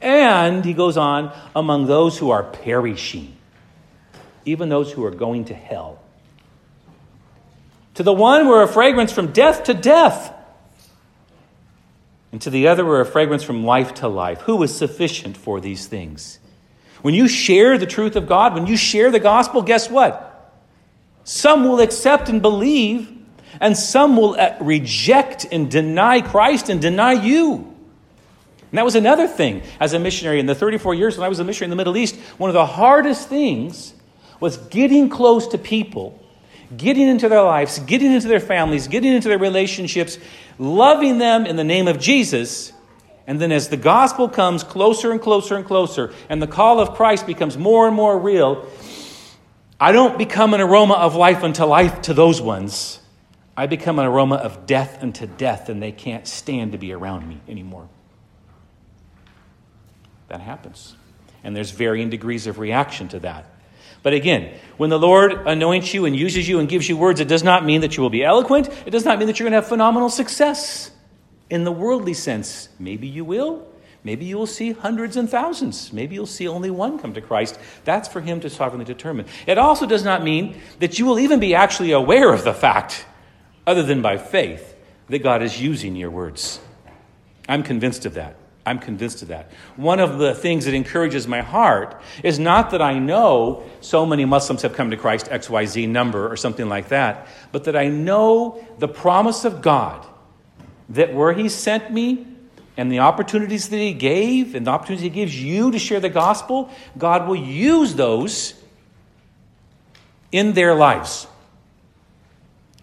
And, 0.02 0.66
he 0.66 0.74
goes 0.74 0.98
on, 0.98 1.34
among 1.56 1.86
those 1.86 2.18
who 2.18 2.32
are 2.32 2.44
perishing, 2.44 3.36
even 4.46 4.70
those 4.70 4.92
who 4.92 5.06
are 5.06 5.12
going 5.12 5.46
to 5.46 5.54
hell. 5.54 6.00
To 7.96 8.04
the 8.04 8.14
one, 8.14 8.48
we're 8.48 8.64
a 8.64 8.68
fragrance 8.68 9.12
from 9.12 9.32
death 9.32 9.66
to 9.66 9.74
death. 9.74 10.34
And 12.32 12.42
to 12.42 12.50
the 12.50 12.68
other, 12.68 12.84
we're 12.84 13.02
a 13.02 13.06
fragrance 13.06 13.44
from 13.44 13.64
life 13.64 13.94
to 13.96 14.08
life. 14.08 14.42
Who 14.42 14.62
is 14.64 14.76
sufficient 14.76 15.38
for 15.38 15.62
these 15.62 15.86
things? 15.86 16.40
When 17.04 17.14
you 17.14 17.28
share 17.28 17.78
the 17.78 17.86
truth 17.86 18.16
of 18.16 18.28
God, 18.28 18.56
when 18.56 18.66
you 18.66 18.76
share 18.76 19.12
the 19.12 19.20
gospel, 19.20 19.62
guess 19.62 19.90
what? 19.90 20.52
Some 21.24 21.64
will 21.64 21.80
accept 21.80 22.30
and 22.30 22.42
believe, 22.42 23.12
and 23.60 23.78
some 23.78 24.18
will 24.18 24.40
uh, 24.40 24.56
reject 24.60 25.46
and 25.52 25.70
deny 25.70 26.22
Christ 26.22 26.70
and 26.70 26.82
deny 26.82 27.14
you. 27.14 27.74
And 28.74 28.78
that 28.80 28.86
was 28.86 28.96
another 28.96 29.28
thing 29.28 29.62
as 29.80 29.94
a 29.94 30.00
missionary 30.00 30.40
in 30.40 30.48
the 30.48 30.56
34 30.56 30.96
years 30.96 31.16
when 31.16 31.26
I 31.26 31.30
was 31.30 31.40
a 31.40 31.44
missionary 31.44 31.68
in 31.68 31.70
the 31.70 31.76
Middle 31.76 31.96
East. 31.96 32.16
One 32.38 32.50
of 32.50 32.56
the 32.56 32.66
hardest 32.66 33.30
things 33.30 33.94
was 34.40 34.58
getting 34.58 35.10
close 35.10 35.48
to 35.50 35.60
people, 35.60 36.20
getting 36.76 37.08
into 37.08 37.30
their 37.30 37.44
lives, 37.44 37.78
getting 37.78 38.12
into 38.12 38.28
their 38.28 38.40
families, 38.40 38.88
getting 38.88 39.14
into 39.14 39.28
their 39.28 39.38
relationships, 39.38 40.18
loving 40.58 41.20
them 41.20 41.46
in 41.46 41.56
the 41.56 41.64
name 41.64 41.88
of 41.88 42.00
Jesus. 42.00 42.74
And 43.28 43.40
then 43.40 43.52
as 43.52 43.70
the 43.70 43.78
gospel 43.78 44.28
comes 44.28 44.64
closer 44.64 45.12
and 45.12 45.22
closer 45.22 45.56
and 45.56 45.66
closer, 45.66 46.12
and 46.28 46.42
the 46.42 46.48
call 46.48 46.80
of 46.80 46.96
Christ 46.96 47.28
becomes 47.28 47.56
more 47.56 47.86
and 47.86 47.96
more 47.96 48.18
real, 48.18 48.68
I 49.80 49.92
don't 49.92 50.18
become 50.18 50.56
an 50.56 50.62
aroma 50.62 50.96
of 50.96 51.16
life 51.16 51.44
unto 51.44 51.64
life 51.64 52.02
to 52.04 52.16
those 52.16 52.42
ones. 52.42 53.00
I 53.56 53.68
become 53.68 54.00
an 54.00 54.06
aroma 54.06 54.36
of 54.36 54.66
death 54.66 55.02
unto 55.02 55.28
death, 55.28 55.70
and 55.70 55.82
they 55.82 55.92
can't 55.92 56.28
stand 56.28 56.72
to 56.72 56.78
be 56.78 56.92
around 56.92 57.28
me 57.28 57.40
anymore. 57.48 57.88
That 60.30 60.42
happens. 60.42 60.96
And 61.44 61.56
there's 61.56 61.72
varying 61.72 62.10
degrees 62.10 62.48
of 62.48 62.58
reaction 62.58 63.10
to 63.10 63.20
that. 63.20 63.46
But 64.02 64.14
again, 64.14 64.54
when 64.78 64.90
the 64.90 65.00
Lord 65.00 65.48
anoints 65.48 65.94
you 65.94 66.06
and 66.06 66.16
uses 66.16 66.48
you 66.48 66.60
and 66.60 66.68
gives 66.68 66.90
you 66.90 66.98
words, 66.98 67.20
it 67.20 67.28
does 67.28 67.44
not 67.44 67.64
mean 67.64 67.82
that 67.82 67.96
you 67.96 68.04
will 68.04 68.10
be 68.10 68.24
eloquent. 68.24 68.70
It 68.86 68.92
does 68.92 69.06
not 69.06 69.18
mean 69.18 69.28
that 69.28 69.40
you're 69.40 69.46
going 69.46 69.54
to 69.54 69.62
have 69.62 69.68
phenomenal 69.68 70.10
success 70.10 70.92
in 71.50 71.64
the 71.64 71.72
worldly 71.72 72.14
sense. 72.14 72.70
Maybe 72.80 73.08
you 73.08 73.24
will. 73.24 73.66
Maybe 74.04 74.26
you 74.26 74.38
will 74.38 74.48
see 74.48 74.74
hundreds 74.74 75.16
and 75.16 75.30
thousands. 75.30 75.94
Maybe 75.94 76.16
you'll 76.16 76.26
see 76.26 76.48
only 76.48 76.70
one 76.70 77.00
come 77.00 77.14
to 77.14 77.22
Christ. 77.22 77.58
That's 77.86 78.10
for 78.10 78.20
Him 78.20 78.42
to 78.42 78.50
sovereignly 78.50 78.86
determine. 78.86 79.28
It 79.48 79.58
also 79.58 79.86
does 79.86 80.04
not 80.04 80.24
mean 80.24 80.60
that 80.80 81.00
you 81.00 81.06
will 81.06 81.20
even 81.20 81.40
be 81.40 81.56
actually 81.56 81.92
aware 81.92 82.34
of 82.34 82.44
the 82.44 82.54
fact, 82.54 83.06
other 83.66 83.84
than 83.84 84.02
by 84.02 84.18
faith, 84.18 84.76
that 85.08 85.20
God 85.20 85.42
is 85.42 85.62
using 85.62 85.96
your 85.96 86.10
words. 86.10 86.60
I'm 87.48 87.64
convinced 87.64 88.06
of 88.06 88.16
that. 88.16 88.36
I'm 88.66 88.80
convinced 88.80 89.22
of 89.22 89.28
that. 89.28 89.52
One 89.76 90.00
of 90.00 90.20
the 90.20 90.34
things 90.34 90.66
that 90.66 90.74
encourages 90.74 91.28
my 91.28 91.42
heart 91.42 92.02
is 92.24 92.40
not 92.40 92.72
that 92.72 92.82
I 92.82 92.98
know 92.98 93.64
so 93.82 94.06
many 94.06 94.24
Muslims 94.24 94.62
have 94.62 94.74
come 94.74 94.92
to 94.92 94.98
Christ, 94.98 95.26
XYZ 95.28 95.90
number 95.90 96.32
or 96.32 96.38
something 96.38 96.70
like 96.70 96.88
that, 96.90 97.28
but 97.52 97.66
that 97.66 97.76
I 97.76 97.90
know 97.90 98.66
the 98.80 98.88
promise 98.88 99.44
of 99.44 99.62
God 99.62 100.06
that 100.90 101.14
where 101.14 101.34
He 101.34 101.50
sent 101.50 101.92
me 101.92 102.26
and 102.78 102.92
the 102.92 103.00
opportunities 103.00 103.68
that 103.70 103.78
He 103.78 103.94
gave 103.94 104.56
and 104.56 104.66
the 104.66 104.72
opportunities 104.72 105.04
He 105.04 105.10
gives 105.10 105.42
you 105.42 105.72
to 105.72 105.80
share 105.80 106.00
the 106.00 106.10
gospel, 106.10 106.70
God 106.98 107.28
will 107.28 107.36
use 107.36 107.96
those 107.96 108.54
in 110.32 110.54
their 110.54 110.74
lives. 110.74 111.28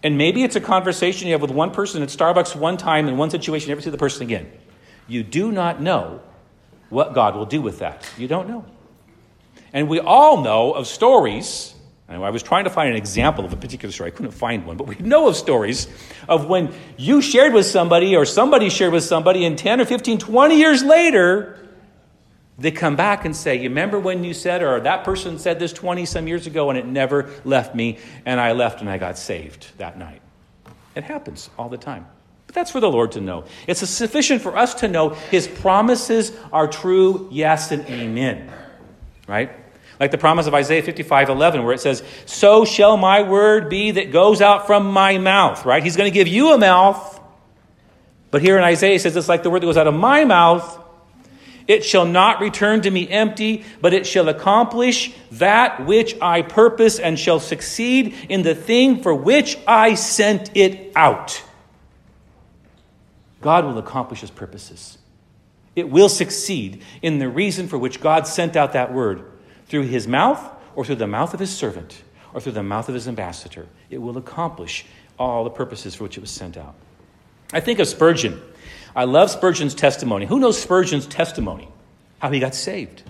And 0.03 0.17
maybe 0.17 0.43
it's 0.43 0.55
a 0.55 0.61
conversation 0.61 1.27
you 1.27 1.33
have 1.33 1.41
with 1.41 1.51
one 1.51 1.71
person 1.71 2.01
at 2.01 2.09
Starbucks 2.09 2.55
one 2.55 2.77
time 2.77 3.07
in 3.07 3.17
one 3.17 3.29
situation, 3.29 3.69
you 3.69 3.75
never 3.75 3.81
see 3.81 3.91
the 3.91 3.97
person 3.97 4.23
again. 4.23 4.51
You 5.07 5.23
do 5.23 5.51
not 5.51 5.81
know 5.81 6.21
what 6.89 7.13
God 7.13 7.35
will 7.35 7.45
do 7.45 7.61
with 7.61 7.79
that. 7.79 8.09
You 8.17 8.27
don't 8.27 8.47
know. 8.47 8.65
And 9.73 9.87
we 9.87 9.99
all 9.99 10.41
know 10.41 10.73
of 10.73 10.87
stories. 10.87 11.73
I 12.09 12.29
was 12.29 12.43
trying 12.43 12.65
to 12.65 12.69
find 12.69 12.89
an 12.89 12.97
example 12.97 13.45
of 13.45 13.53
a 13.53 13.55
particular 13.55 13.93
story. 13.93 14.11
I 14.11 14.13
couldn't 14.13 14.31
find 14.31 14.65
one, 14.65 14.75
but 14.75 14.85
we 14.85 14.95
know 14.95 15.29
of 15.29 15.37
stories 15.37 15.87
of 16.27 16.45
when 16.45 16.73
you 16.97 17.21
shared 17.21 17.53
with 17.53 17.65
somebody 17.65 18.17
or 18.17 18.25
somebody 18.25 18.69
shared 18.69 18.91
with 18.91 19.05
somebody, 19.05 19.45
and 19.45 19.57
10 19.57 19.79
or 19.79 19.85
15, 19.85 20.17
20 20.17 20.57
years 20.57 20.83
later, 20.83 21.57
they 22.57 22.71
come 22.71 22.95
back 22.95 23.25
and 23.25 23.35
say, 23.35 23.55
You 23.55 23.69
remember 23.69 23.99
when 23.99 24.23
you 24.23 24.33
said, 24.33 24.61
or 24.61 24.79
that 24.81 25.03
person 25.03 25.39
said 25.39 25.59
this 25.59 25.73
20 25.73 26.05
some 26.05 26.27
years 26.27 26.47
ago, 26.47 26.69
and 26.69 26.77
it 26.77 26.85
never 26.85 27.29
left 27.43 27.75
me, 27.75 27.97
and 28.25 28.39
I 28.39 28.51
left 28.51 28.81
and 28.81 28.89
I 28.89 28.97
got 28.97 29.17
saved 29.17 29.77
that 29.77 29.97
night. 29.97 30.21
It 30.95 31.03
happens 31.03 31.49
all 31.57 31.69
the 31.69 31.77
time. 31.77 32.05
But 32.47 32.55
that's 32.55 32.71
for 32.71 32.79
the 32.79 32.91
Lord 32.91 33.13
to 33.13 33.21
know. 33.21 33.45
It's 33.65 33.87
sufficient 33.87 34.41
for 34.41 34.57
us 34.57 34.75
to 34.75 34.87
know 34.87 35.09
His 35.09 35.47
promises 35.47 36.31
are 36.51 36.67
true, 36.67 37.29
yes, 37.31 37.71
and 37.71 37.85
amen. 37.85 38.51
Right? 39.27 39.51
Like 40.01 40.11
the 40.11 40.17
promise 40.17 40.47
of 40.47 40.53
Isaiah 40.53 40.81
55 40.81 41.29
11, 41.29 41.63
where 41.63 41.73
it 41.73 41.79
says, 41.79 42.03
So 42.25 42.65
shall 42.65 42.97
my 42.97 43.21
word 43.21 43.69
be 43.69 43.91
that 43.91 44.11
goes 44.11 44.41
out 44.41 44.67
from 44.67 44.87
my 44.87 45.17
mouth. 45.19 45.63
Right? 45.63 45.83
He's 45.83 45.95
going 45.95 46.11
to 46.11 46.13
give 46.13 46.27
you 46.27 46.53
a 46.53 46.57
mouth. 46.57 47.19
But 48.31 48.41
here 48.41 48.57
in 48.57 48.63
Isaiah, 48.63 48.95
it 48.95 49.01
says 49.01 49.15
it's 49.15 49.29
like 49.29 49.43
the 49.43 49.49
word 49.49 49.61
that 49.61 49.67
goes 49.67 49.77
out 49.77 49.87
of 49.87 49.93
my 49.93 50.25
mouth. 50.25 50.80
It 51.71 51.85
shall 51.85 52.05
not 52.05 52.41
return 52.41 52.81
to 52.81 52.91
me 52.91 53.07
empty, 53.07 53.63
but 53.79 53.93
it 53.93 54.05
shall 54.05 54.27
accomplish 54.27 55.13
that 55.31 55.85
which 55.85 56.19
I 56.21 56.41
purpose 56.41 56.99
and 56.99 57.17
shall 57.17 57.39
succeed 57.39 58.13
in 58.27 58.41
the 58.41 58.53
thing 58.53 59.01
for 59.01 59.15
which 59.15 59.57
I 59.65 59.95
sent 59.95 60.51
it 60.53 60.91
out. 60.97 61.41
God 63.39 63.63
will 63.63 63.77
accomplish 63.77 64.19
his 64.19 64.31
purposes. 64.31 64.97
It 65.73 65.89
will 65.89 66.09
succeed 66.09 66.83
in 67.01 67.19
the 67.19 67.29
reason 67.29 67.69
for 67.69 67.77
which 67.77 68.01
God 68.01 68.27
sent 68.27 68.57
out 68.57 68.73
that 68.73 68.93
word 68.93 69.23
through 69.67 69.83
his 69.83 70.09
mouth 70.09 70.45
or 70.75 70.83
through 70.83 70.95
the 70.95 71.07
mouth 71.07 71.33
of 71.33 71.39
his 71.39 71.55
servant 71.55 72.01
or 72.33 72.41
through 72.41 72.51
the 72.51 72.63
mouth 72.63 72.89
of 72.89 72.95
his 72.95 73.07
ambassador. 73.07 73.65
It 73.89 73.99
will 73.99 74.17
accomplish 74.17 74.85
all 75.17 75.45
the 75.45 75.49
purposes 75.49 75.95
for 75.95 76.03
which 76.03 76.17
it 76.17 76.21
was 76.21 76.31
sent 76.31 76.57
out. 76.57 76.75
I 77.53 77.61
think 77.61 77.79
of 77.79 77.87
Spurgeon. 77.87 78.41
I 78.95 79.05
love 79.05 79.29
Spurgeon's 79.31 79.75
testimony. 79.75 80.25
Who 80.25 80.39
knows 80.39 80.61
Spurgeon's 80.61 81.07
testimony? 81.07 81.67
How 82.19 82.29
he 82.31 82.39
got 82.39 82.55
saved. 82.55 83.03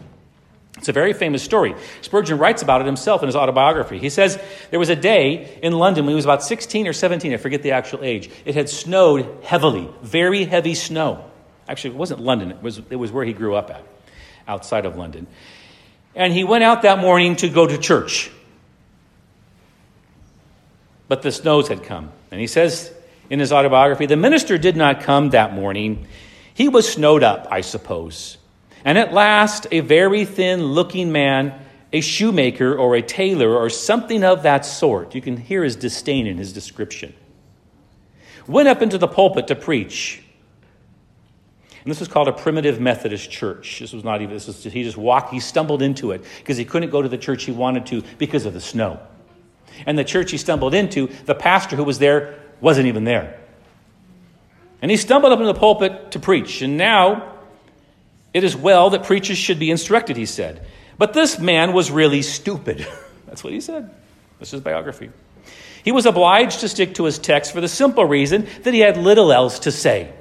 It's 0.78 0.90
a 0.90 0.94
very 0.94 1.14
famous 1.14 1.44
story. 1.44 1.76
Spurgeon 2.02 2.38
writes 2.38 2.62
about 2.62 2.82
it 2.82 2.86
himself 2.86 3.22
in 3.22 3.28
his 3.28 3.36
autobiography. 3.36 4.00
He 4.00 4.10
says 4.10 4.42
there 4.70 4.80
was 4.80 4.90
a 4.90 4.96
day 4.96 5.60
in 5.62 5.74
London 5.74 6.06
when 6.06 6.14
he 6.14 6.16
was 6.16 6.26
about 6.26 6.44
16 6.44 6.88
or 6.88 6.94
17, 6.94 7.34
I 7.34 7.38
forget 7.38 7.62
the 7.62 7.74
actual 7.74 8.04
age. 8.04 8.32
It 8.46 8.56
had 8.56 8.70
snowed 8.70 9.44
heavily, 9.44 9.90
very 10.02 10.46
heavy 10.46 10.74
snow. 10.74 11.26
Actually, 11.68 11.92
it 11.92 11.98
wasn't 11.98 12.22
London, 12.22 12.52
it 12.52 12.64
was, 12.64 12.82
it 12.90 12.96
was 12.96 13.12
where 13.12 13.26
he 13.26 13.34
grew 13.34 13.56
up 13.56 13.70
at, 13.70 13.84
outside 14.48 14.86
of 14.86 14.96
London. 14.96 15.28
And 16.16 16.34
he 16.34 16.44
went 16.44 16.64
out 16.64 16.82
that 16.82 17.00
morning 17.00 17.36
to 17.38 17.50
go 17.50 17.68
to 17.68 17.78
church. 17.78 18.32
But 21.08 21.22
the 21.22 21.32
snows 21.32 21.68
had 21.68 21.84
come. 21.84 22.12
And 22.32 22.40
he 22.40 22.48
says 22.48 22.92
in 23.32 23.40
his 23.40 23.54
autobiography 23.54 24.06
the 24.06 24.18
minister 24.18 24.58
did 24.60 24.76
not 24.76 25.02
come 25.02 25.30
that 25.30 25.54
morning. 25.54 26.06
He 26.54 26.68
was 26.68 26.88
snowed 26.88 27.24
up, 27.24 27.48
I 27.50 27.62
suppose. 27.62 28.38
And 28.84 28.98
at 28.98 29.14
last, 29.14 29.68
a 29.72 29.80
very 29.80 30.26
thin 30.26 30.64
looking 30.64 31.14
man, 31.14 31.54
a 31.94 32.02
shoemaker 32.02 32.76
or 32.76 32.96
a 32.96 33.02
tailor 33.02 33.56
or 33.56 33.70
something 33.70 34.24
of 34.24 34.44
that 34.44 34.66
sort, 34.66 35.16
you 35.16 35.22
can 35.22 35.38
hear 35.38 35.64
his 35.64 35.78
disdain 35.78 36.28
in 36.28 36.38
his 36.38 36.52
description, 36.52 37.14
went 38.48 38.68
up 38.68 38.82
into 38.82 38.98
the 38.98 39.08
pulpit 39.08 39.48
to 39.48 39.56
preach. 39.56 40.22
And 41.84 41.90
this 41.90 42.02
was 42.02 42.10
called 42.10 42.28
a 42.28 42.34
primitive 42.34 42.82
Methodist 42.82 43.32
church. 43.32 43.80
This 43.80 43.94
was 43.94 44.04
not 44.04 44.22
even, 44.22 44.34
this 44.34 44.48
was, 44.48 44.62
he 44.62 44.84
just 44.84 44.98
walked, 44.98 45.32
he 45.32 45.40
stumbled 45.40 45.82
into 45.82 46.12
it 46.12 46.24
because 46.40 46.58
he 46.58 46.66
couldn't 46.66 46.90
go 46.90 47.02
to 47.02 47.10
the 47.10 47.18
church 47.18 47.46
he 47.46 47.54
wanted 47.54 47.86
to 47.88 48.04
because 48.18 48.46
of 48.46 48.54
the 48.54 48.62
snow. 48.62 49.00
And 49.86 49.98
the 49.98 50.04
church 50.04 50.32
he 50.32 50.38
stumbled 50.38 50.74
into, 50.74 51.08
the 51.26 51.34
pastor 51.34 51.78
who 51.78 51.86
was 51.86 51.98
there 51.98 52.41
wasn't 52.62 52.88
even 52.88 53.04
there. 53.04 53.38
And 54.82 54.90
he 54.90 54.98
stumbled 54.98 55.34
up 55.34 55.40
into 55.40 55.52
the 55.52 55.60
pulpit 55.60 56.12
to 56.12 56.20
preach. 56.20 56.62
And 56.62 56.78
now 56.78 57.34
it 58.34 58.44
is 58.44 58.56
well 58.56 58.92
that 58.92 59.04
preachers 59.04 59.38
should 59.38 59.60
be 59.60 59.70
instructed, 59.70 60.18
he 60.18 60.26
said. 60.26 60.66
But 60.98 61.14
this 61.14 61.40
man 61.40 61.74
was 61.74 61.92
really 61.92 62.22
stupid. 62.22 62.88
That's 63.28 63.44
what 63.44 63.54
he 63.54 63.62
said. 63.62 63.90
This 64.40 64.54
is 64.54 64.62
biography. 64.62 65.12
He 65.84 65.92
was 65.92 66.06
obliged 66.06 66.60
to 66.62 66.70
stick 66.70 66.96
to 66.96 67.06
his 67.06 67.20
text 67.20 67.54
for 67.54 67.62
the 67.62 67.68
simple 67.68 68.06
reason 68.06 68.48
that 68.64 68.74
he 68.74 68.80
had 68.80 68.98
little 68.98 69.32
else 69.32 69.60
to 69.60 69.72
say. 69.72 70.14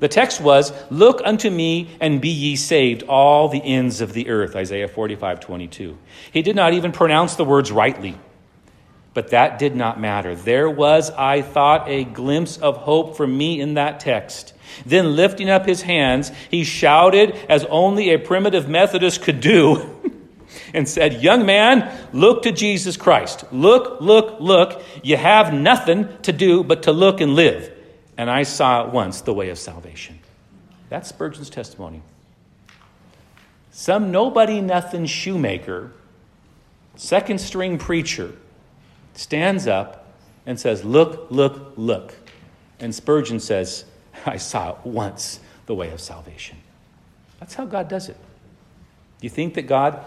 The 0.00 0.08
text 0.08 0.40
was, 0.40 0.72
Look 0.90 1.20
unto 1.24 1.50
me 1.50 1.90
and 2.00 2.20
be 2.20 2.28
ye 2.28 2.56
saved, 2.56 3.02
all 3.02 3.48
the 3.48 3.62
ends 3.62 4.00
of 4.00 4.12
the 4.12 4.28
earth, 4.28 4.56
Isaiah 4.56 4.88
45 4.88 5.40
22. 5.40 5.98
He 6.32 6.42
did 6.42 6.56
not 6.56 6.72
even 6.72 6.92
pronounce 6.92 7.34
the 7.34 7.44
words 7.44 7.72
rightly. 7.72 8.16
But 9.18 9.30
that 9.30 9.58
did 9.58 9.74
not 9.74 9.98
matter. 9.98 10.36
There 10.36 10.70
was, 10.70 11.10
I 11.10 11.42
thought, 11.42 11.88
a 11.88 12.04
glimpse 12.04 12.56
of 12.56 12.76
hope 12.76 13.16
for 13.16 13.26
me 13.26 13.60
in 13.60 13.74
that 13.74 13.98
text. 13.98 14.54
Then, 14.86 15.16
lifting 15.16 15.50
up 15.50 15.66
his 15.66 15.82
hands, 15.82 16.30
he 16.52 16.62
shouted 16.62 17.34
as 17.48 17.64
only 17.64 18.10
a 18.10 18.20
primitive 18.20 18.68
Methodist 18.68 19.22
could 19.22 19.40
do. 19.40 19.90
and 20.72 20.88
said, 20.88 21.20
Young 21.20 21.44
man, 21.44 21.92
look 22.12 22.44
to 22.44 22.52
Jesus 22.52 22.96
Christ. 22.96 23.42
Look, 23.50 24.00
look, 24.00 24.38
look. 24.38 24.84
You 25.02 25.16
have 25.16 25.52
nothing 25.52 26.06
to 26.22 26.32
do 26.32 26.62
but 26.62 26.84
to 26.84 26.92
look 26.92 27.20
and 27.20 27.34
live. 27.34 27.72
And 28.16 28.30
I 28.30 28.44
saw 28.44 28.84
at 28.84 28.92
once 28.92 29.22
the 29.22 29.34
way 29.34 29.50
of 29.50 29.58
salvation. 29.58 30.20
That's 30.90 31.08
Spurgeon's 31.08 31.50
testimony. 31.50 32.02
Some 33.72 34.12
nobody 34.12 34.60
nothing 34.60 35.06
shoemaker, 35.06 35.90
second 36.94 37.40
string 37.40 37.78
preacher, 37.78 38.32
stands 39.18 39.66
up 39.66 40.06
and 40.46 40.58
says, 40.58 40.84
Look, 40.84 41.26
look, 41.30 41.72
look. 41.76 42.14
And 42.78 42.94
Spurgeon 42.94 43.40
says, 43.40 43.84
I 44.24 44.36
saw 44.36 44.70
it 44.70 44.76
once 44.84 45.40
the 45.66 45.74
way 45.74 45.90
of 45.90 46.00
salvation. 46.00 46.56
That's 47.40 47.54
how 47.54 47.66
God 47.66 47.88
does 47.88 48.08
it. 48.08 48.16
Do 49.20 49.26
you 49.26 49.30
think 49.30 49.54
that 49.54 49.62
God 49.62 50.04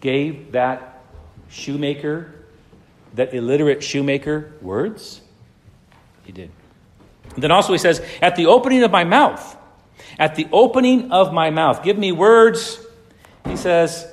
gave 0.00 0.52
that 0.52 1.02
shoemaker, 1.50 2.34
that 3.14 3.34
illiterate 3.34 3.82
shoemaker, 3.82 4.54
words? 4.62 5.20
He 6.24 6.32
did. 6.32 6.50
then 7.36 7.50
also 7.50 7.72
he 7.72 7.78
says, 7.78 8.00
At 8.22 8.36
the 8.36 8.46
opening 8.46 8.82
of 8.82 8.90
my 8.90 9.04
mouth, 9.04 9.56
at 10.18 10.34
the 10.34 10.48
opening 10.50 11.12
of 11.12 11.30
my 11.32 11.50
mouth, 11.50 11.82
give 11.82 11.98
me 11.98 12.10
words, 12.10 12.80
he 13.44 13.56
says, 13.56 14.10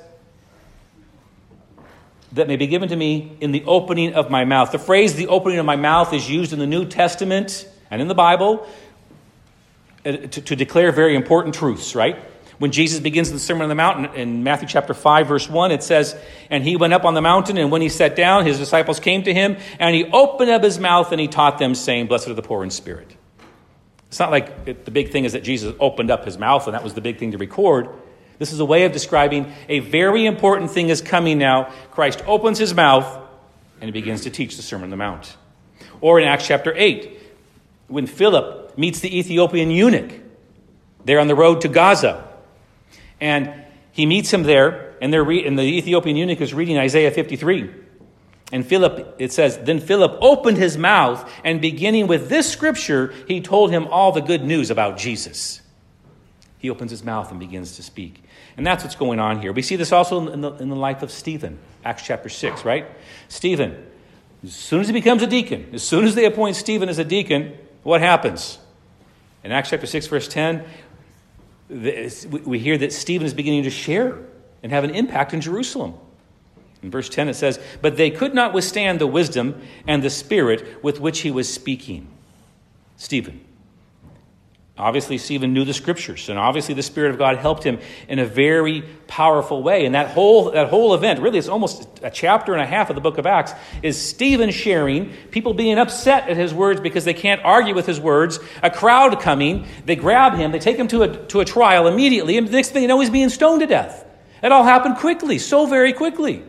that 2.33 2.47
may 2.47 2.55
be 2.55 2.67
given 2.67 2.89
to 2.89 2.95
me 2.95 3.37
in 3.41 3.51
the 3.51 3.63
opening 3.65 4.13
of 4.13 4.29
my 4.29 4.45
mouth. 4.45 4.71
The 4.71 4.79
phrase 4.79 5.15
the 5.15 5.27
opening 5.27 5.59
of 5.59 5.65
my 5.65 5.75
mouth 5.75 6.13
is 6.13 6.29
used 6.29 6.53
in 6.53 6.59
the 6.59 6.67
New 6.67 6.85
Testament 6.85 7.67
and 7.91 8.01
in 8.01 8.07
the 8.07 8.15
Bible 8.15 8.67
uh, 10.05 10.11
to, 10.13 10.41
to 10.41 10.55
declare 10.55 10.91
very 10.91 11.15
important 11.15 11.55
truths, 11.55 11.95
right? 11.95 12.17
When 12.59 12.71
Jesus 12.71 12.99
begins 12.99 13.31
the 13.31 13.39
Sermon 13.39 13.63
on 13.63 13.69
the 13.69 13.75
Mount 13.75 14.15
in 14.15 14.43
Matthew 14.43 14.67
chapter 14.67 14.93
5, 14.93 15.27
verse 15.27 15.49
1, 15.49 15.71
it 15.71 15.83
says, 15.83 16.15
And 16.49 16.63
he 16.63 16.75
went 16.75 16.93
up 16.93 17.03
on 17.03 17.13
the 17.13 17.21
mountain, 17.21 17.57
and 17.57 17.71
when 17.71 17.81
he 17.81 17.89
sat 17.89 18.15
down, 18.15 18.45
his 18.45 18.57
disciples 18.57 18.99
came 18.99 19.23
to 19.23 19.33
him, 19.33 19.57
and 19.79 19.95
he 19.95 20.05
opened 20.05 20.49
up 20.49 20.63
his 20.63 20.79
mouth 20.79 21.11
and 21.11 21.19
he 21.19 21.27
taught 21.27 21.57
them, 21.57 21.75
saying, 21.75 22.07
Blessed 22.07 22.29
are 22.29 22.35
the 22.35 22.41
poor 22.41 22.63
in 22.63 22.69
spirit. 22.69 23.15
It's 24.07 24.19
not 24.19 24.29
like 24.29 24.53
it, 24.67 24.85
the 24.85 24.91
big 24.91 25.11
thing 25.11 25.25
is 25.25 25.33
that 25.33 25.43
Jesus 25.43 25.75
opened 25.79 26.11
up 26.11 26.25
his 26.25 26.37
mouth 26.37 26.67
and 26.67 26.75
that 26.75 26.83
was 26.83 26.93
the 26.93 27.01
big 27.01 27.17
thing 27.17 27.31
to 27.31 27.37
record. 27.37 27.89
This 28.39 28.51
is 28.51 28.59
a 28.59 28.65
way 28.65 28.85
of 28.85 28.91
describing 28.91 29.51
a 29.69 29.79
very 29.79 30.25
important 30.25 30.71
thing 30.71 30.89
is 30.89 31.01
coming 31.01 31.37
now. 31.37 31.71
Christ 31.91 32.23
opens 32.25 32.57
his 32.57 32.73
mouth 32.73 33.05
and 33.79 33.87
he 33.87 33.91
begins 33.91 34.21
to 34.21 34.29
teach 34.29 34.55
the 34.55 34.61
Sermon 34.61 34.85
on 34.85 34.89
the 34.89 34.97
Mount. 34.97 35.35
Or 36.01 36.19
in 36.19 36.27
Acts 36.27 36.47
chapter 36.47 36.73
8, 36.75 37.19
when 37.87 38.07
Philip 38.07 38.77
meets 38.77 38.99
the 38.99 39.17
Ethiopian 39.17 39.71
eunuch 39.71 40.13
there 41.05 41.19
on 41.19 41.27
the 41.27 41.35
road 41.35 41.61
to 41.61 41.67
Gaza. 41.67 42.27
And 43.19 43.53
he 43.91 44.05
meets 44.05 44.31
him 44.31 44.43
there, 44.43 44.95
and, 45.01 45.13
re- 45.13 45.45
and 45.45 45.57
the 45.57 45.63
Ethiopian 45.63 46.15
eunuch 46.15 46.41
is 46.41 46.53
reading 46.53 46.77
Isaiah 46.77 47.11
53. 47.11 47.69
And 48.51 48.65
Philip, 48.65 49.15
it 49.19 49.31
says, 49.31 49.57
then 49.59 49.79
Philip 49.79 50.17
opened 50.21 50.57
his 50.57 50.77
mouth, 50.77 51.29
and 51.43 51.59
beginning 51.59 52.07
with 52.07 52.29
this 52.29 52.49
scripture, 52.49 53.13
he 53.27 53.41
told 53.41 53.71
him 53.71 53.87
all 53.87 54.11
the 54.11 54.21
good 54.21 54.43
news 54.43 54.69
about 54.69 54.97
Jesus. 54.97 55.61
He 56.63 56.69
opens 56.69 56.91
his 56.91 57.03
mouth 57.03 57.29
and 57.29 57.41
begins 57.41 57.75
to 57.75 57.83
speak. 57.83 58.23
And 58.55 58.65
that's 58.65 58.85
what's 58.85 58.95
going 58.95 59.19
on 59.19 59.41
here. 59.41 59.51
We 59.51 59.61
see 59.61 59.75
this 59.75 59.91
also 59.91 60.29
in 60.29 60.39
the, 60.39 60.53
in 60.53 60.69
the 60.69 60.77
life 60.77 61.03
of 61.03 61.11
Stephen, 61.11 61.59
Acts 61.83 62.03
chapter 62.03 62.29
6, 62.29 62.63
right? 62.63 62.87
Stephen, 63.27 63.85
as 64.45 64.55
soon 64.55 64.79
as 64.79 64.87
he 64.87 64.93
becomes 64.93 65.21
a 65.21 65.27
deacon, 65.27 65.71
as 65.73 65.83
soon 65.83 66.05
as 66.05 66.15
they 66.15 66.23
appoint 66.23 66.55
Stephen 66.55 66.87
as 66.87 66.99
a 66.99 67.03
deacon, 67.03 67.57
what 67.83 67.99
happens? 67.99 68.59
In 69.43 69.51
Acts 69.51 69.71
chapter 69.71 69.85
6, 69.85 70.07
verse 70.07 70.29
10, 70.29 70.63
we 71.69 72.59
hear 72.59 72.77
that 72.77 72.93
Stephen 72.93 73.27
is 73.27 73.33
beginning 73.33 73.63
to 73.63 73.69
share 73.69 74.19
and 74.63 74.71
have 74.71 74.85
an 74.85 74.91
impact 74.91 75.33
in 75.33 75.41
Jerusalem. 75.41 75.95
In 76.81 76.89
verse 76.89 77.09
10, 77.09 77.27
it 77.27 77.33
says, 77.33 77.59
But 77.81 77.97
they 77.97 78.09
could 78.09 78.33
not 78.33 78.53
withstand 78.53 79.01
the 79.01 79.07
wisdom 79.07 79.61
and 79.85 80.01
the 80.01 80.09
spirit 80.09 80.81
with 80.81 81.01
which 81.01 81.19
he 81.19 81.31
was 81.31 81.53
speaking. 81.53 82.07
Stephen. 82.95 83.43
Obviously, 84.75 85.19
Stephen 85.19 85.53
knew 85.53 85.65
the 85.65 85.73
scriptures, 85.73 86.29
and 86.29 86.39
obviously 86.39 86.73
the 86.73 86.81
Spirit 86.81 87.11
of 87.11 87.19
God 87.19 87.37
helped 87.37 87.63
him 87.63 87.77
in 88.07 88.17
a 88.17 88.25
very 88.25 88.81
powerful 89.05 89.61
way. 89.61 89.85
And 89.85 89.93
that 89.93 90.09
whole, 90.09 90.49
that 90.49 90.69
whole 90.69 90.95
event, 90.95 91.19
really, 91.19 91.37
it's 91.37 91.47
almost 91.47 91.87
a 92.01 92.09
chapter 92.09 92.53
and 92.53 92.61
a 92.61 92.65
half 92.65 92.89
of 92.89 92.95
the 92.95 93.01
book 93.01 93.19
of 93.19 93.27
Acts, 93.27 93.53
is 93.83 94.01
Stephen 94.01 94.49
sharing, 94.49 95.13
people 95.29 95.53
being 95.53 95.77
upset 95.77 96.27
at 96.27 96.37
his 96.37 96.55
words 96.55 96.81
because 96.81 97.05
they 97.05 97.13
can't 97.13 97.39
argue 97.43 97.75
with 97.75 97.85
his 97.85 97.99
words, 97.99 98.39
a 98.63 98.71
crowd 98.71 99.21
coming, 99.21 99.67
they 99.85 99.95
grab 99.95 100.33
him, 100.33 100.51
they 100.51 100.57
take 100.57 100.77
him 100.77 100.87
to 100.87 101.03
a, 101.03 101.25
to 101.27 101.39
a 101.39 101.45
trial 101.45 101.85
immediately, 101.85 102.35
and 102.35 102.47
the 102.47 102.51
next 102.51 102.69
thing 102.69 102.81
you 102.81 102.87
know, 102.87 102.99
he's 102.99 103.11
being 103.11 103.29
stoned 103.29 103.61
to 103.61 103.67
death. 103.67 104.03
It 104.41 104.51
all 104.51 104.63
happened 104.63 104.97
quickly, 104.97 105.37
so 105.37 105.67
very 105.67 105.93
quickly. 105.93 106.43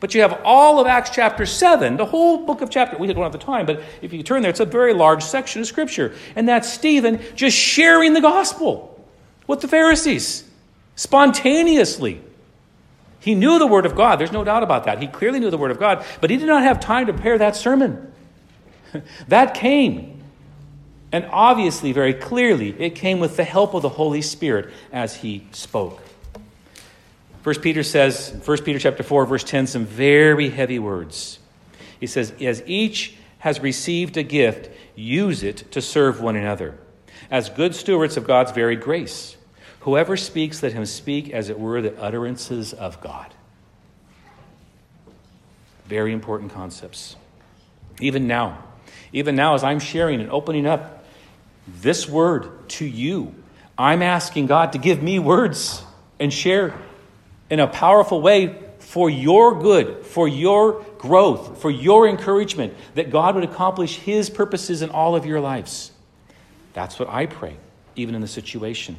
But 0.00 0.14
you 0.14 0.20
have 0.20 0.40
all 0.44 0.78
of 0.78 0.86
Acts 0.86 1.10
chapter 1.10 1.44
7, 1.44 1.96
the 1.96 2.06
whole 2.06 2.46
book 2.46 2.60
of 2.60 2.70
chapter. 2.70 2.96
We 2.96 3.08
don't 3.08 3.22
have 3.22 3.32
the 3.32 3.38
time, 3.38 3.66
but 3.66 3.82
if 4.00 4.12
you 4.12 4.22
turn 4.22 4.42
there, 4.42 4.50
it's 4.50 4.60
a 4.60 4.64
very 4.64 4.94
large 4.94 5.24
section 5.24 5.60
of 5.60 5.66
Scripture. 5.66 6.14
And 6.36 6.48
that's 6.48 6.72
Stephen 6.72 7.20
just 7.34 7.56
sharing 7.56 8.12
the 8.12 8.20
gospel 8.20 9.04
with 9.46 9.60
the 9.60 9.68
Pharisees 9.68 10.44
spontaneously. 10.94 12.20
He 13.20 13.34
knew 13.34 13.58
the 13.58 13.66
Word 13.66 13.86
of 13.86 13.96
God. 13.96 14.20
There's 14.20 14.32
no 14.32 14.44
doubt 14.44 14.62
about 14.62 14.84
that. 14.84 15.00
He 15.00 15.08
clearly 15.08 15.40
knew 15.40 15.50
the 15.50 15.58
Word 15.58 15.72
of 15.72 15.80
God, 15.80 16.04
but 16.20 16.30
he 16.30 16.36
did 16.36 16.46
not 16.46 16.62
have 16.62 16.78
time 16.78 17.06
to 17.06 17.12
prepare 17.12 17.38
that 17.38 17.56
sermon. 17.56 18.12
that 19.28 19.54
came. 19.54 20.22
And 21.10 21.26
obviously, 21.30 21.92
very 21.92 22.14
clearly, 22.14 22.70
it 22.78 22.94
came 22.94 23.18
with 23.18 23.36
the 23.36 23.44
help 23.44 23.74
of 23.74 23.82
the 23.82 23.88
Holy 23.88 24.22
Spirit 24.22 24.70
as 24.92 25.16
he 25.16 25.46
spoke. 25.52 26.02
First 27.42 27.62
Peter 27.62 27.82
says, 27.82 28.34
1 28.44 28.58
Peter 28.64 28.78
chapter 28.78 29.02
4, 29.02 29.26
verse 29.26 29.44
10, 29.44 29.66
some 29.66 29.86
very 29.86 30.50
heavy 30.50 30.78
words. 30.78 31.38
He 32.00 32.06
says, 32.06 32.32
As 32.40 32.62
each 32.66 33.16
has 33.38 33.60
received 33.60 34.16
a 34.16 34.22
gift, 34.22 34.70
use 34.96 35.42
it 35.42 35.70
to 35.72 35.80
serve 35.80 36.20
one 36.20 36.36
another, 36.36 36.76
as 37.30 37.48
good 37.48 37.74
stewards 37.74 38.16
of 38.16 38.26
God's 38.26 38.52
varied 38.52 38.80
grace. 38.80 39.36
Whoever 39.80 40.16
speaks, 40.16 40.62
let 40.62 40.72
him 40.72 40.84
speak 40.86 41.30
as 41.30 41.48
it 41.48 41.58
were 41.58 41.80
the 41.80 41.96
utterances 42.00 42.72
of 42.72 43.00
God. 43.00 43.32
Very 45.86 46.12
important 46.12 46.52
concepts. 46.52 47.16
Even 48.00 48.26
now, 48.26 48.64
even 49.12 49.36
now, 49.36 49.54
as 49.54 49.64
I'm 49.64 49.78
sharing 49.78 50.20
and 50.20 50.30
opening 50.30 50.66
up 50.66 51.04
this 51.66 52.08
word 52.08 52.68
to 52.70 52.84
you, 52.84 53.34
I'm 53.76 54.02
asking 54.02 54.46
God 54.46 54.72
to 54.72 54.78
give 54.78 55.02
me 55.02 55.18
words 55.18 55.82
and 56.18 56.32
share 56.32 56.74
in 57.50 57.60
a 57.60 57.66
powerful 57.66 58.20
way 58.20 58.58
for 58.78 59.10
your 59.10 59.60
good, 59.60 60.06
for 60.06 60.28
your 60.28 60.84
growth, 60.98 61.60
for 61.60 61.70
your 61.70 62.08
encouragement, 62.08 62.74
that 62.94 63.10
God 63.10 63.34
would 63.34 63.44
accomplish 63.44 63.96
His 63.96 64.30
purposes 64.30 64.82
in 64.82 64.90
all 64.90 65.14
of 65.14 65.26
your 65.26 65.40
lives. 65.40 65.92
That's 66.72 66.98
what 66.98 67.08
I 67.08 67.26
pray, 67.26 67.56
even 67.96 68.14
in 68.14 68.20
the 68.20 68.28
situation. 68.28 68.96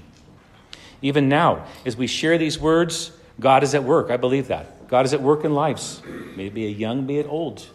Even 1.02 1.30
now, 1.30 1.66
as 1.86 1.95
we 1.95 2.08
share 2.08 2.38
these 2.38 2.60
words, 2.60 3.12
God 3.39 3.64
is 3.64 3.74
at 3.74 3.84
work. 3.84 4.12
I 4.12 4.18
believe 4.18 4.47
that. 4.50 4.88
God 4.89 5.06
is 5.06 5.14
at 5.14 5.22
work 5.22 5.45
in 5.45 5.54
lives. 5.54 6.02
May 6.36 6.47
it 6.47 6.54
be 6.54 6.66
a 6.66 6.70
young, 6.70 7.06
be 7.06 7.20
it 7.20 7.28
old, 7.28 7.66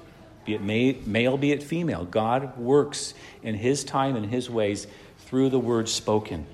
be 0.45 0.55
it 0.55 0.61
male, 0.61 1.37
be 1.37 1.53
it 1.53 1.63
female. 1.63 2.05
God 2.05 2.59
works 2.59 3.15
in 3.43 3.55
His 3.55 3.85
time 3.85 4.17
and 4.17 4.27
His 4.27 4.51
ways 4.51 4.87
through 5.21 5.51
the 5.51 5.59
words 5.59 5.93
spoken. 5.93 6.47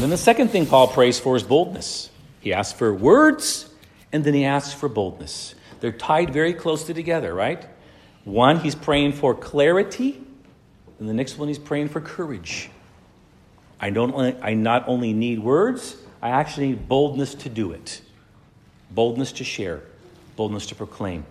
And 0.00 0.04
then 0.04 0.12
the 0.12 0.16
second 0.16 0.48
thing 0.48 0.64
Paul 0.64 0.88
prays 0.88 1.20
for 1.20 1.36
is 1.36 1.42
boldness. 1.42 2.08
He 2.40 2.54
asks 2.54 2.72
for 2.72 2.94
words, 2.94 3.68
and 4.10 4.24
then 4.24 4.32
he 4.32 4.46
asks 4.46 4.72
for 4.72 4.88
boldness. 4.88 5.54
They're 5.80 5.92
tied 5.92 6.32
very 6.32 6.54
closely 6.54 6.94
together, 6.94 7.34
right? 7.34 7.66
One, 8.24 8.60
he's 8.60 8.74
praying 8.74 9.12
for 9.12 9.34
clarity, 9.34 10.18
and 10.98 11.06
the 11.06 11.12
next 11.12 11.36
one, 11.36 11.48
he's 11.48 11.58
praying 11.58 11.90
for 11.90 12.00
courage. 12.00 12.70
I, 13.78 13.90
don't, 13.90 14.38
I 14.42 14.54
not 14.54 14.88
only 14.88 15.12
need 15.12 15.40
words, 15.40 15.98
I 16.22 16.30
actually 16.30 16.68
need 16.68 16.88
boldness 16.88 17.34
to 17.34 17.50
do 17.50 17.72
it, 17.72 18.00
boldness 18.90 19.32
to 19.32 19.44
share, 19.44 19.82
boldness 20.34 20.64
to 20.68 20.74
proclaim. 20.74 21.26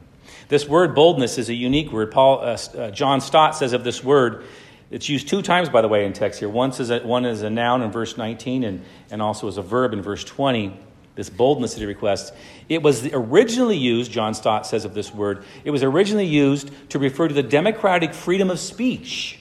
This 0.47 0.67
word 0.67 0.93
boldness 0.93 1.39
is 1.39 1.49
a 1.49 1.55
unique 1.55 1.91
word. 1.91 2.11
Paul, 2.11 2.41
uh, 2.41 2.57
uh, 2.77 2.91
John 2.91 3.19
Stott 3.19 3.55
says 3.55 3.73
of 3.73 3.83
this 3.83 4.03
word, 4.03 4.45
it's 4.91 5.07
used 5.07 5.27
two 5.27 5.41
times, 5.41 5.69
by 5.69 5.81
the 5.81 5.87
way, 5.87 6.05
in 6.05 6.13
text 6.13 6.39
here. 6.39 6.49
Once 6.49 6.79
as 6.79 6.89
a, 6.89 6.99
one 6.99 7.25
is 7.25 7.43
a 7.43 7.49
noun 7.49 7.81
in 7.81 7.91
verse 7.91 8.17
19 8.17 8.63
and, 8.63 8.83
and 9.11 9.21
also 9.21 9.47
as 9.47 9.57
a 9.57 9.61
verb 9.61 9.93
in 9.93 10.01
verse 10.01 10.23
20, 10.23 10.77
this 11.15 11.29
boldness 11.29 11.73
that 11.73 11.79
he 11.81 11.85
requests. 11.85 12.31
It 12.69 12.81
was 12.81 13.05
originally 13.07 13.77
used, 13.77 14.11
John 14.11 14.33
Stott 14.33 14.65
says 14.65 14.85
of 14.85 14.93
this 14.93 15.13
word, 15.13 15.43
it 15.63 15.71
was 15.71 15.83
originally 15.83 16.25
used 16.25 16.71
to 16.89 16.99
refer 16.99 17.27
to 17.27 17.33
the 17.33 17.43
democratic 17.43 18.13
freedom 18.13 18.49
of 18.49 18.59
speech 18.59 19.39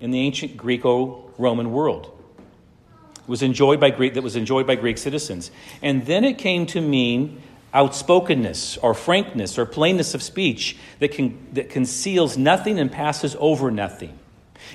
in 0.00 0.10
the 0.10 0.20
ancient 0.20 0.56
Greco 0.56 1.30
Roman 1.38 1.72
world. 1.72 2.12
It 3.18 3.28
was 3.28 3.42
enjoyed 3.42 3.80
by 3.80 3.90
Greek, 3.90 4.14
that 4.14 4.22
was 4.22 4.36
enjoyed 4.36 4.66
by 4.66 4.74
Greek 4.74 4.98
citizens. 4.98 5.50
And 5.80 6.04
then 6.04 6.22
it 6.22 6.36
came 6.38 6.66
to 6.66 6.80
mean 6.82 7.40
outspokenness 7.72 8.78
or 8.78 8.92
frankness 8.92 9.58
or 9.58 9.64
plainness 9.64 10.14
of 10.14 10.22
speech 10.22 10.76
that, 10.98 11.12
can, 11.12 11.46
that 11.52 11.70
conceals 11.70 12.36
nothing 12.36 12.78
and 12.78 12.92
passes 12.92 13.36
over 13.38 13.70
nothing. 13.70 14.18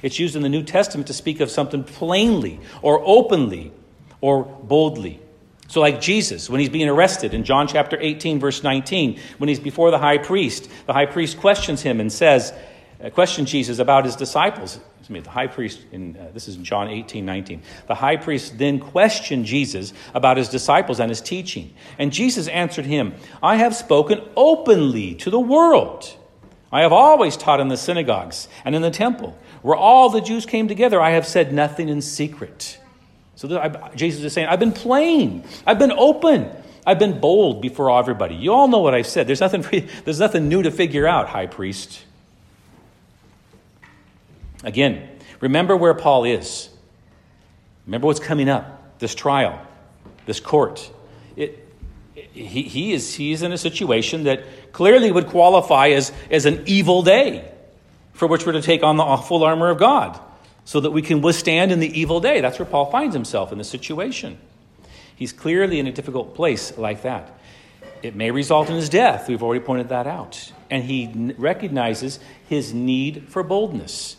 It's 0.01 0.19
used 0.19 0.35
in 0.35 0.41
the 0.41 0.49
New 0.49 0.63
Testament 0.63 1.07
to 1.07 1.13
speak 1.13 1.39
of 1.39 1.49
something 1.49 1.83
plainly 1.83 2.59
or 2.81 3.01
openly 3.05 3.71
or 4.19 4.43
boldly. 4.43 5.19
So, 5.67 5.79
like 5.79 6.01
Jesus, 6.01 6.49
when 6.49 6.59
he's 6.59 6.69
being 6.69 6.89
arrested 6.89 7.33
in 7.33 7.45
John 7.45 7.67
chapter 7.67 7.97
18, 7.99 8.39
verse 8.39 8.61
19, 8.61 9.19
when 9.37 9.47
he's 9.47 9.59
before 9.59 9.89
the 9.89 9.99
high 9.99 10.17
priest, 10.17 10.69
the 10.85 10.93
high 10.93 11.05
priest 11.05 11.39
questions 11.39 11.81
him 11.81 12.01
and 12.01 12.11
says, 12.11 12.53
uh, 13.03 13.09
questions 13.09 13.49
Jesus 13.49 13.79
about 13.79 14.05
his 14.05 14.15
disciples. 14.15 14.79
The 15.09 15.29
high 15.29 15.47
priest, 15.47 15.81
in, 15.91 16.15
uh, 16.15 16.31
this 16.33 16.47
is 16.47 16.55
in 16.55 16.63
John 16.63 16.87
18, 16.87 17.25
19. 17.25 17.63
The 17.87 17.95
high 17.95 18.15
priest 18.15 18.57
then 18.57 18.79
questioned 18.79 19.45
Jesus 19.45 19.93
about 20.13 20.37
his 20.37 20.47
disciples 20.47 21.01
and 21.01 21.09
his 21.09 21.19
teaching. 21.19 21.73
And 21.99 22.13
Jesus 22.13 22.47
answered 22.47 22.85
him, 22.85 23.15
I 23.43 23.57
have 23.57 23.75
spoken 23.75 24.21
openly 24.37 25.15
to 25.15 25.29
the 25.29 25.39
world. 25.39 26.17
I 26.71 26.81
have 26.81 26.93
always 26.93 27.35
taught 27.35 27.59
in 27.59 27.67
the 27.67 27.75
synagogues 27.75 28.47
and 28.63 28.73
in 28.73 28.81
the 28.81 28.91
temple 28.91 29.37
where 29.61 29.75
all 29.75 30.09
the 30.09 30.21
Jews 30.21 30.45
came 30.45 30.67
together, 30.67 30.99
I 30.99 31.11
have 31.11 31.27
said 31.27 31.53
nothing 31.53 31.89
in 31.89 32.01
secret. 32.01 32.79
So 33.35 33.47
Jesus 33.95 34.23
is 34.23 34.33
saying, 34.33 34.47
I've 34.47 34.59
been 34.59 34.71
plain, 34.71 35.43
I've 35.65 35.79
been 35.79 35.91
open, 35.91 36.49
I've 36.85 36.99
been 36.99 37.19
bold 37.19 37.61
before 37.61 37.97
everybody. 37.97 38.35
You 38.35 38.53
all 38.53 38.67
know 38.67 38.79
what 38.79 38.93
I've 38.93 39.07
said. 39.07 39.27
There's 39.27 39.41
nothing, 39.41 39.61
there's 40.05 40.19
nothing 40.19 40.47
new 40.47 40.63
to 40.63 40.71
figure 40.71 41.07
out, 41.07 41.27
high 41.27 41.47
priest. 41.47 42.03
Again, 44.63 45.09
remember 45.39 45.75
where 45.75 45.93
Paul 45.93 46.25
is. 46.25 46.69
Remember 47.85 48.07
what's 48.07 48.19
coming 48.19 48.47
up 48.47 48.99
this 48.99 49.15
trial, 49.15 49.59
this 50.27 50.39
court. 50.39 50.91
It, 51.35 51.67
he, 52.13 52.63
he, 52.63 52.93
is, 52.93 53.15
he 53.15 53.31
is 53.31 53.41
in 53.41 53.51
a 53.51 53.57
situation 53.57 54.25
that 54.25 54.71
clearly 54.71 55.11
would 55.11 55.27
qualify 55.27 55.89
as, 55.89 56.11
as 56.29 56.45
an 56.45 56.63
evil 56.67 57.01
day 57.01 57.50
for 58.13 58.27
which 58.27 58.45
we're 58.45 58.51
to 58.53 58.61
take 58.61 58.83
on 58.83 58.97
the 58.97 59.03
awful 59.03 59.43
armor 59.43 59.69
of 59.69 59.77
God. 59.77 60.19
so 60.63 60.79
that 60.79 60.91
we 60.91 61.01
can 61.01 61.21
withstand 61.21 61.71
in 61.71 61.79
the 61.79 61.99
evil 61.99 62.19
day. 62.19 62.41
That's 62.41 62.59
where 62.59 62.65
Paul 62.65 62.91
finds 62.91 63.15
himself 63.15 63.51
in 63.51 63.57
this 63.57 63.69
situation. 63.69 64.37
He's 65.15 65.33
clearly 65.33 65.79
in 65.79 65.87
a 65.87 65.91
difficult 65.91 66.35
place 66.35 66.77
like 66.77 67.01
that. 67.03 67.37
It 68.01 68.15
may 68.15 68.31
result 68.31 68.69
in 68.69 68.75
his 68.75 68.89
death. 68.89 69.27
We've 69.27 69.43
already 69.43 69.63
pointed 69.63 69.89
that 69.89 70.07
out. 70.07 70.51
And 70.69 70.83
he 70.83 71.33
recognizes 71.37 72.19
his 72.47 72.73
need 72.73 73.27
for 73.29 73.43
boldness. 73.43 74.15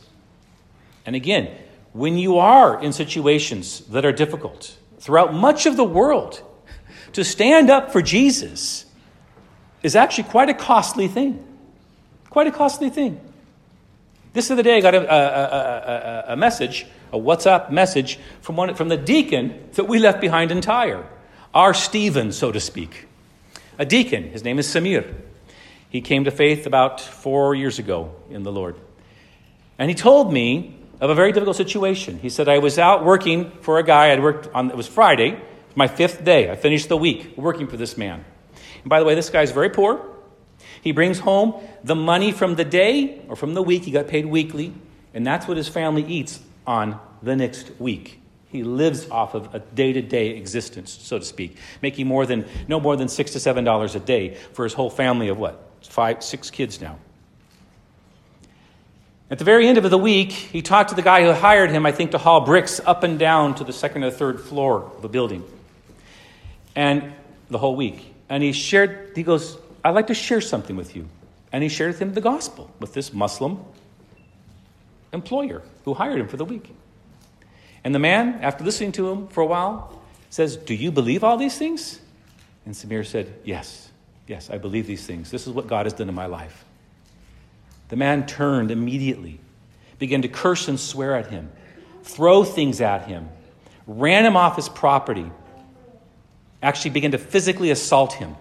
And 1.04 1.16
again, 1.16 1.56
when 1.92 2.16
you 2.16 2.38
are 2.38 2.80
in 2.80 2.92
situations 2.92 3.80
that 3.86 4.04
are 4.04 4.12
difficult 4.12 4.76
throughout 4.98 5.34
much 5.34 5.66
of 5.66 5.76
the 5.76 5.84
world, 5.84 6.42
to 7.14 7.24
stand 7.24 7.70
up 7.70 7.92
for 7.92 8.00
Jesus 8.00 8.84
is 9.82 9.96
actually 9.96 10.24
quite 10.24 10.48
a 10.48 10.54
costly 10.54 11.08
thing. 11.08 11.44
Quite 12.30 12.46
a 12.46 12.52
costly 12.52 12.88
thing. 12.88 13.20
This 14.32 14.50
other 14.50 14.62
day, 14.62 14.78
I 14.78 14.80
got 14.80 14.94
a, 14.94 15.00
a, 15.00 16.30
a, 16.30 16.32
a 16.32 16.36
message, 16.36 16.86
a 17.12 17.18
WhatsApp 17.18 17.70
message 17.70 18.18
from, 18.40 18.56
one, 18.56 18.74
from 18.74 18.88
the 18.88 18.96
deacon 18.96 19.68
that 19.74 19.84
we 19.84 19.98
left 19.98 20.20
behind 20.20 20.50
in 20.50 20.62
Tyre, 20.62 21.06
our 21.54 21.74
Stephen, 21.74 22.32
so 22.32 22.50
to 22.50 22.58
speak. 22.58 23.08
A 23.78 23.84
deacon, 23.84 24.30
his 24.30 24.42
name 24.42 24.58
is 24.58 24.66
Samir. 24.66 25.14
He 25.90 26.00
came 26.00 26.24
to 26.24 26.30
faith 26.30 26.66
about 26.66 27.00
four 27.00 27.54
years 27.54 27.78
ago 27.78 28.14
in 28.30 28.42
the 28.42 28.52
Lord. 28.52 28.76
And 29.78 29.90
he 29.90 29.94
told 29.94 30.32
me 30.32 30.78
of 30.98 31.10
a 31.10 31.14
very 31.14 31.32
difficult 31.32 31.56
situation. 31.56 32.18
He 32.18 32.30
said, 32.30 32.48
I 32.48 32.58
was 32.58 32.78
out 32.78 33.04
working 33.04 33.50
for 33.60 33.78
a 33.78 33.82
guy 33.82 34.12
I'd 34.12 34.22
worked 34.22 34.48
on, 34.54 34.70
it 34.70 34.76
was 34.76 34.86
Friday, 34.86 35.38
my 35.74 35.88
fifth 35.88 36.24
day. 36.24 36.50
I 36.50 36.56
finished 36.56 36.88
the 36.88 36.96
week 36.96 37.36
working 37.36 37.66
for 37.66 37.76
this 37.76 37.98
man. 37.98 38.24
And 38.80 38.88
by 38.88 38.98
the 38.98 39.04
way, 39.04 39.14
this 39.14 39.28
guy's 39.28 39.50
very 39.50 39.68
poor. 39.68 40.06
He 40.82 40.92
brings 40.92 41.20
home 41.20 41.54
the 41.82 41.94
money 41.94 42.32
from 42.32 42.56
the 42.56 42.64
day 42.64 43.22
or 43.28 43.36
from 43.36 43.54
the 43.54 43.62
week. 43.62 43.84
He 43.84 43.92
got 43.92 44.08
paid 44.08 44.26
weekly, 44.26 44.74
and 45.14 45.26
that's 45.26 45.48
what 45.48 45.56
his 45.56 45.68
family 45.68 46.04
eats 46.04 46.40
on 46.66 47.00
the 47.22 47.36
next 47.36 47.70
week. 47.78 48.20
He 48.48 48.64
lives 48.64 49.08
off 49.08 49.34
of 49.34 49.54
a 49.54 49.60
day 49.60 49.94
to 49.94 50.02
day 50.02 50.30
existence, 50.30 50.92
so 50.92 51.18
to 51.18 51.24
speak, 51.24 51.56
making 51.80 52.06
more 52.06 52.26
than, 52.26 52.46
no 52.68 52.80
more 52.80 52.96
than 52.96 53.08
six 53.08 53.30
to 53.32 53.40
seven 53.40 53.64
dollars 53.64 53.94
a 53.94 54.00
day 54.00 54.34
for 54.52 54.64
his 54.64 54.74
whole 54.74 54.90
family 54.90 55.28
of 55.28 55.38
what? 55.38 55.70
Five, 55.82 56.22
six 56.22 56.50
kids 56.50 56.80
now. 56.80 56.98
At 59.30 59.38
the 59.38 59.44
very 59.44 59.66
end 59.66 59.78
of 59.78 59.88
the 59.88 59.96
week, 59.96 60.32
he 60.32 60.60
talked 60.60 60.90
to 60.90 60.94
the 60.94 61.00
guy 61.00 61.22
who 61.22 61.32
hired 61.32 61.70
him, 61.70 61.86
I 61.86 61.92
think, 61.92 62.10
to 62.10 62.18
haul 62.18 62.42
bricks 62.42 62.80
up 62.84 63.02
and 63.04 63.18
down 63.18 63.54
to 63.54 63.64
the 63.64 63.72
second 63.72 64.04
or 64.04 64.10
third 64.10 64.40
floor 64.40 64.92
of 64.98 65.04
a 65.04 65.08
building. 65.08 65.44
And 66.74 67.14
the 67.48 67.56
whole 67.58 67.74
week. 67.74 68.14
And 68.28 68.42
he 68.42 68.52
shared, 68.52 69.12
he 69.14 69.22
goes, 69.22 69.56
I'd 69.84 69.90
like 69.90 70.06
to 70.08 70.14
share 70.14 70.40
something 70.40 70.76
with 70.76 70.94
you. 70.96 71.08
And 71.52 71.62
he 71.62 71.68
shared 71.68 71.92
with 71.92 72.00
him 72.00 72.14
the 72.14 72.20
gospel 72.20 72.70
with 72.80 72.94
this 72.94 73.12
Muslim 73.12 73.62
employer 75.12 75.62
who 75.84 75.94
hired 75.94 76.18
him 76.18 76.28
for 76.28 76.36
the 76.36 76.44
week. 76.44 76.74
And 77.84 77.94
the 77.94 77.98
man, 77.98 78.38
after 78.42 78.64
listening 78.64 78.92
to 78.92 79.10
him 79.10 79.28
for 79.28 79.42
a 79.42 79.46
while, 79.46 80.00
says, 80.30 80.56
Do 80.56 80.74
you 80.74 80.90
believe 80.90 81.24
all 81.24 81.36
these 81.36 81.58
things? 81.58 82.00
And 82.64 82.74
Samir 82.74 83.04
said, 83.04 83.34
Yes, 83.44 83.90
yes, 84.26 84.50
I 84.50 84.58
believe 84.58 84.86
these 84.86 85.06
things. 85.06 85.30
This 85.30 85.46
is 85.46 85.52
what 85.52 85.66
God 85.66 85.86
has 85.86 85.92
done 85.92 86.08
in 86.08 86.14
my 86.14 86.26
life. 86.26 86.64
The 87.88 87.96
man 87.96 88.26
turned 88.26 88.70
immediately, 88.70 89.40
began 89.98 90.22
to 90.22 90.28
curse 90.28 90.68
and 90.68 90.80
swear 90.80 91.14
at 91.16 91.26
him, 91.26 91.50
throw 92.02 92.44
things 92.44 92.80
at 92.80 93.06
him, 93.06 93.28
ran 93.86 94.24
him 94.24 94.36
off 94.36 94.56
his 94.56 94.68
property, 94.68 95.30
actually 96.62 96.92
began 96.92 97.10
to 97.10 97.18
physically 97.18 97.70
assault 97.70 98.14
him. 98.14 98.36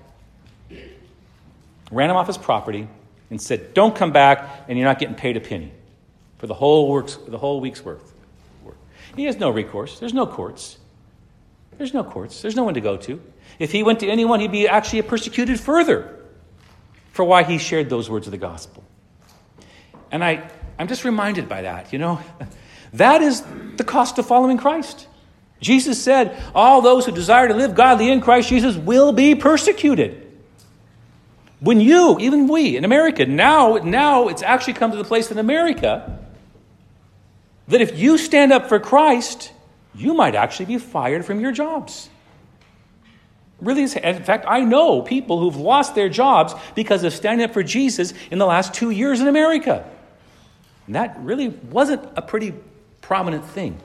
Ran 1.92 2.10
him 2.10 2.16
off 2.16 2.28
his 2.28 2.38
property 2.38 2.88
and 3.30 3.42
said, 3.42 3.74
Don't 3.74 3.96
come 3.96 4.12
back, 4.12 4.66
and 4.68 4.78
you're 4.78 4.88
not 4.88 5.00
getting 5.00 5.16
paid 5.16 5.38
a 5.38 5.42
penny 5.42 5.72
for 6.38 6.48
the 6.48 6.54
whole, 6.54 6.90
works, 6.90 7.18
the 7.28 7.38
whole 7.38 7.60
week's 7.60 7.84
worth. 7.84 8.14
He 9.16 9.26
has 9.26 9.38
no 9.38 9.50
recourse. 9.50 10.00
There's 10.00 10.14
no 10.14 10.26
courts. 10.26 10.78
There's 11.78 11.94
no 11.94 12.04
courts. 12.04 12.42
There's 12.42 12.56
no 12.56 12.64
one 12.64 12.76
to 12.76 12.82
go 12.82 12.98
to. 12.98 13.22
If 13.60 13.72
he 13.72 13.84
went 13.84 14.00
to 14.00 14.08
anyone, 14.08 14.40
he'd 14.40 14.52
be 14.52 14.68
actually 14.68 15.02
persecuted 15.02 15.60
further 15.60 16.18
for 17.12 17.26
why 17.26 17.44
he 17.44 17.58
shared 17.58 17.90
those 17.90 18.10
words 18.10 18.28
of 18.28 18.32
the 18.32 18.38
gospel. 18.38 18.84
And 20.12 20.24
I, 20.24 20.50
I'm 20.80 20.88
just 20.88 21.04
reminded 21.04 21.50
by 21.50 21.64
that, 21.64 21.94
you 21.94 22.00
know. 22.00 22.22
That 22.94 23.22
is 23.22 23.42
the 23.78 23.86
cost 23.86 24.20
of 24.20 24.26
following 24.26 24.58
Christ. 24.58 25.08
Jesus 25.62 26.04
said, 26.04 26.38
All 26.54 26.82
those 26.82 27.06
who 27.06 27.14
desire 27.14 27.48
to 27.48 27.54
live 27.54 27.74
godly 27.74 28.12
in 28.12 28.20
Christ 28.20 28.50
Jesus 28.50 28.76
will 28.76 29.14
be 29.14 29.34
persecuted. 29.34 30.21
When 31.62 31.80
you, 31.80 32.18
even 32.20 32.48
we 32.48 32.76
in 32.76 32.84
America, 32.86 33.26
now, 33.28 33.76
now 33.76 34.30
it's 34.30 34.42
actually 34.42 34.74
come 34.74 34.92
to 34.92 34.98
the 34.98 35.04
place 35.04 35.30
in 35.30 35.38
America 35.38 36.20
that 37.68 37.82
if 37.82 37.98
you 38.00 38.18
stand 38.18 38.52
up 38.52 38.68
for 38.68 38.80
Christ, 38.80 39.52
you 39.94 40.16
might 40.16 40.34
actually 40.34 40.66
be 40.66 40.80
fired 40.80 41.24
from 41.24 41.40
your 41.40 41.52
jobs. 41.52 42.10
Really, 43.60 43.84
in 43.84 44.24
fact, 44.24 44.46
I 44.48 44.62
know 44.62 45.04
people 45.04 45.40
who've 45.40 45.56
lost 45.56 45.94
their 45.94 46.10
jobs 46.10 46.56
because 46.74 47.04
of 47.04 47.14
standing 47.14 47.46
up 47.46 47.54
for 47.54 47.62
Jesus 47.62 48.16
in 48.32 48.40
the 48.40 48.48
last 48.48 48.74
two 48.74 48.90
years 48.90 49.22
in 49.22 49.28
America. 49.28 49.88
And 50.88 50.96
that 50.96 51.16
really 51.20 51.50
wasn't 51.50 52.04
a 52.16 52.24
pretty 52.24 52.56
prominent 53.02 53.46
thing. 53.46 53.78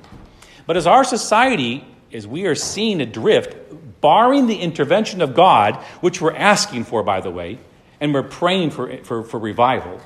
But 0.66 0.78
as 0.78 0.86
our 0.86 1.04
society, 1.04 1.84
as 2.10 2.26
we 2.26 2.46
are 2.46 2.54
seeing 2.54 3.02
adrift, 3.02 4.00
barring 4.00 4.46
the 4.46 4.56
intervention 4.56 5.20
of 5.20 5.34
God, 5.34 5.76
which 6.00 6.22
we're 6.22 6.34
asking 6.34 6.84
for, 6.84 7.02
by 7.02 7.20
the 7.20 7.30
way, 7.30 7.58
and 8.00 8.12
we're 8.12 8.22
praying 8.22 8.70
for, 8.70 8.96
for, 8.98 9.22
for 9.22 9.38
revival, 9.38 10.00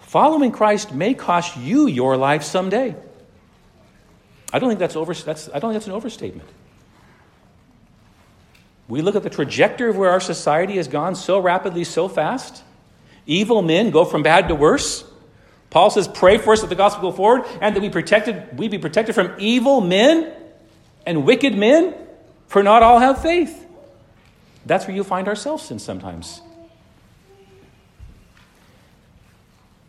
following 0.00 0.52
Christ 0.52 0.92
may 0.92 1.14
cost 1.14 1.56
you 1.56 1.86
your 1.86 2.16
life 2.16 2.42
someday. 2.42 2.94
I 4.52 4.58
don't 4.58 4.68
think 4.68 4.78
that's, 4.78 4.96
over, 4.96 5.12
that's, 5.12 5.48
I 5.48 5.58
don't 5.58 5.70
think 5.70 5.74
that's 5.74 5.86
an 5.86 5.92
overstatement. 5.92 6.48
We 8.88 9.02
look 9.02 9.16
at 9.16 9.24
the 9.24 9.30
trajectory 9.30 9.90
of 9.90 9.96
where 9.96 10.10
our 10.10 10.20
society 10.20 10.76
has 10.76 10.86
gone 10.86 11.16
so 11.16 11.40
rapidly, 11.40 11.82
so 11.82 12.08
fast. 12.08 12.62
Evil 13.26 13.60
men 13.60 13.90
go 13.90 14.04
from 14.04 14.22
bad 14.22 14.48
to 14.48 14.54
worse. 14.54 15.04
Paul 15.70 15.90
says, 15.90 16.06
pray 16.06 16.38
for 16.38 16.52
us 16.52 16.60
that 16.60 16.68
the 16.68 16.76
gospel 16.76 17.10
go 17.10 17.16
forward 17.16 17.44
and 17.60 17.74
that 17.74 17.80
we, 17.80 17.90
protected, 17.90 18.56
we 18.56 18.68
be 18.68 18.78
protected 18.78 19.16
from 19.16 19.34
evil 19.38 19.80
men 19.80 20.32
and 21.04 21.24
wicked 21.24 21.56
men, 21.56 21.94
for 22.46 22.62
not 22.62 22.84
all 22.84 23.00
have 23.00 23.20
faith. 23.20 23.65
That's 24.66 24.86
where 24.86 24.96
you 24.96 25.04
find 25.04 25.28
ourselves 25.28 25.70
in 25.70 25.78
sometimes. 25.78 26.42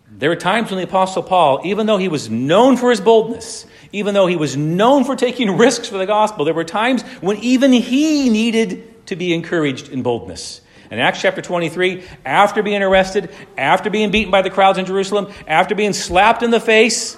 There 0.09 0.29
were 0.29 0.35
times 0.35 0.69
when 0.69 0.77
the 0.77 0.85
Apostle 0.85 1.23
Paul, 1.23 1.61
even 1.65 1.85
though 1.85 1.97
he 1.97 2.07
was 2.07 2.29
known 2.29 2.77
for 2.77 2.89
his 2.89 3.01
boldness, 3.01 3.65
even 3.91 4.13
though 4.13 4.27
he 4.27 4.35
was 4.35 4.55
known 4.55 5.03
for 5.03 5.15
taking 5.15 5.57
risks 5.57 5.89
for 5.89 5.97
the 5.97 6.05
gospel, 6.05 6.45
there 6.45 6.53
were 6.53 6.63
times 6.63 7.01
when 7.21 7.37
even 7.37 7.73
he 7.73 8.29
needed 8.29 9.05
to 9.07 9.15
be 9.15 9.33
encouraged 9.33 9.89
in 9.89 10.03
boldness. 10.03 10.61
In 10.89 10.99
Acts 10.99 11.21
chapter 11.21 11.41
23, 11.41 12.03
after 12.25 12.63
being 12.63 12.81
arrested, 12.81 13.29
after 13.57 13.89
being 13.89 14.09
beaten 14.09 14.31
by 14.31 14.41
the 14.41 14.49
crowds 14.49 14.77
in 14.77 14.85
Jerusalem, 14.85 15.31
after 15.45 15.75
being 15.75 15.91
slapped 15.91 16.43
in 16.43 16.51
the 16.51 16.61
face 16.61 17.17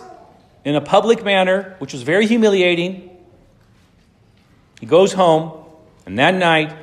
in 0.66 0.76
a 0.76 0.82
public 0.82 1.24
manner, 1.24 1.76
which 1.78 1.94
was 1.94 2.02
very 2.02 2.26
humiliating, 2.26 3.10
he 4.80 4.88
goes 4.88 5.14
home, 5.14 5.64
and 6.06 6.18
that 6.18 6.34
night, 6.34 6.74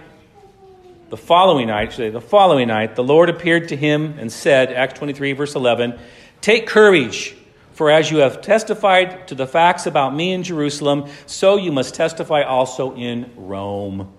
the 1.09 1.17
following 1.17 1.69
night, 1.69 1.85
actually, 1.85 2.11
the 2.11 2.21
following 2.21 2.69
night, 2.69 2.97
the 2.97 3.05
Lord 3.05 3.29
appeared 3.29 3.69
to 3.69 3.77
him 3.77 4.19
and 4.19 4.31
said, 4.31 4.73
Acts 4.73 4.99
23, 4.99 5.33
verse 5.33 5.55
11, 5.55 5.99
Take 6.41 6.67
courage, 6.67 7.37
for 7.73 7.91
as 7.91 8.11
you 8.11 8.19
have 8.19 8.41
testified 8.41 9.29
to 9.29 9.35
the 9.35 9.47
facts 9.47 9.87
about 9.87 10.15
me 10.15 10.33
in 10.33 10.43
Jerusalem, 10.43 11.09
so 11.27 11.57
you 11.57 11.71
must 11.71 11.95
testify 11.95 12.43
also 12.43 12.95
in 12.97 13.31
Rome. 13.37 14.13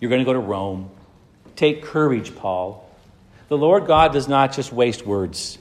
You're 0.00 0.08
going 0.08 0.22
to 0.22 0.24
go 0.24 0.32
to 0.32 0.38
Rome. 0.38 0.90
Take 1.56 1.82
courage, 1.82 2.34
Paul. 2.34 2.88
The 3.48 3.58
Lord 3.58 3.86
God 3.86 4.12
does 4.12 4.26
not 4.26 4.54
just 4.54 4.72
waste 4.72 5.06
words. 5.06 5.58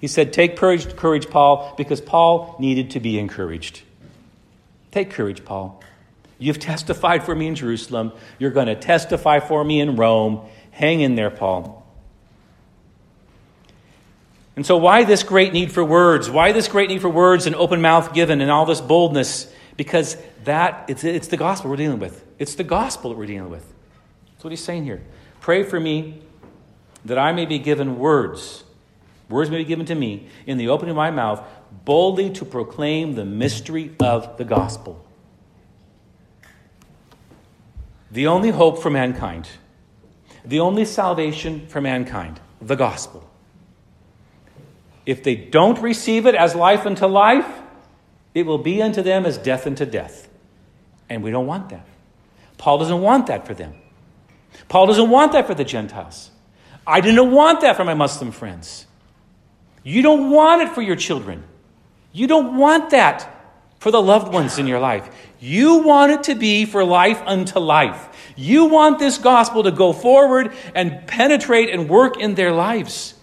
He 0.00 0.08
said, 0.08 0.32
Take 0.32 0.56
courage, 0.56 0.96
courage, 0.96 1.28
Paul, 1.28 1.74
because 1.76 2.00
Paul 2.00 2.56
needed 2.58 2.92
to 2.92 3.00
be 3.00 3.18
encouraged. 3.18 3.82
Take 4.90 5.10
courage, 5.10 5.44
Paul. 5.44 5.81
You've 6.42 6.58
testified 6.58 7.24
for 7.24 7.34
me 7.36 7.46
in 7.46 7.54
Jerusalem. 7.54 8.12
You're 8.40 8.50
going 8.50 8.66
to 8.66 8.74
testify 8.74 9.38
for 9.38 9.62
me 9.62 9.80
in 9.80 9.94
Rome. 9.94 10.48
Hang 10.72 11.00
in 11.00 11.14
there, 11.14 11.30
Paul. 11.30 11.86
And 14.56 14.66
so, 14.66 14.76
why 14.76 15.04
this 15.04 15.22
great 15.22 15.52
need 15.52 15.70
for 15.70 15.84
words? 15.84 16.28
Why 16.28 16.50
this 16.50 16.66
great 16.66 16.90
need 16.90 17.00
for 17.00 17.08
words 17.08 17.46
and 17.46 17.54
open 17.54 17.80
mouth 17.80 18.12
given 18.12 18.40
and 18.40 18.50
all 18.50 18.66
this 18.66 18.80
boldness? 18.80 19.50
Because 19.76 20.16
that, 20.44 20.84
it's, 20.88 21.04
it's 21.04 21.28
the 21.28 21.36
gospel 21.36 21.70
we're 21.70 21.76
dealing 21.76 22.00
with. 22.00 22.24
It's 22.40 22.56
the 22.56 22.64
gospel 22.64 23.10
that 23.10 23.16
we're 23.16 23.26
dealing 23.26 23.50
with. 23.50 23.64
That's 24.32 24.44
what 24.44 24.50
he's 24.50 24.64
saying 24.64 24.84
here. 24.84 25.00
Pray 25.40 25.62
for 25.62 25.78
me 25.78 26.22
that 27.04 27.18
I 27.18 27.32
may 27.32 27.46
be 27.46 27.60
given 27.60 27.98
words. 27.98 28.64
Words 29.28 29.48
may 29.48 29.58
be 29.58 29.64
given 29.64 29.86
to 29.86 29.94
me 29.94 30.28
in 30.46 30.58
the 30.58 30.68
opening 30.68 30.90
of 30.90 30.96
my 30.96 31.12
mouth, 31.12 31.42
boldly 31.84 32.30
to 32.30 32.44
proclaim 32.44 33.14
the 33.14 33.24
mystery 33.24 33.94
of 34.00 34.36
the 34.36 34.44
gospel. 34.44 35.01
The 38.12 38.26
only 38.26 38.50
hope 38.50 38.82
for 38.82 38.90
mankind, 38.90 39.48
the 40.44 40.60
only 40.60 40.84
salvation 40.84 41.66
for 41.66 41.80
mankind, 41.80 42.40
the 42.60 42.76
gospel. 42.76 43.28
If 45.06 45.22
they 45.24 45.34
don't 45.34 45.78
receive 45.80 46.26
it 46.26 46.34
as 46.34 46.54
life 46.54 46.84
unto 46.84 47.06
life, 47.06 47.48
it 48.34 48.44
will 48.44 48.58
be 48.58 48.82
unto 48.82 49.02
them 49.02 49.24
as 49.24 49.38
death 49.38 49.66
unto 49.66 49.86
death. 49.86 50.28
And 51.08 51.22
we 51.22 51.30
don't 51.30 51.46
want 51.46 51.70
that. 51.70 51.86
Paul 52.58 52.78
doesn't 52.78 53.00
want 53.00 53.26
that 53.28 53.46
for 53.46 53.54
them. 53.54 53.74
Paul 54.68 54.86
doesn't 54.86 55.10
want 55.10 55.32
that 55.32 55.46
for 55.46 55.54
the 55.54 55.64
Gentiles. 55.64 56.30
I 56.86 57.00
didn't 57.00 57.30
want 57.32 57.62
that 57.62 57.76
for 57.76 57.84
my 57.84 57.94
Muslim 57.94 58.30
friends. 58.30 58.86
You 59.82 60.02
don't 60.02 60.30
want 60.30 60.62
it 60.62 60.68
for 60.68 60.82
your 60.82 60.96
children. 60.96 61.44
You 62.12 62.26
don't 62.26 62.58
want 62.58 62.90
that 62.90 63.31
for 63.82 63.90
the 63.90 64.00
loved 64.00 64.32
ones 64.32 64.60
in 64.60 64.68
your 64.68 64.78
life. 64.78 65.10
You 65.40 65.78
want 65.78 66.12
it 66.12 66.22
to 66.24 66.36
be 66.36 66.66
for 66.66 66.84
life 66.84 67.20
unto 67.26 67.58
life. 67.58 68.32
You 68.36 68.66
want 68.66 69.00
this 69.00 69.18
gospel 69.18 69.64
to 69.64 69.72
go 69.72 69.92
forward 69.92 70.52
and 70.72 71.04
penetrate 71.08 71.68
and 71.68 71.88
work 71.88 72.16
in 72.16 72.36
their 72.36 72.52
lives. 72.52 73.14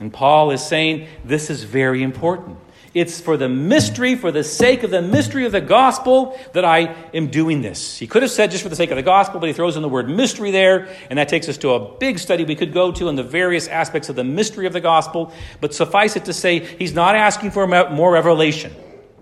And 0.00 0.10
Paul 0.10 0.50
is 0.50 0.64
saying 0.66 1.08
this 1.26 1.50
is 1.50 1.62
very 1.62 2.02
important. 2.02 2.56
It's 2.92 3.20
for 3.20 3.36
the 3.36 3.48
mystery, 3.48 4.16
for 4.16 4.32
the 4.32 4.42
sake 4.42 4.82
of 4.82 4.90
the 4.90 5.00
mystery 5.00 5.46
of 5.46 5.52
the 5.52 5.60
gospel, 5.60 6.38
that 6.54 6.64
I 6.64 6.96
am 7.14 7.28
doing 7.28 7.62
this. 7.62 7.96
He 7.98 8.08
could 8.08 8.22
have 8.22 8.32
said 8.32 8.50
just 8.50 8.64
for 8.64 8.68
the 8.68 8.74
sake 8.74 8.90
of 8.90 8.96
the 8.96 9.02
gospel, 9.02 9.38
but 9.38 9.46
he 9.46 9.52
throws 9.52 9.76
in 9.76 9.82
the 9.82 9.88
word 9.88 10.08
mystery 10.08 10.50
there, 10.50 10.88
and 11.08 11.18
that 11.18 11.28
takes 11.28 11.48
us 11.48 11.56
to 11.58 11.70
a 11.70 11.98
big 11.98 12.18
study 12.18 12.44
we 12.44 12.56
could 12.56 12.72
go 12.72 12.90
to 12.90 13.08
on 13.08 13.14
the 13.14 13.22
various 13.22 13.68
aspects 13.68 14.08
of 14.08 14.16
the 14.16 14.24
mystery 14.24 14.66
of 14.66 14.72
the 14.72 14.80
gospel. 14.80 15.32
But 15.60 15.72
suffice 15.72 16.16
it 16.16 16.24
to 16.24 16.32
say, 16.32 16.58
he's 16.58 16.92
not 16.92 17.14
asking 17.14 17.52
for 17.52 17.66
more 17.66 18.12
revelation. 18.12 18.74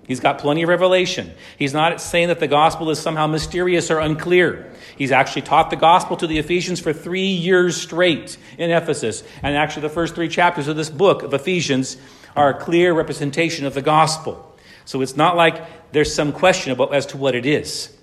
He's 0.06 0.20
got 0.20 0.38
plenty 0.38 0.62
of 0.62 0.70
revelation. 0.70 1.34
He's 1.58 1.74
not 1.74 2.00
saying 2.00 2.28
that 2.28 2.40
the 2.40 2.48
gospel 2.48 2.88
is 2.88 2.98
somehow 2.98 3.26
mysterious 3.26 3.90
or 3.90 3.98
unclear. 3.98 4.72
He's 4.96 5.12
actually 5.12 5.42
taught 5.42 5.68
the 5.68 5.76
gospel 5.76 6.16
to 6.16 6.26
the 6.26 6.38
Ephesians 6.38 6.80
for 6.80 6.94
three 6.94 7.26
years 7.26 7.76
straight 7.76 8.38
in 8.56 8.70
Ephesus. 8.70 9.22
And 9.42 9.54
actually, 9.54 9.82
the 9.82 9.90
first 9.90 10.14
three 10.14 10.28
chapters 10.28 10.66
of 10.66 10.76
this 10.76 10.88
book 10.88 11.22
of 11.22 11.34
Ephesians 11.34 11.98
are 12.36 12.50
a 12.50 12.60
clear 12.60 12.92
representation 12.92 13.66
of 13.66 13.74
the 13.74 13.82
gospel. 13.82 14.44
So 14.84 15.02
it's 15.02 15.16
not 15.16 15.36
like 15.36 15.92
there's 15.92 16.14
some 16.14 16.32
question 16.32 16.72
about 16.72 16.94
as 16.94 17.06
to 17.06 17.16
what 17.16 17.34
it 17.34 17.46
is. 17.46 17.94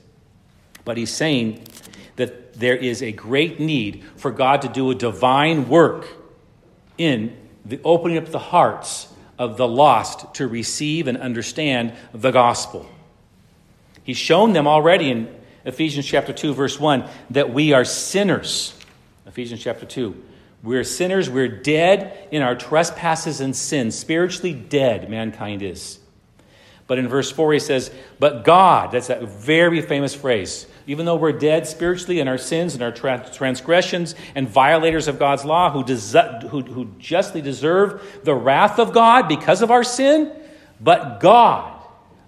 But 0.84 0.98
he's 0.98 1.14
saying 1.14 1.68
that 2.16 2.54
there 2.54 2.76
is 2.76 3.02
a 3.02 3.12
great 3.12 3.60
need 3.60 4.04
for 4.16 4.32
God 4.32 4.62
to 4.62 4.70
do 4.70 4.92
a 4.92 4.96
divine 4.96 5.68
work 5.68 6.08
in 6.98 7.36
the 7.66 7.80
opening 7.84 8.18
up 8.18 8.28
the 8.28 8.40
hearts 8.40 9.08
of 9.38 9.58
the 9.58 9.68
lost 9.68 10.36
to 10.36 10.48
receive 10.48 11.08
and 11.08 11.18
understand 11.18 11.94
the 12.14 12.32
gospel. 12.32 12.88
He's 14.04 14.18
shown 14.18 14.54
them 14.54 14.68
already 14.68 15.10
in 15.10 15.36
Ephesians 15.66 16.06
chapter 16.06 16.32
2 16.32 16.54
verse 16.54 16.80
1 16.80 17.10
that 17.32 17.52
we 17.52 17.74
are 17.74 17.84
sinners. 17.84 18.78
Ephesians 19.26 19.62
chapter 19.62 19.86
2. 19.86 20.24
We're 20.66 20.84
sinners, 20.84 21.30
we're 21.30 21.48
dead 21.48 22.28
in 22.32 22.42
our 22.42 22.56
trespasses 22.56 23.40
and 23.40 23.56
sins, 23.56 23.96
spiritually 23.96 24.54
dead 24.54 25.10
mankind 25.12 25.62
is. 25.62 26.00
But 26.88 26.98
in 26.98 27.08
verse 27.08 27.32
4 27.32 27.54
he 27.54 27.60
says, 27.60 27.92
"But 28.20 28.44
God," 28.44 28.92
that's 28.92 29.08
that 29.08 29.24
very 29.24 29.82
famous 29.82 30.16
phrase. 30.16 30.66
Even 30.88 31.06
though 31.06 31.16
we're 31.16 31.32
dead 31.32 31.68
spiritually 31.68 32.20
in 32.20 32.28
our 32.28 32.38
sins 32.38 32.74
and 32.74 32.84
our 32.84 32.92
transgressions 32.92 34.16
and 34.36 34.48
violators 34.48 35.08
of 35.08 35.18
God's 35.18 35.46
law 35.46 35.72
who, 35.72 35.84
des- 35.84 36.48
who, 36.48 36.62
who 36.62 36.86
justly 37.00 37.42
deserve 37.42 38.20
the 38.24 38.36
wrath 38.36 38.80
of 38.80 38.92
God 38.92 39.28
because 39.28 39.62
of 39.62 39.72
our 39.72 39.84
sin, 39.84 40.32
but 40.80 41.20
God, 41.20 41.72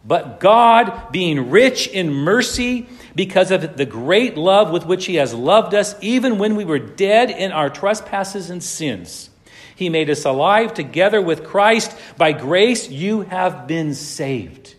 but 0.06 0.40
God, 0.40 1.12
being 1.12 1.50
rich 1.50 1.88
in 1.88 2.14
mercy 2.14 2.88
because 3.18 3.50
of 3.50 3.78
the 3.78 3.86
great 3.86 4.38
love 4.38 4.70
with 4.70 4.86
which 4.86 5.08
He 5.08 5.16
has 5.16 5.34
loved 5.34 5.74
us, 5.74 5.96
even 6.02 6.38
when 6.38 6.56
we 6.56 6.64
were 6.64 6.78
dead 6.78 7.32
in 7.32 7.52
our 7.52 7.68
trespasses 7.68 8.52
and 8.52 8.64
sins, 8.64 9.32
He 9.76 9.90
made 9.90 10.12
us 10.12 10.24
alive 10.24 10.76
together 10.76 11.20
with 11.20 11.44
Christ. 11.44 11.98
By 12.16 12.32
grace, 12.32 12.90
you 12.90 13.22
have 13.22 13.66
been 13.66 13.96
saved. 13.96 14.76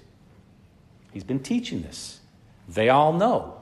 He's 1.12 1.24
been 1.24 1.40
teaching 1.40 1.82
this. 1.82 2.20
They 2.68 2.88
all 2.88 3.12
know 3.12 3.60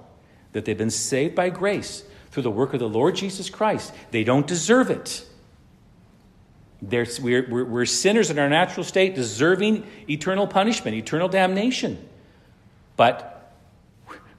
that 0.52 0.66
they've 0.66 0.76
been 0.76 0.90
saved 0.90 1.34
by 1.34 1.48
grace 1.48 2.04
through 2.30 2.42
the 2.42 2.50
work 2.50 2.74
of 2.74 2.80
the 2.80 2.88
Lord 2.88 3.16
Jesus 3.16 3.48
Christ. 3.48 3.94
They 4.10 4.24
don't 4.24 4.46
deserve 4.46 4.90
it. 4.90 5.24
We're, 6.82 7.06
we're, 7.22 7.64
we're, 7.64 7.86
sinners 7.86 8.30
in 8.30 8.38
our 8.38 8.50
natural 8.50 8.84
state, 8.84 9.14
deserving 9.14 9.86
eternal 10.10 10.46
punishment, 10.46 10.94
eternal 10.98 11.28
damnation. 11.28 12.06
But 12.96 13.35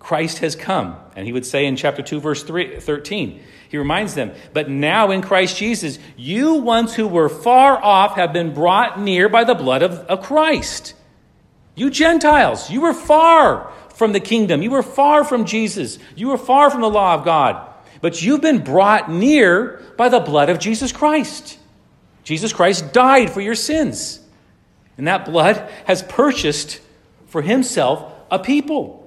Christ 0.08 0.40
has 0.40 0.56
come. 0.56 0.96
And 1.18 1.28
he 1.28 1.34
would 1.34 1.46
say 1.46 1.66
in 1.66 1.76
chapter 1.76 2.02
2, 2.02 2.22
verse 2.22 2.42
3, 2.42 2.80
13, 2.80 3.44
he 3.68 3.78
reminds 3.78 4.14
them, 4.16 4.32
But 4.54 4.70
now 4.70 5.12
in 5.12 5.22
Christ 5.22 5.58
Jesus, 5.58 6.00
you 6.16 6.54
once 6.54 6.96
who 6.96 7.10
were 7.10 7.28
far 7.28 7.78
off 7.84 8.16
have 8.16 8.32
been 8.32 8.54
brought 8.54 9.02
near 9.02 9.28
by 9.28 9.44
the 9.44 9.54
blood 9.54 9.84
of, 9.84 9.92
of 9.92 10.24
Christ. 10.24 10.94
You 11.76 11.90
Gentiles, 11.90 12.72
you 12.72 12.80
were 12.80 12.94
far 12.94 13.70
from 13.96 14.14
the 14.14 14.22
kingdom. 14.22 14.62
You 14.62 14.72
were 14.72 14.82
far 14.82 15.26
from 15.26 15.44
Jesus. 15.44 16.00
You 16.16 16.30
were 16.30 16.38
far 16.38 16.72
from 16.72 16.80
the 16.80 16.90
law 16.90 17.16
of 17.16 17.26
God. 17.26 17.70
But 18.00 18.22
you've 18.22 18.40
been 18.40 18.64
brought 18.64 19.12
near 19.12 19.82
by 19.98 20.08
the 20.08 20.22
blood 20.22 20.48
of 20.48 20.58
Jesus 20.58 20.94
Christ. 20.94 21.60
Jesus 22.24 22.54
Christ 22.54 22.94
died 22.94 23.30
for 23.30 23.42
your 23.42 23.56
sins. 23.56 24.22
And 24.98 25.08
that 25.10 25.26
blood 25.26 25.70
has 25.84 26.02
purchased 26.02 26.80
for 27.26 27.42
himself 27.42 28.10
a 28.32 28.40
people. 28.40 29.04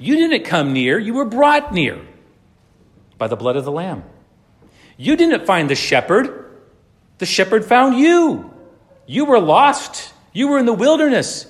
You 0.00 0.16
didn't 0.16 0.44
come 0.44 0.72
near, 0.72 0.98
you 0.98 1.14
were 1.14 1.26
brought 1.26 1.72
near 1.72 2.00
by 3.18 3.28
the 3.28 3.36
blood 3.36 3.56
of 3.56 3.64
the 3.64 3.70
Lamb. 3.70 4.02
You 4.96 5.14
didn't 5.14 5.46
find 5.46 5.70
the 5.70 5.76
shepherd, 5.76 6.58
the 7.18 7.26
shepherd 7.26 7.64
found 7.64 7.98
you. 7.98 8.52
You 9.06 9.26
were 9.26 9.38
lost, 9.38 10.12
you 10.32 10.48
were 10.48 10.58
in 10.58 10.66
the 10.66 10.72
wilderness. 10.72 11.46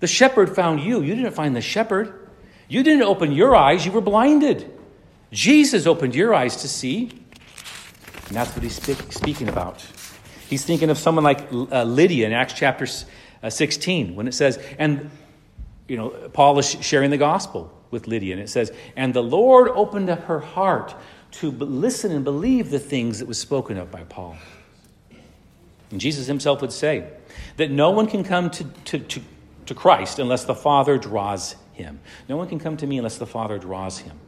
The 0.00 0.06
shepherd 0.06 0.54
found 0.54 0.80
you. 0.80 1.02
You 1.02 1.16
didn't 1.16 1.32
find 1.32 1.56
the 1.56 1.60
shepherd. 1.60 2.30
You 2.68 2.82
didn't 2.82 3.02
open 3.02 3.32
your 3.32 3.56
eyes, 3.56 3.84
you 3.84 3.92
were 3.92 4.00
blinded. 4.00 4.72
Jesus 5.32 5.86
opened 5.86 6.14
your 6.14 6.34
eyes 6.34 6.56
to 6.58 6.68
see. 6.68 7.10
And 8.28 8.36
that's 8.36 8.54
what 8.54 8.62
he's 8.62 8.80
speaking 9.14 9.48
about. 9.48 9.84
He's 10.48 10.64
thinking 10.64 10.90
of 10.90 10.98
someone 10.98 11.24
like 11.24 11.52
uh, 11.52 11.84
Lydia 11.84 12.26
in 12.26 12.32
Acts 12.32 12.52
chapter 12.52 12.86
uh, 13.42 13.50
16 13.50 14.14
when 14.14 14.28
it 14.28 14.34
says, 14.34 14.58
and, 14.78 15.10
you 15.88 15.96
know, 15.96 16.10
Paul 16.32 16.58
is 16.58 16.76
sharing 16.80 17.10
the 17.10 17.18
gospel 17.18 17.72
with 17.90 18.06
Lydia, 18.06 18.34
and 18.34 18.42
it 18.42 18.48
says, 18.48 18.70
and 18.96 19.12
the 19.12 19.22
Lord 19.22 19.68
opened 19.70 20.10
up 20.10 20.24
her 20.24 20.40
heart 20.40 20.94
to 21.30 21.50
listen 21.50 22.12
and 22.12 22.24
believe 22.24 22.70
the 22.70 22.78
things 22.78 23.18
that 23.18 23.26
was 23.26 23.38
spoken 23.38 23.78
of 23.78 23.90
by 23.90 24.04
Paul. 24.04 24.36
And 25.90 26.00
Jesus 26.00 26.26
himself 26.26 26.60
would 26.60 26.72
say 26.72 27.08
that 27.56 27.70
no 27.70 27.90
one 27.90 28.06
can 28.06 28.22
come 28.22 28.50
to, 28.50 28.64
to, 28.64 28.98
to 28.98 29.20
to 29.68 29.74
Christ 29.74 30.18
unless 30.18 30.44
the 30.44 30.54
Father 30.54 30.98
draws 30.98 31.54
him. 31.74 32.00
No 32.28 32.36
one 32.36 32.48
can 32.48 32.58
come 32.58 32.76
to 32.78 32.86
me 32.86 32.96
unless 32.96 33.18
the 33.18 33.26
Father 33.26 33.58
draws 33.58 33.98
him. 33.98 34.18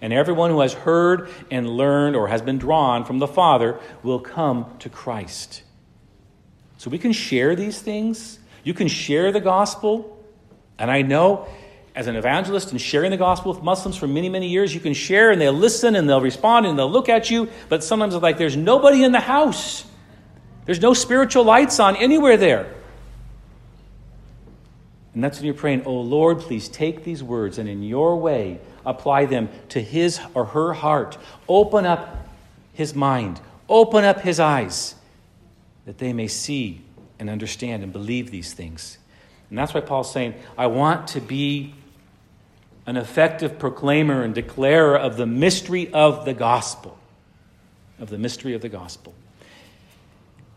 And 0.00 0.12
everyone 0.12 0.50
who 0.50 0.60
has 0.60 0.72
heard 0.72 1.28
and 1.50 1.68
learned 1.68 2.14
or 2.14 2.28
has 2.28 2.40
been 2.40 2.58
drawn 2.58 3.04
from 3.04 3.18
the 3.18 3.26
Father 3.26 3.78
will 4.04 4.20
come 4.20 4.76
to 4.78 4.88
Christ. 4.88 5.62
So 6.78 6.88
we 6.88 6.98
can 6.98 7.12
share 7.12 7.56
these 7.56 7.82
things. 7.82 8.38
You 8.62 8.72
can 8.72 8.86
share 8.86 9.32
the 9.32 9.40
gospel. 9.40 10.19
And 10.80 10.90
I 10.90 11.02
know 11.02 11.46
as 11.94 12.06
an 12.06 12.16
evangelist 12.16 12.70
and 12.72 12.80
sharing 12.80 13.10
the 13.10 13.16
gospel 13.16 13.52
with 13.52 13.62
Muslims 13.62 13.96
for 13.96 14.06
many, 14.06 14.28
many 14.28 14.48
years, 14.48 14.74
you 14.74 14.80
can 14.80 14.94
share 14.94 15.30
and 15.30 15.40
they'll 15.40 15.52
listen 15.52 15.94
and 15.94 16.08
they'll 16.08 16.20
respond 16.20 16.66
and 16.66 16.78
they'll 16.78 16.90
look 16.90 17.08
at 17.10 17.30
you. 17.30 17.48
But 17.68 17.84
sometimes 17.84 18.14
it's 18.14 18.22
like 18.22 18.38
there's 18.38 18.56
nobody 18.56 19.04
in 19.04 19.12
the 19.12 19.20
house, 19.20 19.84
there's 20.64 20.80
no 20.80 20.94
spiritual 20.94 21.44
lights 21.44 21.78
on 21.78 21.96
anywhere 21.96 22.36
there. 22.36 22.74
And 25.12 25.22
that's 25.22 25.38
when 25.38 25.46
you're 25.46 25.54
praying, 25.54 25.84
Oh 25.84 26.00
Lord, 26.00 26.40
please 26.40 26.68
take 26.68 27.04
these 27.04 27.22
words 27.22 27.58
and 27.58 27.68
in 27.68 27.82
your 27.82 28.16
way 28.16 28.60
apply 28.86 29.26
them 29.26 29.50
to 29.70 29.82
his 29.82 30.20
or 30.32 30.46
her 30.46 30.72
heart. 30.72 31.18
Open 31.48 31.84
up 31.84 32.28
his 32.72 32.94
mind, 32.94 33.40
open 33.68 34.04
up 34.04 34.20
his 34.20 34.40
eyes, 34.40 34.94
that 35.84 35.98
they 35.98 36.12
may 36.12 36.28
see 36.28 36.80
and 37.18 37.28
understand 37.28 37.82
and 37.82 37.92
believe 37.92 38.30
these 38.30 38.54
things. 38.54 38.96
And 39.50 39.58
that's 39.58 39.74
why 39.74 39.80
Paul's 39.80 40.12
saying, 40.12 40.34
I 40.56 40.68
want 40.68 41.08
to 41.08 41.20
be 41.20 41.74
an 42.86 42.96
effective 42.96 43.58
proclaimer 43.58 44.22
and 44.22 44.34
declarer 44.34 44.96
of 44.96 45.16
the 45.16 45.26
mystery 45.26 45.92
of 45.92 46.24
the 46.24 46.32
gospel. 46.32 46.96
Of 47.98 48.08
the 48.08 48.18
mystery 48.18 48.54
of 48.54 48.62
the 48.62 48.68
gospel. 48.68 49.12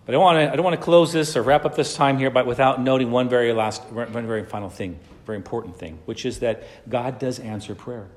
But 0.06 0.16
I, 0.16 0.18
want 0.18 0.38
to, 0.38 0.52
I 0.52 0.56
don't 0.56 0.64
want 0.64 0.76
to 0.76 0.82
close 0.82 1.12
this 1.12 1.36
or 1.36 1.42
wrap 1.42 1.66
up 1.66 1.76
this 1.76 1.96
time 1.96 2.18
here 2.18 2.30
but 2.30 2.46
without 2.46 2.82
noting 2.82 3.12
one 3.12 3.30
very 3.30 3.54
last, 3.54 3.84
one 3.84 4.28
very 4.28 4.46
final 4.46 4.70
thing, 4.70 5.00
very 5.26 5.38
important 5.38 5.78
thing, 5.78 6.00
which 6.06 6.26
is 6.26 6.40
that 6.40 6.64
God 6.90 7.20
does 7.20 7.40
answer 7.40 7.74
prayer. 7.74 8.08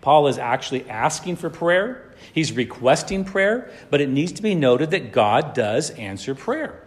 Paul 0.00 0.28
is 0.28 0.38
actually 0.38 0.88
asking 0.88 1.36
for 1.36 1.50
prayer. 1.50 2.14
He's 2.32 2.52
requesting 2.52 3.24
prayer, 3.24 3.70
but 3.90 4.00
it 4.00 4.08
needs 4.08 4.32
to 4.32 4.42
be 4.42 4.54
noted 4.54 4.92
that 4.92 5.12
God 5.12 5.52
does 5.52 5.90
answer 5.90 6.34
prayer. 6.34 6.85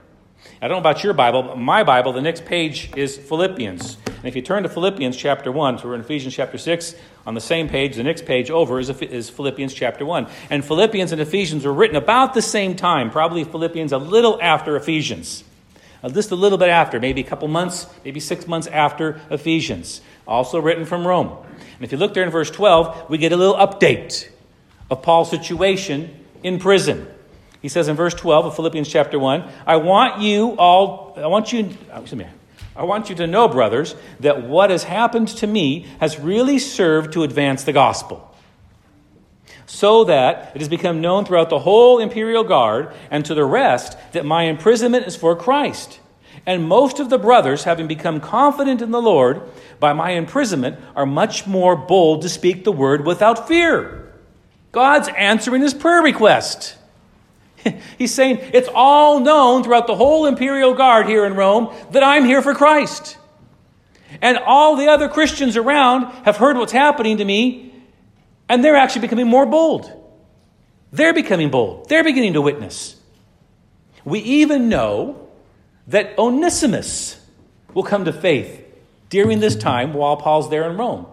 I 0.61 0.67
don't 0.67 0.75
know 0.75 0.89
about 0.89 1.03
your 1.03 1.13
Bible, 1.13 1.43
but 1.43 1.57
my 1.57 1.83
Bible, 1.83 2.11
the 2.11 2.21
next 2.21 2.45
page 2.45 2.91
is 2.97 3.17
Philippians 3.17 3.97
And 4.05 4.25
if 4.25 4.35
you 4.35 4.41
turn 4.41 4.63
to 4.63 4.69
Philippians 4.69 5.15
chapter 5.15 5.53
1, 5.53 5.79
so 5.79 5.87
we're 5.87 5.95
in 5.95 6.01
Ephesians 6.01 6.35
chapter 6.35 6.57
6, 6.57 6.95
on 7.25 7.33
the 7.33 7.41
same 7.41 7.69
page, 7.69 7.95
the 7.95 8.03
next 8.03 8.25
page 8.25 8.49
over 8.49 8.77
is, 8.79 8.89
is 8.89 9.29
Philippians 9.29 9.73
chapter 9.73 10.05
1. 10.05 10.27
And 10.49 10.65
Philippians 10.65 11.13
and 11.13 11.21
Ephesians 11.21 11.63
were 11.63 11.73
written 11.73 11.95
about 11.95 12.33
the 12.33 12.41
same 12.41 12.75
time, 12.75 13.09
probably 13.09 13.45
Philippians 13.45 13.93
a 13.93 13.97
little 13.97 14.37
after 14.41 14.75
Ephesians. 14.75 15.45
Uh, 16.03 16.09
just 16.09 16.31
a 16.31 16.35
little 16.35 16.57
bit 16.57 16.69
after, 16.69 16.99
maybe 16.99 17.21
a 17.21 17.25
couple 17.25 17.47
months, 17.47 17.87
maybe 18.03 18.19
six 18.19 18.47
months 18.47 18.67
after 18.67 19.21
Ephesians. 19.29 20.01
Also 20.27 20.59
written 20.59 20.85
from 20.85 21.07
Rome. 21.07 21.37
And 21.75 21.85
if 21.85 21.93
you 21.93 21.97
look 21.97 22.13
there 22.13 22.23
in 22.23 22.29
verse 22.29 22.51
12, 22.51 23.09
we 23.09 23.17
get 23.17 23.31
a 23.31 23.37
little 23.37 23.55
update 23.55 24.27
of 24.91 25.01
Paul's 25.01 25.29
situation 25.29 26.25
in 26.43 26.59
prison. 26.59 27.07
He 27.61 27.67
says 27.67 27.87
in 27.87 27.95
verse 27.95 28.13
12 28.13 28.45
of 28.45 28.55
Philippians 28.55 28.87
chapter 28.87 29.19
1, 29.19 29.43
I 29.65 29.77
want 29.77 30.21
you 30.21 30.51
all, 30.57 31.13
I 31.17 31.27
want 31.27 31.51
you, 31.51 31.77
oh, 31.91 32.01
excuse 32.01 32.19
me, 32.19 32.27
I 32.75 32.83
want 32.83 33.09
you 33.09 33.15
to 33.15 33.27
know, 33.27 33.49
brothers, 33.49 33.95
that 34.21 34.43
what 34.43 34.69
has 34.69 34.83
happened 34.83 35.27
to 35.29 35.47
me 35.47 35.85
has 35.99 36.17
really 36.17 36.59
served 36.59 37.13
to 37.13 37.23
advance 37.23 37.63
the 37.63 37.73
gospel. 37.73 38.25
So 39.65 40.05
that 40.05 40.53
it 40.55 40.61
has 40.61 40.69
become 40.69 41.01
known 41.01 41.25
throughout 41.25 41.49
the 41.49 41.59
whole 41.59 41.99
imperial 41.99 42.45
guard 42.45 42.93
and 43.11 43.25
to 43.25 43.35
the 43.35 43.43
rest 43.43 43.97
that 44.13 44.25
my 44.25 44.43
imprisonment 44.43 45.05
is 45.05 45.17
for 45.17 45.35
Christ. 45.35 45.99
And 46.45 46.67
most 46.67 46.99
of 46.99 47.09
the 47.09 47.19
brothers, 47.19 47.65
having 47.65 47.87
become 47.87 48.21
confident 48.21 48.81
in 48.81 48.91
the 48.91 49.01
Lord 49.01 49.41
by 49.79 49.91
my 49.91 50.11
imprisonment, 50.11 50.79
are 50.95 51.05
much 51.05 51.45
more 51.45 51.75
bold 51.75 52.21
to 52.21 52.29
speak 52.29 52.63
the 52.63 52.71
word 52.71 53.05
without 53.05 53.47
fear. 53.47 54.13
God's 54.71 55.09
answering 55.09 55.61
his 55.61 55.73
prayer 55.73 56.01
request. 56.01 56.77
He's 57.97 58.13
saying 58.13 58.39
it's 58.53 58.69
all 58.73 59.19
known 59.19 59.63
throughout 59.63 59.87
the 59.87 59.95
whole 59.95 60.25
imperial 60.25 60.73
guard 60.73 61.07
here 61.07 61.25
in 61.25 61.35
Rome 61.35 61.73
that 61.91 62.03
I'm 62.03 62.25
here 62.25 62.41
for 62.41 62.53
Christ. 62.53 63.17
And 64.21 64.37
all 64.37 64.75
the 64.75 64.87
other 64.87 65.07
Christians 65.07 65.57
around 65.57 66.05
have 66.25 66.37
heard 66.37 66.57
what's 66.57 66.71
happening 66.71 67.17
to 67.17 67.25
me, 67.25 67.73
and 68.47 68.63
they're 68.63 68.75
actually 68.75 69.01
becoming 69.01 69.27
more 69.27 69.45
bold. 69.45 69.91
They're 70.91 71.13
becoming 71.13 71.51
bold. 71.51 71.87
They're 71.89 72.03
beginning 72.03 72.33
to 72.33 72.41
witness. 72.41 72.95
We 74.03 74.19
even 74.19 74.69
know 74.69 75.27
that 75.87 76.17
Onesimus 76.17 77.23
will 77.73 77.83
come 77.83 78.05
to 78.05 78.13
faith 78.13 78.65
during 79.09 79.39
this 79.39 79.55
time 79.55 79.93
while 79.93 80.17
Paul's 80.17 80.49
there 80.49 80.69
in 80.69 80.77
Rome. 80.77 81.05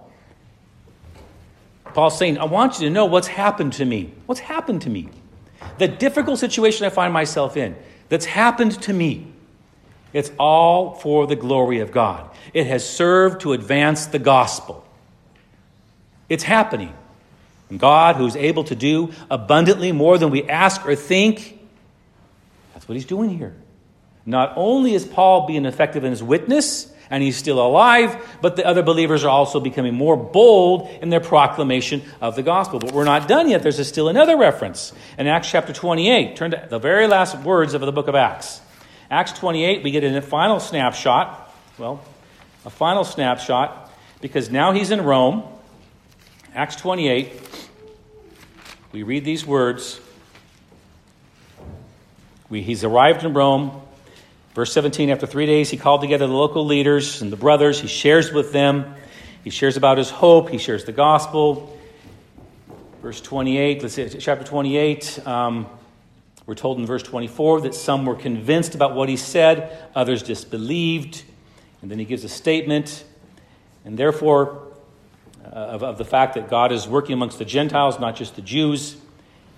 Paul's 1.92 2.18
saying, 2.18 2.38
I 2.38 2.44
want 2.44 2.78
you 2.78 2.88
to 2.88 2.90
know 2.90 3.06
what's 3.06 3.26
happened 3.26 3.74
to 3.74 3.84
me. 3.84 4.12
What's 4.26 4.40
happened 4.40 4.82
to 4.82 4.90
me? 4.90 5.08
The 5.78 5.88
difficult 5.88 6.38
situation 6.38 6.86
I 6.86 6.90
find 6.90 7.12
myself 7.12 7.56
in 7.56 7.76
that's 8.08 8.24
happened 8.24 8.80
to 8.82 8.92
me, 8.92 9.26
it's 10.12 10.30
all 10.38 10.94
for 10.94 11.26
the 11.26 11.36
glory 11.36 11.80
of 11.80 11.92
God. 11.92 12.30
It 12.54 12.66
has 12.66 12.88
served 12.88 13.42
to 13.42 13.52
advance 13.52 14.06
the 14.06 14.18
gospel. 14.18 14.84
It's 16.28 16.44
happening. 16.44 16.94
And 17.68 17.80
God, 17.80 18.16
who's 18.16 18.36
able 18.36 18.64
to 18.64 18.74
do 18.74 19.12
abundantly 19.30 19.92
more 19.92 20.18
than 20.18 20.30
we 20.30 20.44
ask 20.44 20.86
or 20.86 20.94
think, 20.94 21.60
that's 22.72 22.88
what 22.88 22.94
he's 22.94 23.06
doing 23.06 23.36
here. 23.36 23.54
Not 24.24 24.52
only 24.56 24.94
is 24.94 25.04
Paul 25.04 25.46
being 25.46 25.66
effective 25.66 26.04
in 26.04 26.10
his 26.10 26.22
witness, 26.22 26.92
and 27.10 27.22
he's 27.22 27.36
still 27.36 27.64
alive, 27.64 28.16
but 28.40 28.56
the 28.56 28.66
other 28.66 28.82
believers 28.82 29.24
are 29.24 29.28
also 29.28 29.60
becoming 29.60 29.94
more 29.94 30.16
bold 30.16 30.88
in 31.00 31.10
their 31.10 31.20
proclamation 31.20 32.02
of 32.20 32.36
the 32.36 32.42
gospel. 32.42 32.78
But 32.78 32.92
we're 32.92 33.04
not 33.04 33.28
done 33.28 33.48
yet. 33.48 33.62
There's 33.62 33.86
still 33.86 34.08
another 34.08 34.36
reference. 34.36 34.92
In 35.18 35.26
Acts 35.26 35.50
chapter 35.50 35.72
28, 35.72 36.36
turn 36.36 36.50
to 36.50 36.66
the 36.68 36.78
very 36.78 37.06
last 37.06 37.38
words 37.38 37.74
of 37.74 37.80
the 37.80 37.92
book 37.92 38.08
of 38.08 38.14
Acts. 38.14 38.60
Acts 39.10 39.32
28, 39.34 39.84
we 39.84 39.90
get 39.92 40.02
a 40.02 40.20
final 40.20 40.58
snapshot. 40.58 41.54
Well, 41.78 42.02
a 42.64 42.70
final 42.70 43.04
snapshot, 43.04 43.92
because 44.20 44.50
now 44.50 44.72
he's 44.72 44.90
in 44.90 45.04
Rome. 45.04 45.44
Acts 46.54 46.76
28, 46.76 47.40
we 48.90 49.02
read 49.02 49.24
these 49.24 49.46
words. 49.46 50.00
We, 52.48 52.62
he's 52.62 52.82
arrived 52.82 53.24
in 53.24 53.34
Rome. 53.34 53.82
Verse 54.56 54.72
17 54.72 55.10
After 55.10 55.26
three 55.26 55.44
days, 55.44 55.68
he 55.68 55.76
called 55.76 56.00
together 56.00 56.26
the 56.26 56.32
local 56.32 56.64
leaders 56.64 57.20
and 57.20 57.30
the 57.30 57.36
brothers. 57.36 57.78
He 57.78 57.88
shares 57.88 58.32
with 58.32 58.52
them. 58.52 58.94
He 59.44 59.50
shares 59.50 59.76
about 59.76 59.98
his 59.98 60.08
hope. 60.08 60.48
He 60.48 60.56
shares 60.56 60.86
the 60.86 60.92
gospel. 60.92 61.78
Verse 63.02 63.20
28, 63.20 63.82
let's 63.82 63.92
see, 63.92 64.08
chapter 64.08 64.46
28. 64.46 65.26
Um, 65.26 65.66
we're 66.46 66.54
told 66.54 66.78
in 66.78 66.86
verse 66.86 67.02
24 67.02 67.60
that 67.60 67.74
some 67.74 68.06
were 68.06 68.14
convinced 68.14 68.74
about 68.74 68.94
what 68.94 69.10
he 69.10 69.18
said, 69.18 69.76
others 69.94 70.22
disbelieved. 70.22 71.22
And 71.82 71.90
then 71.90 71.98
he 71.98 72.06
gives 72.06 72.24
a 72.24 72.28
statement, 72.30 73.04
and 73.84 73.98
therefore, 73.98 74.72
uh, 75.44 75.48
of, 75.48 75.82
of 75.82 75.98
the 75.98 76.06
fact 76.06 76.32
that 76.32 76.48
God 76.48 76.72
is 76.72 76.88
working 76.88 77.12
amongst 77.12 77.38
the 77.38 77.44
Gentiles, 77.44 78.00
not 78.00 78.16
just 78.16 78.36
the 78.36 78.42
Jews. 78.42 78.96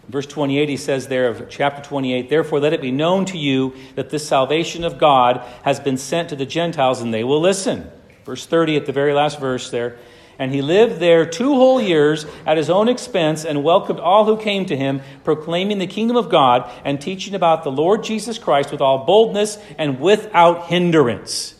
Verse 0.08 0.26
28, 0.26 0.70
he 0.70 0.76
says 0.78 1.08
there 1.08 1.28
of 1.28 1.50
chapter 1.50 1.82
28, 1.82 2.30
Therefore 2.30 2.60
let 2.60 2.72
it 2.72 2.80
be 2.80 2.90
known 2.90 3.26
to 3.26 3.36
you 3.36 3.74
that 3.94 4.08
this 4.08 4.26
salvation 4.26 4.84
of 4.84 4.98
God 4.98 5.44
has 5.62 5.78
been 5.80 5.98
sent 5.98 6.30
to 6.30 6.36
the 6.36 6.46
Gentiles, 6.46 7.02
and 7.02 7.12
they 7.12 7.24
will 7.24 7.40
listen. 7.40 7.90
Verse 8.24 8.46
30, 8.46 8.76
at 8.76 8.86
the 8.86 8.92
very 8.92 9.12
last 9.12 9.38
verse 9.38 9.70
there. 9.70 9.98
And 10.38 10.54
he 10.54 10.62
lived 10.62 11.00
there 11.00 11.26
two 11.26 11.54
whole 11.54 11.80
years 11.80 12.24
at 12.46 12.56
his 12.56 12.70
own 12.70 12.88
expense 12.88 13.44
and 13.44 13.64
welcomed 13.64 14.00
all 14.00 14.24
who 14.24 14.38
came 14.38 14.64
to 14.66 14.76
him, 14.76 15.02
proclaiming 15.24 15.78
the 15.78 15.86
kingdom 15.86 16.16
of 16.16 16.30
God 16.30 16.70
and 16.84 17.00
teaching 17.00 17.34
about 17.34 17.64
the 17.64 17.72
Lord 17.72 18.04
Jesus 18.04 18.38
Christ 18.38 18.70
with 18.70 18.80
all 18.80 19.04
boldness 19.04 19.58
and 19.76 20.00
without 20.00 20.68
hindrance. 20.68 21.54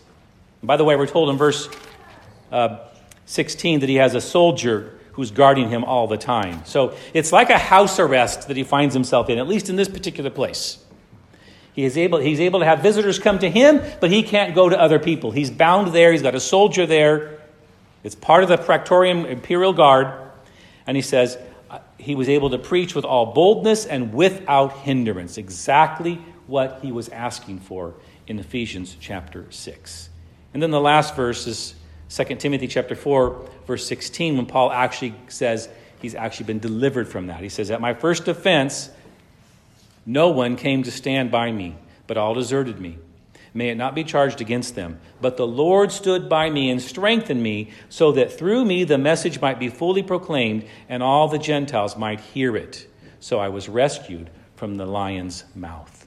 And 0.62 0.68
by 0.68 0.76
the 0.76 0.84
way, 0.84 0.96
we're 0.96 1.07
told 1.07 1.28
in 1.28 1.36
verse 1.36 1.68
uh, 2.53 2.78
16 3.26 3.80
that 3.80 3.88
he 3.88 3.96
has 3.96 4.14
a 4.14 4.20
soldier 4.20 4.97
who's 5.18 5.32
guarding 5.32 5.68
him 5.68 5.82
all 5.82 6.06
the 6.06 6.16
time. 6.16 6.64
So 6.64 6.94
it's 7.12 7.32
like 7.32 7.50
a 7.50 7.58
house 7.58 7.98
arrest 7.98 8.46
that 8.46 8.56
he 8.56 8.62
finds 8.62 8.94
himself 8.94 9.28
in, 9.28 9.36
at 9.36 9.48
least 9.48 9.68
in 9.68 9.74
this 9.74 9.88
particular 9.88 10.30
place. 10.30 10.78
He 11.72 11.82
is 11.82 11.98
able, 11.98 12.18
he's 12.18 12.38
able 12.38 12.60
to 12.60 12.64
have 12.64 12.84
visitors 12.84 13.18
come 13.18 13.40
to 13.40 13.50
him, 13.50 13.82
but 13.98 14.12
he 14.12 14.22
can't 14.22 14.54
go 14.54 14.68
to 14.68 14.80
other 14.80 15.00
people. 15.00 15.32
He's 15.32 15.50
bound 15.50 15.92
there, 15.92 16.12
he's 16.12 16.22
got 16.22 16.36
a 16.36 16.40
soldier 16.40 16.86
there. 16.86 17.40
It's 18.04 18.14
part 18.14 18.44
of 18.44 18.48
the 18.48 18.58
Praetorium 18.58 19.26
Imperial 19.26 19.72
Guard. 19.72 20.14
And 20.86 20.96
he 20.96 21.02
says, 21.02 21.36
uh, 21.68 21.80
he 21.98 22.14
was 22.14 22.28
able 22.28 22.50
to 22.50 22.58
preach 22.58 22.94
with 22.94 23.04
all 23.04 23.26
boldness 23.26 23.86
and 23.86 24.14
without 24.14 24.72
hindrance. 24.72 25.36
Exactly 25.36 26.20
what 26.46 26.78
he 26.80 26.92
was 26.92 27.08
asking 27.08 27.58
for 27.58 27.94
in 28.28 28.38
Ephesians 28.38 28.96
chapter 29.00 29.50
6. 29.50 30.10
And 30.54 30.62
then 30.62 30.70
the 30.70 30.80
last 30.80 31.16
verse 31.16 31.48
is 31.48 31.74
2 32.11 32.24
Timothy 32.36 32.66
chapter 32.66 32.94
4, 32.94 33.48
verse 33.66 33.86
16, 33.86 34.36
when 34.36 34.46
Paul 34.46 34.72
actually 34.72 35.14
says 35.28 35.68
he's 36.00 36.14
actually 36.14 36.46
been 36.46 36.59
delivered 36.59 37.09
from 37.09 37.26
that. 37.26 37.40
He 37.40 37.48
says, 37.48 37.70
At 37.70 37.80
my 37.80 37.94
first 37.94 38.28
offense, 38.28 38.90
no 40.06 40.30
one 40.30 40.56
came 40.56 40.82
to 40.84 40.90
stand 40.90 41.30
by 41.30 41.52
me, 41.52 41.76
but 42.06 42.16
all 42.16 42.34
deserted 42.34 42.80
me. 42.80 42.98
May 43.52 43.70
it 43.70 43.76
not 43.76 43.94
be 43.94 44.04
charged 44.04 44.40
against 44.40 44.74
them. 44.74 45.00
But 45.20 45.36
the 45.36 45.46
Lord 45.46 45.90
stood 45.90 46.28
by 46.28 46.48
me 46.48 46.70
and 46.70 46.80
strengthened 46.80 47.42
me, 47.42 47.70
so 47.88 48.12
that 48.12 48.32
through 48.32 48.64
me 48.64 48.84
the 48.84 48.98
message 48.98 49.40
might 49.40 49.59
be 49.59 49.68
fully 49.68 50.02
proclaimed, 50.02 50.64
and 50.88 51.02
all 51.02 51.28
the 51.28 51.38
Gentiles 51.38 51.96
might 51.96 52.20
hear 52.20 52.56
it. 52.56 52.86
So 53.20 53.38
I 53.38 53.48
was 53.48 53.68
rescued 53.68 54.30
from 54.56 54.76
the 54.76 54.86
lion's 54.86 55.44
mouth. 55.54 56.06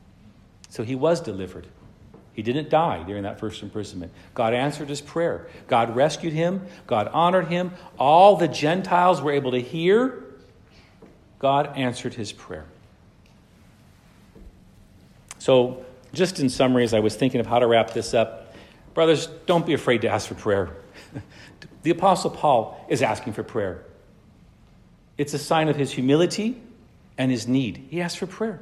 So 0.70 0.84
he 0.84 0.96
was 0.96 1.22
delivered. 1.22 1.68
He 2.34 2.42
didn't 2.42 2.70
die 2.70 3.04
during 3.04 3.24
that 3.24 3.40
first 3.40 3.62
imprisonment. 3.62 4.12
God 4.34 4.54
answered 4.54 4.88
his 4.88 5.02
prayer. 5.02 5.48
God 5.68 5.96
rescued 5.96 6.34
him. 6.34 6.66
God 6.88 7.10
honored 7.12 7.48
him. 7.48 7.74
All 8.00 8.38
the 8.38 8.48
Gentiles 8.48 9.22
were 9.22 9.32
able 9.32 9.52
to 9.52 9.60
hear. 9.62 10.24
God 11.40 11.76
answered 11.76 12.14
his 12.14 12.32
prayer. 12.32 12.66
So, 15.40 15.86
just 16.14 16.40
in 16.40 16.50
summary, 16.50 16.84
as 16.84 16.94
I 16.94 17.00
was 17.00 17.16
thinking 17.16 17.40
of 17.40 17.48
how 17.48 17.60
to 17.60 17.68
wrap 17.68 17.92
this 17.92 18.14
up, 18.14 18.56
brothers, 18.94 19.28
don't 19.46 19.66
be 19.66 19.74
afraid 19.74 20.02
to 20.02 20.10
ask 20.10 20.28
for 20.28 20.36
prayer. 20.36 20.70
the 21.84 21.90
Apostle 21.90 22.30
Paul 22.30 22.86
is 22.90 23.02
asking 23.02 23.34
for 23.34 23.44
prayer. 23.44 23.84
It's 25.18 25.34
a 25.34 25.40
sign 25.40 25.68
of 25.68 25.76
his 25.76 25.92
humility 25.92 26.62
and 27.18 27.32
his 27.32 27.48
need. 27.48 27.88
He 27.90 28.02
asked 28.02 28.20
for 28.20 28.28
prayer. 28.28 28.62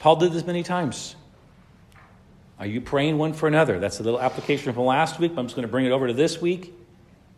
Paul 0.00 0.16
did 0.16 0.32
this 0.32 0.46
many 0.46 0.62
times. 0.62 1.16
Are 2.62 2.66
you 2.66 2.80
praying 2.80 3.18
one 3.18 3.32
for 3.32 3.48
another? 3.48 3.80
That's 3.80 3.98
a 3.98 4.04
little 4.04 4.20
application 4.20 4.72
from 4.72 4.84
last 4.84 5.18
week, 5.18 5.34
but 5.34 5.40
I'm 5.40 5.46
just 5.46 5.56
going 5.56 5.66
to 5.66 5.72
bring 5.72 5.84
it 5.84 5.90
over 5.90 6.06
to 6.06 6.12
this 6.12 6.40
week. 6.40 6.72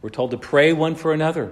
We're 0.02 0.10
told 0.10 0.32
to 0.32 0.36
pray 0.36 0.74
one 0.74 0.96
for 0.96 1.14
another. 1.14 1.50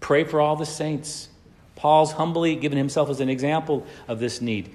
Pray 0.00 0.24
for 0.24 0.40
all 0.40 0.56
the 0.56 0.66
saints. 0.66 1.28
Paul's 1.76 2.10
humbly 2.10 2.56
given 2.56 2.76
himself 2.76 3.08
as 3.08 3.20
an 3.20 3.28
example 3.28 3.86
of 4.08 4.18
this 4.18 4.40
need. 4.40 4.74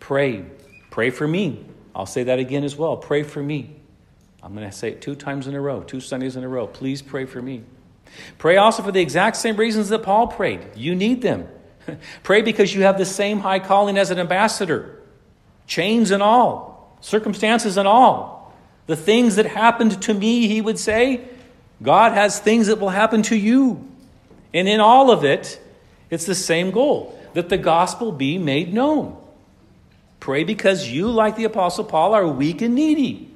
Pray. 0.00 0.46
Pray 0.90 1.10
for 1.10 1.28
me. 1.28 1.64
I'll 1.94 2.06
say 2.06 2.24
that 2.24 2.40
again 2.40 2.64
as 2.64 2.74
well. 2.74 2.96
Pray 2.96 3.22
for 3.22 3.40
me. 3.40 3.76
I'm 4.42 4.56
going 4.56 4.68
to 4.68 4.76
say 4.76 4.88
it 4.88 5.00
two 5.00 5.14
times 5.14 5.46
in 5.46 5.54
a 5.54 5.60
row, 5.60 5.84
two 5.84 6.00
Sundays 6.00 6.34
in 6.34 6.42
a 6.42 6.48
row. 6.48 6.66
Please 6.66 7.02
pray 7.02 7.24
for 7.24 7.40
me. 7.40 7.62
Pray 8.36 8.56
also 8.56 8.82
for 8.82 8.90
the 8.90 9.00
exact 9.00 9.36
same 9.36 9.56
reasons 9.56 9.90
that 9.90 10.02
Paul 10.02 10.26
prayed. 10.26 10.70
You 10.74 10.96
need 10.96 11.22
them. 11.22 11.46
pray 12.24 12.42
because 12.42 12.74
you 12.74 12.82
have 12.82 12.98
the 12.98 13.06
same 13.06 13.38
high 13.38 13.60
calling 13.60 13.96
as 13.96 14.10
an 14.10 14.18
ambassador, 14.18 15.04
chains 15.68 16.10
and 16.10 16.20
all 16.20 16.75
circumstances 17.06 17.76
and 17.76 17.86
all. 17.86 18.52
The 18.86 18.96
things 18.96 19.36
that 19.36 19.46
happened 19.46 20.02
to 20.02 20.14
me, 20.14 20.48
he 20.48 20.60
would 20.60 20.76
say, 20.78 21.20
God 21.80 22.12
has 22.12 22.40
things 22.40 22.66
that 22.66 22.80
will 22.80 22.88
happen 22.88 23.22
to 23.22 23.36
you. 23.36 23.88
And 24.52 24.66
in 24.66 24.80
all 24.80 25.12
of 25.12 25.24
it, 25.24 25.60
it's 26.10 26.26
the 26.26 26.34
same 26.34 26.72
goal 26.72 27.16
that 27.34 27.48
the 27.48 27.58
gospel 27.58 28.10
be 28.10 28.38
made 28.38 28.74
known. 28.74 29.16
Pray 30.18 30.42
because 30.42 30.88
you, 30.88 31.08
like 31.08 31.36
the 31.36 31.44
Apostle 31.44 31.84
Paul, 31.84 32.12
are 32.12 32.26
weak 32.26 32.60
and 32.60 32.74
needy. 32.74 33.30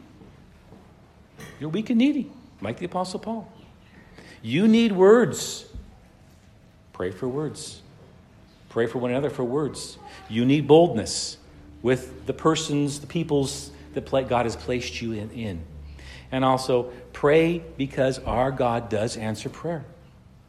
You're 1.61 1.71
weak 1.71 1.91
and 1.91 1.99
needy, 1.99 2.29
like 2.61 2.79
the 2.79 2.87
Apostle 2.87 3.21
Paul. 3.21 3.53
You 4.43 4.67
need 4.67 4.91
words. 4.93 5.65
Pray 6.93 7.13
for 7.13 7.29
words. 7.29 7.83
Pray 8.69 8.87
for 8.87 8.99
one 8.99 9.13
another 9.13 9.31
for 9.31 9.45
words. 9.45 9.97
You 10.29 10.45
need 10.45 10.67
boldness 10.67 11.37
with 11.83 12.27
the 12.27 12.33
persons, 12.33 13.01
the 13.01 13.07
peoples 13.07 13.71
that 13.95 14.09
God 14.11 14.47
has 14.47 14.57
placed 14.57 15.01
you 15.01 15.13
in. 15.13 15.31
in. 15.31 15.63
And 16.33 16.45
also, 16.45 16.85
pray 17.13 17.63
because 17.77 18.19
our 18.21 18.53
God 18.53 18.89
does 18.89 19.17
answer 19.17 19.49
prayer. 19.49 19.85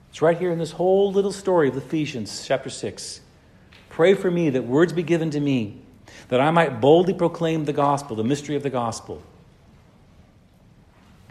It's 0.10 0.22
right 0.22 0.38
here 0.38 0.52
in 0.52 0.60
this 0.60 0.72
whole 0.72 1.12
little 1.12 1.32
story 1.32 1.70
of 1.70 1.78
Ephesians 1.78 2.46
chapter 2.46 2.70
6. 2.70 3.22
Pray 3.90 4.14
for 4.14 4.30
me 4.30 4.50
that 4.52 4.64
words 4.64 4.94
be 4.94 5.04
given 5.04 5.32
to 5.32 5.40
me, 5.40 5.82
that 6.28 6.42
I 6.42 6.52
might 6.52 6.82
boldly 6.82 7.14
proclaim 7.14 7.66
the 7.66 7.74
gospel, 7.74 8.16
the 8.16 8.24
mystery 8.24 8.56
of 8.56 8.64
the 8.64 8.70
gospel. 8.70 9.22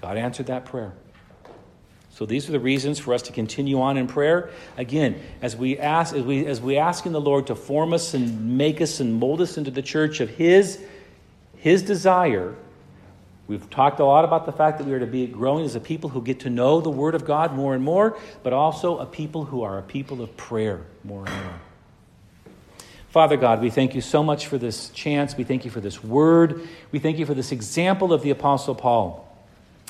God 0.00 0.16
answered 0.16 0.46
that 0.46 0.64
prayer. 0.64 0.92
So 2.20 2.26
these 2.26 2.46
are 2.50 2.52
the 2.52 2.60
reasons 2.60 2.98
for 2.98 3.14
us 3.14 3.22
to 3.22 3.32
continue 3.32 3.80
on 3.80 3.96
in 3.96 4.06
prayer. 4.06 4.50
Again, 4.76 5.18
as 5.40 5.56
we 5.56 5.78
ask, 5.78 6.14
as 6.14 6.22
we, 6.22 6.44
as 6.44 6.60
we 6.60 6.76
ask 6.76 7.06
in 7.06 7.12
the 7.12 7.20
Lord 7.20 7.46
to 7.46 7.54
form 7.54 7.94
us 7.94 8.12
and 8.12 8.58
make 8.58 8.82
us 8.82 9.00
and 9.00 9.14
mold 9.14 9.40
us 9.40 9.56
into 9.56 9.70
the 9.70 9.80
church 9.80 10.20
of 10.20 10.28
His, 10.28 10.78
His 11.56 11.82
desire. 11.82 12.54
We've 13.48 13.70
talked 13.70 14.00
a 14.00 14.04
lot 14.04 14.26
about 14.26 14.44
the 14.44 14.52
fact 14.52 14.76
that 14.76 14.86
we 14.86 14.92
are 14.92 15.00
to 15.00 15.06
be 15.06 15.28
growing 15.28 15.64
as 15.64 15.76
a 15.76 15.80
people 15.80 16.10
who 16.10 16.20
get 16.20 16.40
to 16.40 16.50
know 16.50 16.82
the 16.82 16.90
Word 16.90 17.14
of 17.14 17.24
God 17.24 17.54
more 17.54 17.74
and 17.74 17.82
more, 17.82 18.18
but 18.42 18.52
also 18.52 18.98
a 18.98 19.06
people 19.06 19.46
who 19.46 19.62
are 19.62 19.78
a 19.78 19.82
people 19.82 20.20
of 20.20 20.36
prayer 20.36 20.82
more 21.02 21.24
and 21.24 21.34
more. 21.34 21.60
Father 23.08 23.38
God, 23.38 23.62
we 23.62 23.70
thank 23.70 23.94
you 23.94 24.02
so 24.02 24.22
much 24.22 24.46
for 24.46 24.58
this 24.58 24.90
chance. 24.90 25.38
We 25.38 25.44
thank 25.44 25.64
you 25.64 25.70
for 25.70 25.80
this 25.80 26.04
word. 26.04 26.68
We 26.92 26.98
thank 26.98 27.18
you 27.18 27.24
for 27.24 27.32
this 27.32 27.50
example 27.50 28.12
of 28.12 28.20
the 28.20 28.28
Apostle 28.28 28.74
Paul 28.74 29.26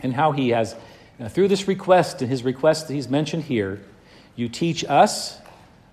and 0.03 0.15
how 0.15 0.31
he 0.31 0.51
has 0.51 0.77
now, 1.21 1.29
through 1.29 1.49
this 1.49 1.69
request 1.69 2.23
and 2.23 2.31
his 2.31 2.43
request 2.45 2.89
that 2.89 2.95
he's 2.95 3.11
mentioned 3.11 3.45
here, 3.45 3.79
you 4.37 4.49
teach 4.49 4.87
us, 4.87 5.39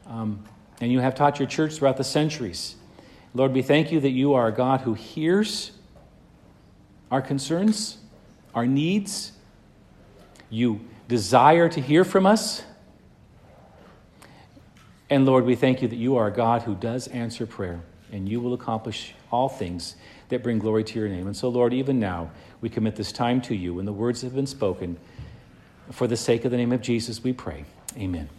um, 0.06 0.46
and 0.80 0.90
you 0.90 1.02
have 1.02 1.16
taught 1.16 1.38
your 1.38 1.50
church 1.50 1.76
throughout 1.76 1.98
the 1.98 2.06
centuries. 2.06 2.78
Lord, 3.34 3.52
we 3.52 3.62
thank 3.62 3.92
you 3.92 4.00
that 4.00 4.12
you 4.12 4.36
are 4.36 4.48
a 4.48 4.54
God 4.54 4.82
who 4.82 4.94
hears 4.94 5.72
our 7.12 7.22
concerns, 7.22 7.98
our 8.56 8.66
needs. 8.66 9.34
You 10.50 10.80
desire 11.10 11.68
to 11.70 11.82
hear 11.82 12.06
from 12.06 12.26
us. 12.26 12.64
And 15.10 15.26
Lord, 15.26 15.44
we 15.44 15.56
thank 15.56 15.82
you 15.82 15.90
that 15.90 15.98
you 15.98 16.16
are 16.16 16.28
a 16.28 16.34
God 16.34 16.62
who 16.62 16.74
does 16.74 17.08
answer 17.08 17.46
prayer, 17.46 17.82
and 18.14 18.30
you 18.30 18.40
will 18.40 18.54
accomplish 18.54 19.14
all 19.30 19.50
things 19.50 19.98
that 20.30 20.42
bring 20.42 20.60
glory 20.60 20.86
to 20.86 21.00
your 21.00 21.10
name. 21.10 21.28
And 21.28 21.36
so, 21.36 21.50
Lord, 21.50 21.74
even 21.74 22.00
now, 22.00 22.32
we 22.62 22.70
commit 22.70 22.96
this 22.96 23.12
time 23.12 23.42
to 23.42 23.56
you, 23.56 23.80
and 23.80 23.88
the 23.88 23.94
words 23.94 24.22
have 24.22 24.34
been 24.34 24.48
spoken. 24.48 24.98
For 25.92 26.08
the 26.08 26.18
sake 26.18 26.46
of 26.46 26.52
the 26.52 26.58
name 26.58 26.72
of 26.72 26.82
Jesus, 26.82 27.24
we 27.24 27.34
pray. 27.34 27.66
Amen. 27.98 28.30